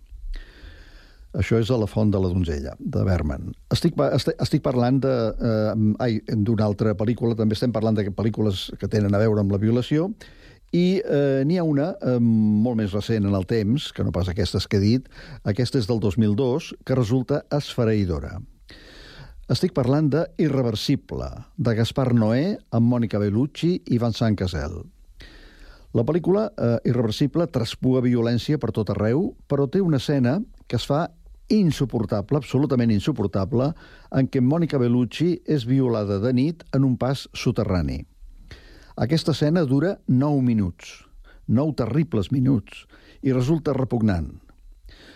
Això 1.41 1.61
és 1.63 1.71
a 1.71 1.77
la 1.79 1.87
font 1.87 2.11
de 2.11 2.19
la 2.19 2.29
donzella, 2.33 2.73
de 2.79 3.05
Berman. 3.07 3.53
Estic, 3.71 3.95
estic, 4.17 4.35
estic 4.43 4.65
parlant 4.65 4.99
de, 5.05 5.15
eh, 5.31 5.75
ai, 6.03 6.19
d'una 6.27 6.67
altra 6.67 6.97
pel·lícula, 6.99 7.37
també 7.39 7.55
estem 7.55 7.73
parlant 7.73 7.95
de 7.95 8.09
pel·lícules 8.11 8.73
que 8.81 8.91
tenen 8.91 9.15
a 9.15 9.23
veure 9.23 9.45
amb 9.45 9.55
la 9.55 9.61
violació, 9.63 10.09
i 10.73 11.01
eh, 11.03 11.43
n'hi 11.47 11.59
ha 11.59 11.67
una 11.67 11.91
eh, 11.99 12.19
molt 12.21 12.79
més 12.79 12.95
recent 12.95 13.27
en 13.27 13.35
el 13.35 13.47
temps, 13.51 13.91
que 13.93 14.05
no 14.07 14.15
pas 14.15 14.31
aquestes 14.31 14.69
que 14.71 14.79
he 14.79 14.85
dit, 14.85 15.11
aquesta 15.43 15.81
és 15.81 15.89
del 15.91 16.01
2002, 16.03 16.73
que 16.87 16.99
resulta 16.99 17.43
esfereïdora. 17.51 18.39
Estic 19.51 19.75
parlant 19.75 20.07
de 20.13 20.23
Irreversible, 20.39 21.27
de 21.59 21.75
Gaspar 21.75 22.13
Noé, 22.15 22.55
amb 22.71 22.87
Mònica 22.87 23.19
Bellucci 23.19 23.73
i 23.91 23.99
Vincent 23.99 24.39
Cassel. 24.39 24.77
La 25.99 26.05
pel·lícula 26.07 26.45
eh, 26.55 26.77
Irreversible 26.87 27.49
traspua 27.51 28.05
violència 28.05 28.61
per 28.63 28.71
tot 28.77 28.93
arreu, 28.95 29.33
però 29.51 29.67
té 29.67 29.83
una 29.83 29.99
escena 29.99 30.37
que 30.71 30.79
es 30.79 30.87
fa 30.87 31.09
insuportable, 31.51 32.39
absolutament 32.39 32.93
insuportable, 32.95 33.73
en 34.15 34.31
què 34.31 34.39
Mònica 34.39 34.79
Bellucci 34.79 35.33
és 35.51 35.67
violada 35.67 36.21
de 36.23 36.31
nit 36.31 36.63
en 36.79 36.87
un 36.87 36.95
pas 36.95 37.27
soterrani. 37.35 38.05
Aquesta 39.01 39.33
escena 39.33 39.63
dura 39.65 39.95
9 40.09 40.43
minuts, 40.45 41.07
9 41.49 41.73
terribles 41.73 42.27
minuts, 42.35 42.83
i 43.25 43.33
resulta 43.33 43.73
repugnant. 43.73 44.27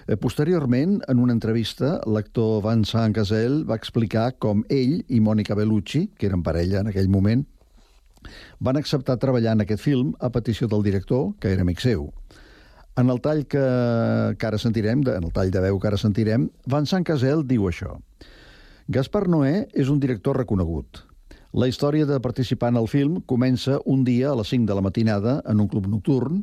Eh, 0.08 0.16
Posteriorment, 0.16 1.02
en 1.04 1.20
una 1.20 1.36
entrevista, 1.36 1.98
l'actor 2.08 2.62
Vincent 2.64 3.12
Cassel 3.12 3.60
va 3.68 3.76
explicar 3.76 4.38
com 4.40 4.64
ell 4.72 5.02
i 5.12 5.20
Mònica 5.20 5.52
Bellucci, 5.52 6.06
que 6.16 6.30
eren 6.30 6.40
parella 6.40 6.80
en 6.80 6.88
aquell 6.94 7.12
moment, 7.12 7.44
van 8.56 8.80
acceptar 8.80 9.20
treballar 9.20 9.52
en 9.52 9.66
aquest 9.68 9.84
film 9.84 10.16
a 10.16 10.32
petició 10.32 10.64
del 10.64 10.82
director, 10.82 11.34
que 11.36 11.52
era 11.52 11.68
amic 11.68 11.84
seu. 11.84 12.08
En 12.96 13.12
el 13.12 13.20
tall 13.20 13.44
que, 13.44 13.68
que 14.40 14.48
ara 14.48 14.56
sentirem, 14.56 15.04
en 15.12 15.28
el 15.28 15.32
tall 15.36 15.52
de 15.52 15.60
veu 15.60 15.76
que 15.76 15.92
ara 15.92 16.00
sentirem, 16.00 16.48
Vincent 16.64 17.04
Cassel 17.04 17.44
diu 17.44 17.68
això. 17.68 17.98
Gaspar 18.88 19.28
Noé 19.28 19.66
és 19.76 19.92
un 19.92 20.00
director 20.00 20.40
reconegut. 20.40 21.04
La 21.54 21.68
història 21.70 22.02
de 22.02 22.16
participar 22.18 22.72
en 22.72 22.80
el 22.80 22.88
film 22.90 23.20
comença 23.30 23.76
un 23.86 24.00
dia 24.02 24.32
a 24.32 24.34
les 24.34 24.48
5 24.50 24.66
de 24.66 24.74
la 24.74 24.82
matinada 24.82 25.36
en 25.46 25.60
un 25.62 25.68
club 25.70 25.84
nocturn, 25.86 26.40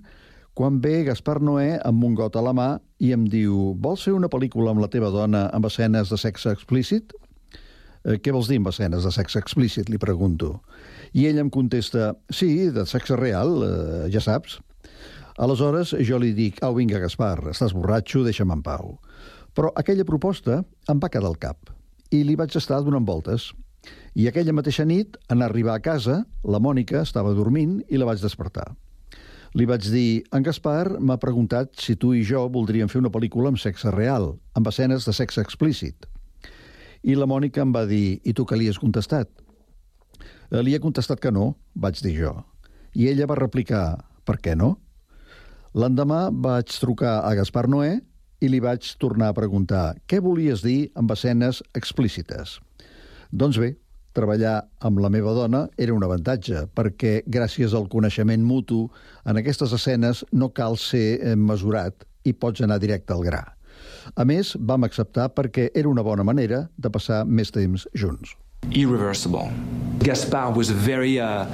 quan 0.55 0.77
ve 0.79 1.01
Gaspar 1.03 1.41
Noé 1.43 1.73
amb 1.83 2.05
un 2.07 2.13
got 2.15 2.37
a 2.39 2.43
la 2.45 2.53
mà 2.55 2.67
i 3.03 3.09
em 3.11 3.25
diu 3.27 3.73
«Vols 3.83 4.05
fer 4.07 4.13
una 4.15 4.29
pel·lícula 4.31 4.71
amb 4.71 4.79
la 4.79 4.87
teva 4.93 5.09
dona 5.11 5.49
amb 5.51 5.67
escenes 5.67 6.13
de 6.13 6.19
sexe 6.21 6.53
explícit?» 6.55 7.11
Eh, 8.05 8.21
què 8.23 8.31
vols 8.31 8.47
dir 8.47 8.61
amb 8.61 8.69
escenes 8.71 9.03
de 9.03 9.11
sexe 9.11 9.41
explícit? 9.43 9.91
Li 9.91 9.99
pregunto. 9.99 10.61
I 11.11 11.27
ell 11.27 11.41
em 11.43 11.49
contesta, 11.51 12.13
sí, 12.31 12.69
de 12.71 12.85
sexe 12.87 13.17
real, 13.19 13.51
eh, 13.67 14.05
ja 14.13 14.21
saps. 14.23 14.61
Aleshores 15.43 15.91
jo 16.07 16.21
li 16.23 16.31
dic, 16.37 16.61
au 16.63 16.77
vinga 16.79 17.01
Gaspar, 17.03 17.49
estàs 17.51 17.75
borratxo, 17.75 18.23
deixa'm 18.23 18.55
en 18.55 18.63
pau. 18.63 18.95
Però 19.51 19.73
aquella 19.75 20.07
proposta 20.07 20.61
em 20.87 21.03
va 21.03 21.11
quedar 21.11 21.33
al 21.33 21.37
cap 21.41 21.75
i 22.15 22.23
li 22.23 22.37
vaig 22.39 22.55
estar 22.55 22.79
donant 22.79 23.03
voltes. 23.03 23.51
I 24.15 24.27
aquella 24.27 24.53
mateixa 24.53 24.83
nit, 24.83 25.15
en 25.31 25.41
arribar 25.41 25.77
a 25.77 25.83
casa, 25.83 26.25
la 26.43 26.59
Mònica 26.59 27.01
estava 27.05 27.31
dormint 27.33 27.79
i 27.89 27.99
la 27.99 28.07
vaig 28.09 28.19
despertar. 28.23 28.67
Li 29.55 29.65
vaig 29.67 29.87
dir, 29.91 30.23
en 30.31 30.43
Gaspar 30.43 30.97
m'ha 30.99 31.17
preguntat 31.19 31.75
si 31.79 31.95
tu 31.99 32.13
i 32.15 32.23
jo 32.27 32.45
voldríem 32.51 32.91
fer 32.91 32.99
una 33.01 33.11
pel·lícula 33.11 33.51
amb 33.51 33.59
sexe 33.59 33.91
real, 33.91 34.33
amb 34.55 34.67
escenes 34.67 35.07
de 35.07 35.13
sexe 35.15 35.43
explícit. 35.43 36.07
I 37.03 37.15
la 37.15 37.27
Mònica 37.27 37.63
em 37.63 37.71
va 37.75 37.85
dir, 37.87 38.19
i 38.23 38.33
tu 38.35 38.45
què 38.45 38.59
li 38.59 38.69
has 38.69 38.79
contestat? 38.79 39.27
"Eh, 40.51 40.61
Li 40.61 40.75
he 40.75 40.79
contestat 40.79 41.19
que 41.19 41.31
no, 41.31 41.55
vaig 41.75 42.01
dir 42.01 42.15
jo. 42.19 42.45
I 42.93 43.07
ella 43.07 43.25
va 43.25 43.35
replicar, 43.35 44.05
per 44.25 44.37
què 44.37 44.55
no? 44.55 44.77
L'endemà 45.73 46.29
vaig 46.31 46.67
trucar 46.67 47.23
a 47.23 47.33
Gaspar 47.35 47.67
Noé 47.69 48.01
i 48.41 48.47
li 48.49 48.59
vaig 48.59 48.97
tornar 48.99 49.29
a 49.29 49.33
preguntar 49.33 49.95
què 50.07 50.19
volies 50.19 50.61
dir 50.61 50.91
amb 50.95 51.11
escenes 51.11 51.63
explícites. 51.73 52.59
Doncs 53.31 53.57
bé, 53.57 53.77
treballar 54.15 54.61
amb 54.79 54.99
la 55.03 55.09
meva 55.13 55.33
dona 55.35 55.65
era 55.77 55.93
un 55.95 56.03
avantatge, 56.03 56.65
perquè 56.75 57.21
gràcies 57.27 57.75
al 57.77 57.87
coneixement 57.91 58.43
mutu, 58.43 58.85
en 59.25 59.39
aquestes 59.39 59.73
escenes 59.77 60.25
no 60.31 60.51
cal 60.55 60.77
ser 60.77 61.19
eh, 61.19 61.35
mesurat 61.35 62.05
i 62.23 62.33
pots 62.33 62.61
anar 62.61 62.79
directe 62.81 63.13
al 63.13 63.25
gra. 63.25 63.43
A 64.15 64.25
més, 64.25 64.55
vam 64.59 64.83
acceptar 64.83 65.29
perquè 65.35 65.69
era 65.77 65.89
una 65.89 66.03
bona 66.03 66.23
manera 66.23 66.65
de 66.77 66.89
passar 66.89 67.23
més 67.25 67.51
temps 67.53 67.87
junts. 67.93 68.35
Irreversible. 68.69 69.49
Gaspar 70.01 70.51
was 70.53 70.69
a 70.69 70.73
very 70.73 71.19
uh, 71.19 71.45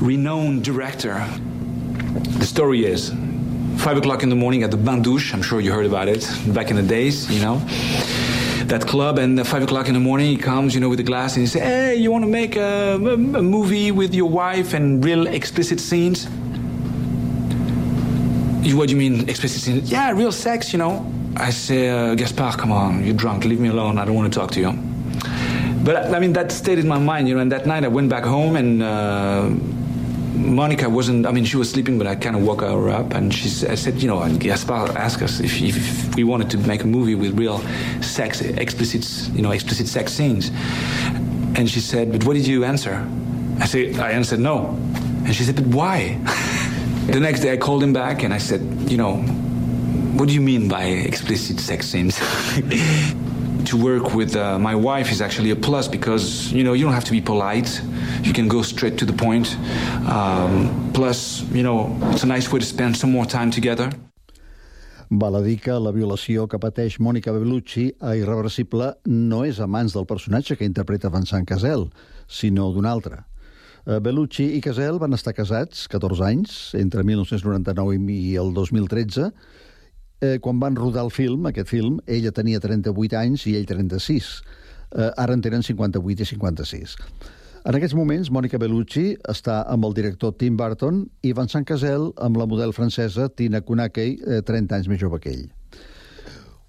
renowned 0.00 0.64
director. 0.64 1.14
The 2.38 2.46
story 2.46 2.84
is 2.86 3.10
five 3.78 3.96
o'clock 3.96 4.22
in 4.22 4.30
the 4.30 4.36
morning 4.36 4.62
at 4.62 4.70
the 4.70 4.76
Bandouche. 4.76 5.34
I'm 5.34 5.42
sure 5.42 5.60
you 5.60 5.72
heard 5.72 5.86
about 5.86 6.08
it 6.08 6.26
back 6.54 6.70
in 6.70 6.76
the 6.76 6.82
days, 6.82 7.30
you 7.30 7.40
know. 7.40 7.60
That 8.68 8.86
club, 8.86 9.18
and 9.18 9.46
five 9.46 9.62
o'clock 9.62 9.88
in 9.88 9.94
the 9.94 10.00
morning, 10.00 10.26
he 10.26 10.36
comes, 10.36 10.74
you 10.74 10.80
know, 10.80 10.88
with 10.88 11.00
a 11.00 11.02
glass, 11.02 11.36
and 11.36 11.42
he 11.42 11.46
says, 11.46 11.62
"Hey, 11.62 11.96
you 11.96 12.10
want 12.10 12.24
to 12.24 12.30
make 12.30 12.56
a, 12.56 12.94
a, 12.94 13.14
a 13.14 13.42
movie 13.42 13.90
with 13.92 14.14
your 14.14 14.30
wife 14.30 14.72
and 14.72 15.04
real 15.04 15.26
explicit 15.26 15.78
scenes?" 15.80 16.26
You, 18.62 18.78
what 18.78 18.88
do 18.88 18.94
you 18.94 18.98
mean 18.98 19.28
explicit 19.28 19.60
scenes? 19.60 19.90
Yeah, 19.92 20.10
real 20.12 20.32
sex, 20.32 20.72
you 20.72 20.78
know. 20.78 21.04
I 21.36 21.50
say, 21.50 21.90
uh, 21.90 22.14
Gaspar, 22.14 22.52
come 22.56 22.72
on, 22.72 23.04
you're 23.04 23.14
drunk. 23.14 23.44
Leave 23.44 23.60
me 23.60 23.68
alone. 23.68 23.98
I 23.98 24.04
don't 24.06 24.14
want 24.14 24.32
to 24.32 24.38
talk 24.38 24.50
to 24.52 24.60
you. 24.60 24.72
But 25.84 26.14
I 26.14 26.18
mean, 26.18 26.32
that 26.32 26.50
stayed 26.50 26.78
in 26.78 26.88
my 26.88 26.98
mind, 26.98 27.28
you 27.28 27.34
know. 27.34 27.42
And 27.42 27.52
that 27.52 27.66
night, 27.66 27.84
I 27.84 27.88
went 27.88 28.08
back 28.08 28.24
home 28.24 28.56
and 28.56 28.82
uh, 28.82 29.50
Monica 30.44 30.88
wasn't, 30.88 31.26
I 31.26 31.32
mean, 31.32 31.44
she 31.44 31.56
was 31.56 31.70
sleeping, 31.70 31.98
but 31.98 32.06
I 32.06 32.14
kind 32.14 32.36
of 32.36 32.42
woke 32.42 32.60
her 32.60 32.90
up 32.90 33.14
and 33.14 33.34
she 33.34 33.48
I 33.66 33.74
said, 33.74 34.02
you 34.02 34.08
know, 34.08 34.20
and 34.22 34.38
Gaspar 34.38 34.96
asked 34.96 35.22
us 35.22 35.40
if, 35.40 35.60
if 35.60 36.14
we 36.14 36.24
wanted 36.24 36.50
to 36.50 36.58
make 36.58 36.82
a 36.82 36.86
movie 36.86 37.14
with 37.14 37.38
real 37.38 37.58
sex, 38.02 38.40
explicit, 38.40 39.34
you 39.34 39.42
know, 39.42 39.52
explicit 39.52 39.86
sex 39.86 40.12
scenes. 40.12 40.50
And 41.56 41.68
she 41.68 41.80
said, 41.80 42.12
but 42.12 42.24
what 42.24 42.34
did 42.34 42.46
you 42.46 42.64
answer? 42.64 43.08
I 43.60 43.66
said, 43.66 43.98
I 43.98 44.10
answered 44.10 44.40
no. 44.40 44.68
And 45.24 45.34
she 45.34 45.44
said, 45.44 45.56
but 45.56 45.66
why? 45.66 46.18
the 47.06 47.20
next 47.20 47.40
day 47.40 47.52
I 47.52 47.56
called 47.56 47.82
him 47.82 47.92
back 47.92 48.22
and 48.22 48.34
I 48.34 48.38
said, 48.38 48.60
you 48.90 48.98
know, 48.98 49.16
what 50.18 50.28
do 50.28 50.34
you 50.34 50.40
mean 50.40 50.68
by 50.68 50.84
explicit 50.84 51.58
sex 51.58 51.86
scenes? 51.86 52.20
to 53.64 53.76
work 53.76 54.14
with 54.14 54.36
uh, 54.36 54.58
my 54.58 54.74
wife 54.74 55.10
is 55.10 55.20
actually 55.20 55.50
a 55.50 55.56
plus 55.56 55.88
because 55.88 56.52
you 56.52 56.62
know 56.64 56.72
you 56.72 56.84
don't 56.84 56.94
have 56.94 57.04
to 57.04 57.12
be 57.12 57.20
polite 57.20 57.80
you 58.22 58.32
can 58.32 58.48
go 58.48 58.62
straight 58.62 58.96
to 58.98 59.04
the 59.04 59.12
point 59.12 59.56
um, 60.08 60.90
plus 60.92 61.42
you 61.52 61.62
know 61.62 61.96
it's 62.12 62.22
a 62.22 62.26
nice 62.26 62.50
way 62.52 62.58
to 62.58 62.66
spend 62.66 62.96
some 62.96 63.10
more 63.10 63.26
time 63.26 63.50
together 63.50 63.90
Val 65.10 65.36
a 65.36 65.42
dir 65.42 65.58
que 65.60 65.74
la 65.78 65.92
violació 65.92 66.48
que 66.48 66.58
pateix 66.58 66.96
Mònica 66.98 67.32
Bellucci 67.32 67.90
a 68.00 68.14
Irreversible 68.16 68.94
no 69.06 69.44
és 69.44 69.60
a 69.60 69.68
mans 69.68 69.92
del 69.94 70.06
personatge 70.08 70.56
que 70.56 70.66
interpreta 70.66 71.10
Vincent 71.12 71.46
Casel, 71.46 71.86
sinó 72.26 72.70
d'un 72.72 72.88
altre. 72.88 73.20
Eh, 73.84 74.00
Bellucci 74.00 74.46
i 74.56 74.62
Casel 74.64 74.98
van 74.98 75.12
estar 75.12 75.34
casats 75.36 75.84
14 75.92 76.24
anys, 76.24 76.56
entre 76.80 77.04
1999 77.04 78.16
i 78.16 78.34
el 78.40 78.54
2013. 78.56 79.28
Eh, 80.20 80.38
quan 80.40 80.60
van 80.60 80.76
rodar 80.76 81.04
el 81.04 81.10
film, 81.10 81.46
aquest 81.46 81.68
film, 81.68 81.98
ella 82.06 82.32
tenia 82.32 82.60
38 82.60 83.18
anys 83.18 83.46
i 83.50 83.56
ell 83.58 83.66
36. 83.66 84.28
Eh, 84.94 85.10
ara 85.16 85.34
en 85.34 85.42
tenen 85.42 85.62
58 85.62 86.22
i 86.22 86.28
56. 86.34 86.96
En 87.64 87.76
aquests 87.78 87.96
moments, 87.96 88.28
Mònica 88.28 88.58
Bellucci 88.60 89.14
està 89.32 89.62
amb 89.72 89.86
el 89.88 89.94
director 89.96 90.34
Tim 90.36 90.56
Burton 90.56 91.06
i 91.24 91.32
Vincent 91.32 91.64
Casel 91.64 92.10
amb 92.20 92.36
la 92.36 92.46
model 92.46 92.74
francesa 92.76 93.30
Tina 93.32 93.62
Kunakey, 93.64 94.18
eh, 94.20 94.42
30 94.44 94.76
anys 94.76 94.88
més 94.88 95.00
jove 95.00 95.18
que 95.18 95.32
ell. 95.32 95.46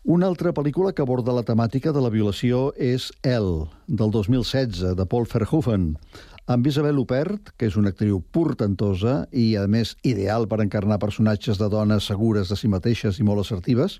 Una 0.05 0.27
altra 0.29 0.53
pel·lícula 0.53 0.93
que 0.93 1.01
aborda 1.01 1.33
la 1.33 1.43
temàtica 1.43 1.91
de 1.91 2.01
la 2.01 2.11
violació 2.13 2.69
és 2.77 3.09
El, 3.23 3.65
del 3.87 4.11
2016, 4.13 4.95
de 4.95 5.05
Paul 5.09 5.25
Verhoeven, 5.25 5.95
amb 6.45 6.67
Isabel 6.67 6.99
Huppert, 7.01 7.51
que 7.57 7.65
és 7.69 7.75
una 7.79 7.89
actriu 7.89 8.19
portentosa 8.35 9.23
i, 9.33 9.55
a 9.57 9.65
més, 9.67 9.95
ideal 10.05 10.45
per 10.47 10.61
encarnar 10.61 11.01
personatges 11.01 11.57
de 11.57 11.69
dones 11.73 12.05
segures 12.05 12.51
de 12.51 12.57
si 12.59 12.69
mateixes 12.69 13.19
i 13.19 13.25
molt 13.25 13.41
assertives. 13.41 13.99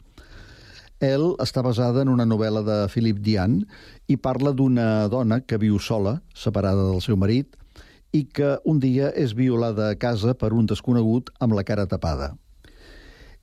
El 1.03 1.33
està 1.43 1.63
basada 1.65 2.05
en 2.05 2.11
una 2.13 2.27
novel·la 2.29 2.61
de 2.63 2.77
Philip 2.93 3.19
Dian 3.19 3.59
i 4.07 4.15
parla 4.15 4.53
d'una 4.53 5.07
dona 5.11 5.41
que 5.41 5.59
viu 5.59 5.79
sola, 5.79 6.19
separada 6.33 6.85
del 6.91 7.01
seu 7.01 7.17
marit, 7.17 7.57
i 8.13 8.23
que 8.31 8.55
un 8.63 8.79
dia 8.79 9.09
és 9.11 9.33
violada 9.35 9.89
a 9.89 9.99
casa 9.99 10.37
per 10.39 10.53
un 10.53 10.69
desconegut 10.69 11.33
amb 11.41 11.57
la 11.57 11.65
cara 11.67 11.89
tapada. 11.89 12.35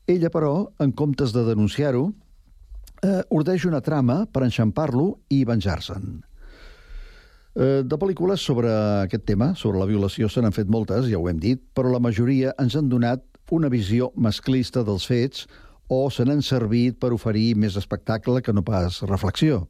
Ella, 0.09 0.31
però, 0.31 0.73
en 0.81 0.95
comptes 0.97 1.35
de 1.35 1.45
denunciar-ho, 1.45 2.09
eh, 3.03 3.21
ordeix 3.31 3.67
una 3.67 3.83
trama 3.83 4.25
per 4.27 4.47
enxampar-lo 4.47 5.19
i 5.29 5.45
venjar-se'n. 5.45 6.23
Eh, 7.53 7.83
de 7.85 7.97
pel·lícules 8.01 8.41
sobre 8.41 8.71
aquest 9.03 9.27
tema, 9.29 9.51
sobre 9.55 9.81
la 9.83 9.89
violació, 9.89 10.29
se 10.33 10.41
n'han 10.41 10.55
fet 10.57 10.71
moltes, 10.73 11.11
ja 11.11 11.19
ho 11.21 11.29
hem 11.29 11.41
dit, 11.41 11.61
però 11.77 11.91
la 11.93 12.01
majoria 12.01 12.55
ens 12.63 12.79
han 12.79 12.89
donat 12.89 13.27
una 13.53 13.69
visió 13.69 14.09
masclista 14.17 14.81
dels 14.87 15.05
fets 15.05 15.45
o 15.93 16.07
se 16.09 16.25
n'han 16.25 16.41
servit 16.41 16.97
per 16.97 17.11
oferir 17.13 17.51
més 17.61 17.77
espectacle 17.77 18.41
que 18.41 18.55
no 18.57 18.65
pas 18.65 19.03
reflexió, 19.05 19.67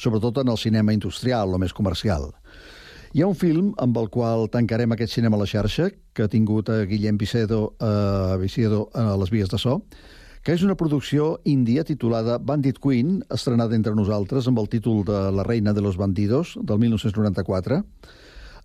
sobretot 0.00 0.40
en 0.40 0.48
el 0.48 0.56
cinema 0.56 0.94
industrial 0.96 1.52
o 1.52 1.60
més 1.60 1.76
comercial. 1.76 2.30
Hi 3.12 3.20
ha 3.20 3.28
un 3.28 3.36
film 3.36 3.74
amb 3.82 3.98
el 4.00 4.08
qual 4.08 4.46
tancarem 4.48 4.96
aquest 4.96 5.12
cinema 5.18 5.36
a 5.36 5.42
la 5.42 5.50
xarxa, 5.50 5.90
que 6.14 6.24
ha 6.24 6.32
tingut 6.32 6.70
a 6.70 6.86
Guillem 6.88 7.18
Vicedo, 7.20 7.74
eh, 7.82 8.38
Vicedo 8.40 8.86
a 8.94 9.10
les 9.20 9.28
vies 9.34 9.52
de 9.52 9.58
so, 9.58 9.82
que 10.42 10.54
és 10.56 10.62
una 10.64 10.76
producció 10.78 11.34
índia 11.44 11.84
titulada 11.84 12.38
Bandit 12.38 12.78
Queen, 12.80 13.18
estrenada 13.28 13.76
entre 13.76 13.92
nosaltres 13.96 14.48
amb 14.48 14.60
el 14.62 14.70
títol 14.72 15.02
de 15.04 15.26
La 15.36 15.44
reina 15.44 15.74
de 15.76 15.82
los 15.84 15.98
bandidos, 16.00 16.54
del 16.62 16.78
1994. 16.80 17.82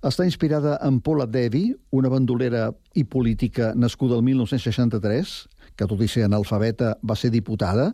Està 0.05 0.23
inspirada 0.23 0.77
en 0.85 1.01
Paula 1.03 1.25
Devi, 1.27 1.73
una 1.91 2.11
bandolera 2.13 2.69
i 2.95 3.03
política 3.03 3.73
nascuda 3.75 4.15
el 4.15 4.23
1963, 4.23 5.35
que 5.75 5.87
tot 5.89 5.99
i 5.99 6.07
ser 6.07 6.23
analfabeta 6.29 6.93
va 7.03 7.17
ser 7.19 7.33
diputada 7.33 7.89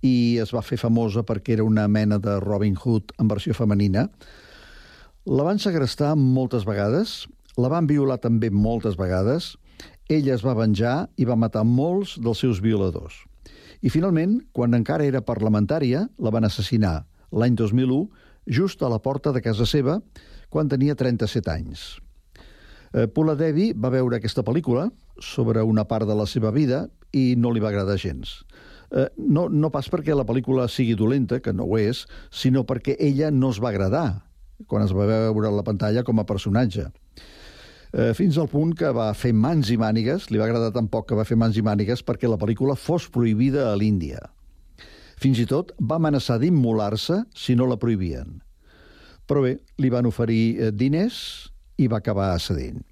i 0.00 0.38
es 0.40 0.54
va 0.54 0.64
fer 0.64 0.78
famosa 0.80 1.20
perquè 1.26 1.58
era 1.58 1.66
una 1.68 1.84
mena 1.88 2.16
de 2.16 2.38
Robin 2.40 2.78
Hood 2.80 3.12
en 3.18 3.28
versió 3.28 3.52
femenina. 3.52 4.08
La 5.28 5.44
van 5.44 5.60
segrestar 5.60 6.14
moltes 6.16 6.64
vegades, 6.64 7.26
la 7.60 7.68
van 7.68 7.90
violar 7.90 8.16
també 8.22 8.48
moltes 8.48 8.96
vegades, 8.96 9.56
ella 10.08 10.34
es 10.34 10.44
va 10.44 10.56
venjar 10.56 11.08
i 11.16 11.26
va 11.28 11.36
matar 11.36 11.64
molts 11.68 12.16
dels 12.22 12.40
seus 12.44 12.62
violadors. 12.64 13.22
I 13.84 13.92
finalment, 13.94 14.40
quan 14.52 14.74
encara 14.74 15.06
era 15.06 15.22
parlamentària, 15.22 16.06
la 16.18 16.32
van 16.34 16.48
assassinar 16.48 17.04
l'any 17.30 17.54
2001, 17.54 18.08
just 18.48 18.82
a 18.82 18.88
la 18.88 18.98
porta 18.98 19.32
de 19.32 19.42
casa 19.44 19.66
seva, 19.68 19.98
quan 20.48 20.68
tenia 20.68 20.96
37 20.96 21.52
anys. 21.52 21.88
Eh, 22.92 23.06
Paula 23.06 23.36
Devi 23.36 23.70
va 23.76 23.92
veure 23.92 24.16
aquesta 24.16 24.42
pel·lícula 24.42 24.88
sobre 25.20 25.62
una 25.62 25.84
part 25.84 26.08
de 26.08 26.16
la 26.16 26.26
seva 26.26 26.50
vida 26.50 26.86
i 27.12 27.34
no 27.36 27.52
li 27.52 27.60
va 27.60 27.68
agradar 27.68 27.98
gens. 28.00 28.40
Eh, 28.90 29.10
no, 29.18 29.48
no 29.52 29.70
pas 29.70 29.90
perquè 29.92 30.16
la 30.16 30.24
pel·lícula 30.24 30.68
sigui 30.72 30.96
dolenta, 30.96 31.42
que 31.44 31.52
no 31.52 31.68
ho 31.68 31.78
és, 31.78 32.06
sinó 32.32 32.64
perquè 32.64 32.96
ella 32.98 33.30
no 33.30 33.52
es 33.52 33.60
va 33.60 33.70
agradar 33.74 34.24
quan 34.66 34.82
es 34.82 34.94
va 34.96 35.06
veure 35.06 35.48
a 35.48 35.54
la 35.54 35.62
pantalla 35.62 36.02
com 36.02 36.18
a 36.18 36.26
personatge. 36.26 36.88
Eh, 37.92 38.12
fins 38.14 38.36
al 38.36 38.48
punt 38.52 38.74
que 38.76 38.90
va 38.92 39.06
fer 39.16 39.32
mans 39.32 39.70
i 39.72 39.78
mànigues, 39.80 40.26
li 40.30 40.38
va 40.40 40.44
agradar 40.44 40.72
tan 40.74 40.88
poc 40.92 41.06
que 41.08 41.16
va 41.16 41.24
fer 41.24 41.38
mans 41.40 41.56
i 41.56 41.62
mànigues 41.64 42.02
perquè 42.04 42.28
la 42.28 42.36
pel·lícula 42.40 42.76
fos 42.76 43.06
prohibida 43.08 43.70
a 43.72 43.76
l'Índia. 43.80 44.20
Fins 45.18 45.40
i 45.42 45.46
tot 45.50 45.72
va 45.80 45.96
amenaçar 45.96 46.36
d'immolar-se 46.38 47.22
si 47.34 47.56
no 47.56 47.66
la 47.66 47.78
prohibien. 47.80 48.36
Però 49.28 49.40
bé, 49.44 49.56
li 49.80 49.88
van 49.90 50.06
oferir 50.06 50.42
eh, 50.60 50.70
diners 50.72 51.50
i 51.78 51.88
va 51.88 51.98
acabar 52.02 52.34
cedint. 52.40 52.84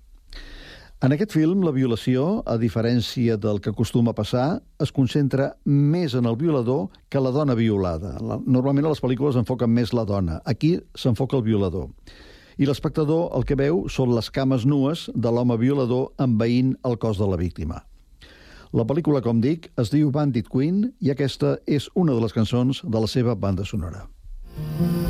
En 1.05 1.13
aquest 1.13 1.35
film, 1.37 1.61
la 1.61 1.75
violació, 1.77 2.41
a 2.49 2.57
diferència 2.57 3.37
del 3.37 3.61
que 3.61 3.69
acostuma 3.71 4.15
a 4.15 4.17
passar, 4.17 4.63
es 4.81 4.91
concentra 4.97 5.51
més 5.69 6.15
en 6.17 6.25
el 6.25 6.39
violador 6.41 6.89
que 7.13 7.21
la 7.21 7.31
dona 7.37 7.55
violada. 7.55 8.15
La- 8.25 8.41
Normalment 8.47 8.89
a 8.89 8.95
les 8.95 9.03
pel·lícules 9.05 9.37
enfoquen 9.37 9.71
més 9.77 9.93
la 9.93 10.07
dona. 10.09 10.41
Aquí 10.49 10.79
s'enfoca 10.97 11.37
el 11.37 11.45
violador. 11.45 11.91
I 12.57 12.65
l'espectador 12.65 13.35
el 13.37 13.45
que 13.45 13.57
veu 13.61 13.83
són 13.93 14.15
les 14.17 14.31
cames 14.33 14.65
nues 14.65 15.07
de 15.13 15.33
l'home 15.33 15.59
violador 15.61 16.09
envaint 16.25 16.73
el 16.89 16.97
cos 16.97 17.21
de 17.21 17.29
la 17.29 17.37
víctima. 17.37 17.83
La 18.73 18.85
pel·lícula, 18.89 19.21
com 19.25 19.43
dic, 19.45 19.71
es 19.81 19.93
diu 19.93 20.11
Bandit 20.13 20.49
Queen 20.53 20.87
i 21.01 21.13
aquesta 21.13 21.57
és 21.67 21.91
una 21.95 22.17
de 22.17 22.25
les 22.25 22.35
cançons 22.37 22.81
de 22.83 23.05
la 23.05 23.13
seva 23.13 23.37
banda 23.37 23.65
sonora. 23.65 24.07
छोटी 24.57 25.06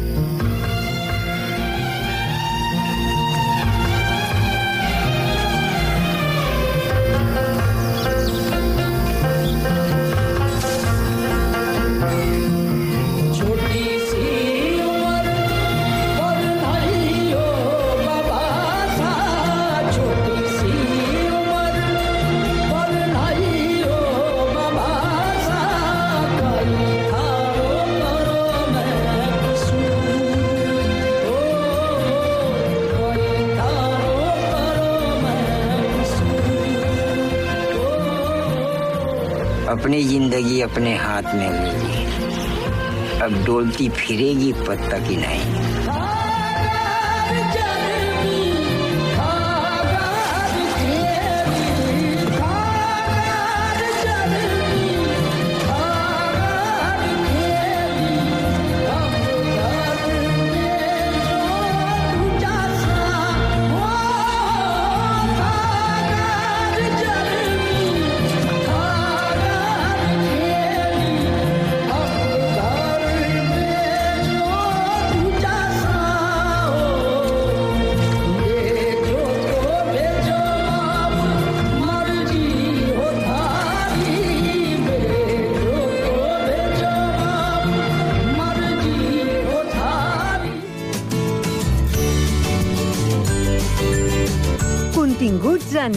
ज़िंदगी 40.37 40.61
अपने 40.61 40.95
हाथ 40.97 41.23
में 41.35 41.51
लीजिए 41.51 43.21
अब 43.23 43.45
डोलती 43.45 43.89
फिरेगी 43.89 44.53
पत्ता 44.69 44.99
की 45.09 45.17
नहीं। 45.17 45.66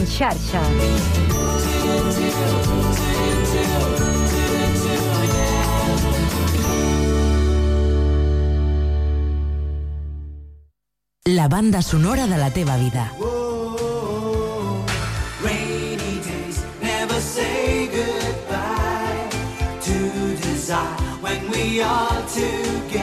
en 0.00 0.06
xarxa. 0.06 0.60
La 11.24 11.48
banda 11.48 11.82
sonora 11.82 12.26
de 12.26 12.38
la 12.38 12.50
teva 12.50 12.76
vida. 12.76 13.12
Rainy 15.42 16.20
days 16.24 16.64
never 16.82 17.20
say 17.20 17.88
goodbye 17.88 19.28
to 19.82 20.36
desire 20.48 21.18
when 21.20 21.50
we 21.50 21.82
are 21.82 22.22
together. 22.28 22.99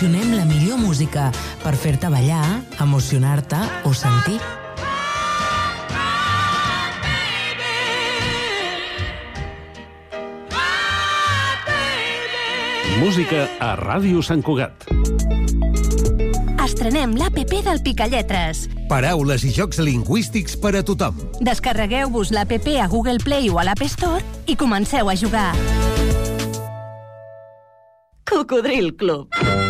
Seleccionem 0.00 0.30
la 0.32 0.46
millor 0.48 0.78
música 0.80 1.26
per 1.60 1.74
fer-te 1.76 2.08
ballar, 2.08 2.62
emocionar-te 2.80 3.58
o 3.84 3.90
sentir. 3.92 4.38
Música 12.96 13.42
a 13.60 13.74
Ràdio 13.76 14.24
Sant 14.24 14.40
Cugat. 14.40 14.88
Estrenem 16.64 17.12
l'APP 17.20 17.58
del 17.68 17.82
Picalletres. 17.84 18.70
Paraules 18.88 19.44
i 19.44 19.52
jocs 19.52 19.82
lingüístics 19.84 20.56
per 20.56 20.78
a 20.80 20.82
tothom. 20.82 21.18
Descarregueu-vos 21.44 22.32
l'APP 22.32 22.78
a 22.80 22.88
Google 22.88 23.20
Play 23.20 23.52
o 23.52 23.60
a 23.60 23.68
l'App 23.68 23.84
Store 23.84 24.24
i 24.48 24.56
comenceu 24.56 25.12
a 25.12 25.16
jugar. 25.26 25.50
Cocodril 28.24 28.94
Club. 28.96 29.69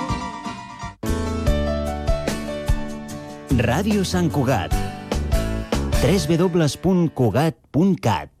Ràdio 3.61 4.01
Sant 4.01 4.25
Cugat. 4.33 4.73
www.cugat.cat 6.01 8.40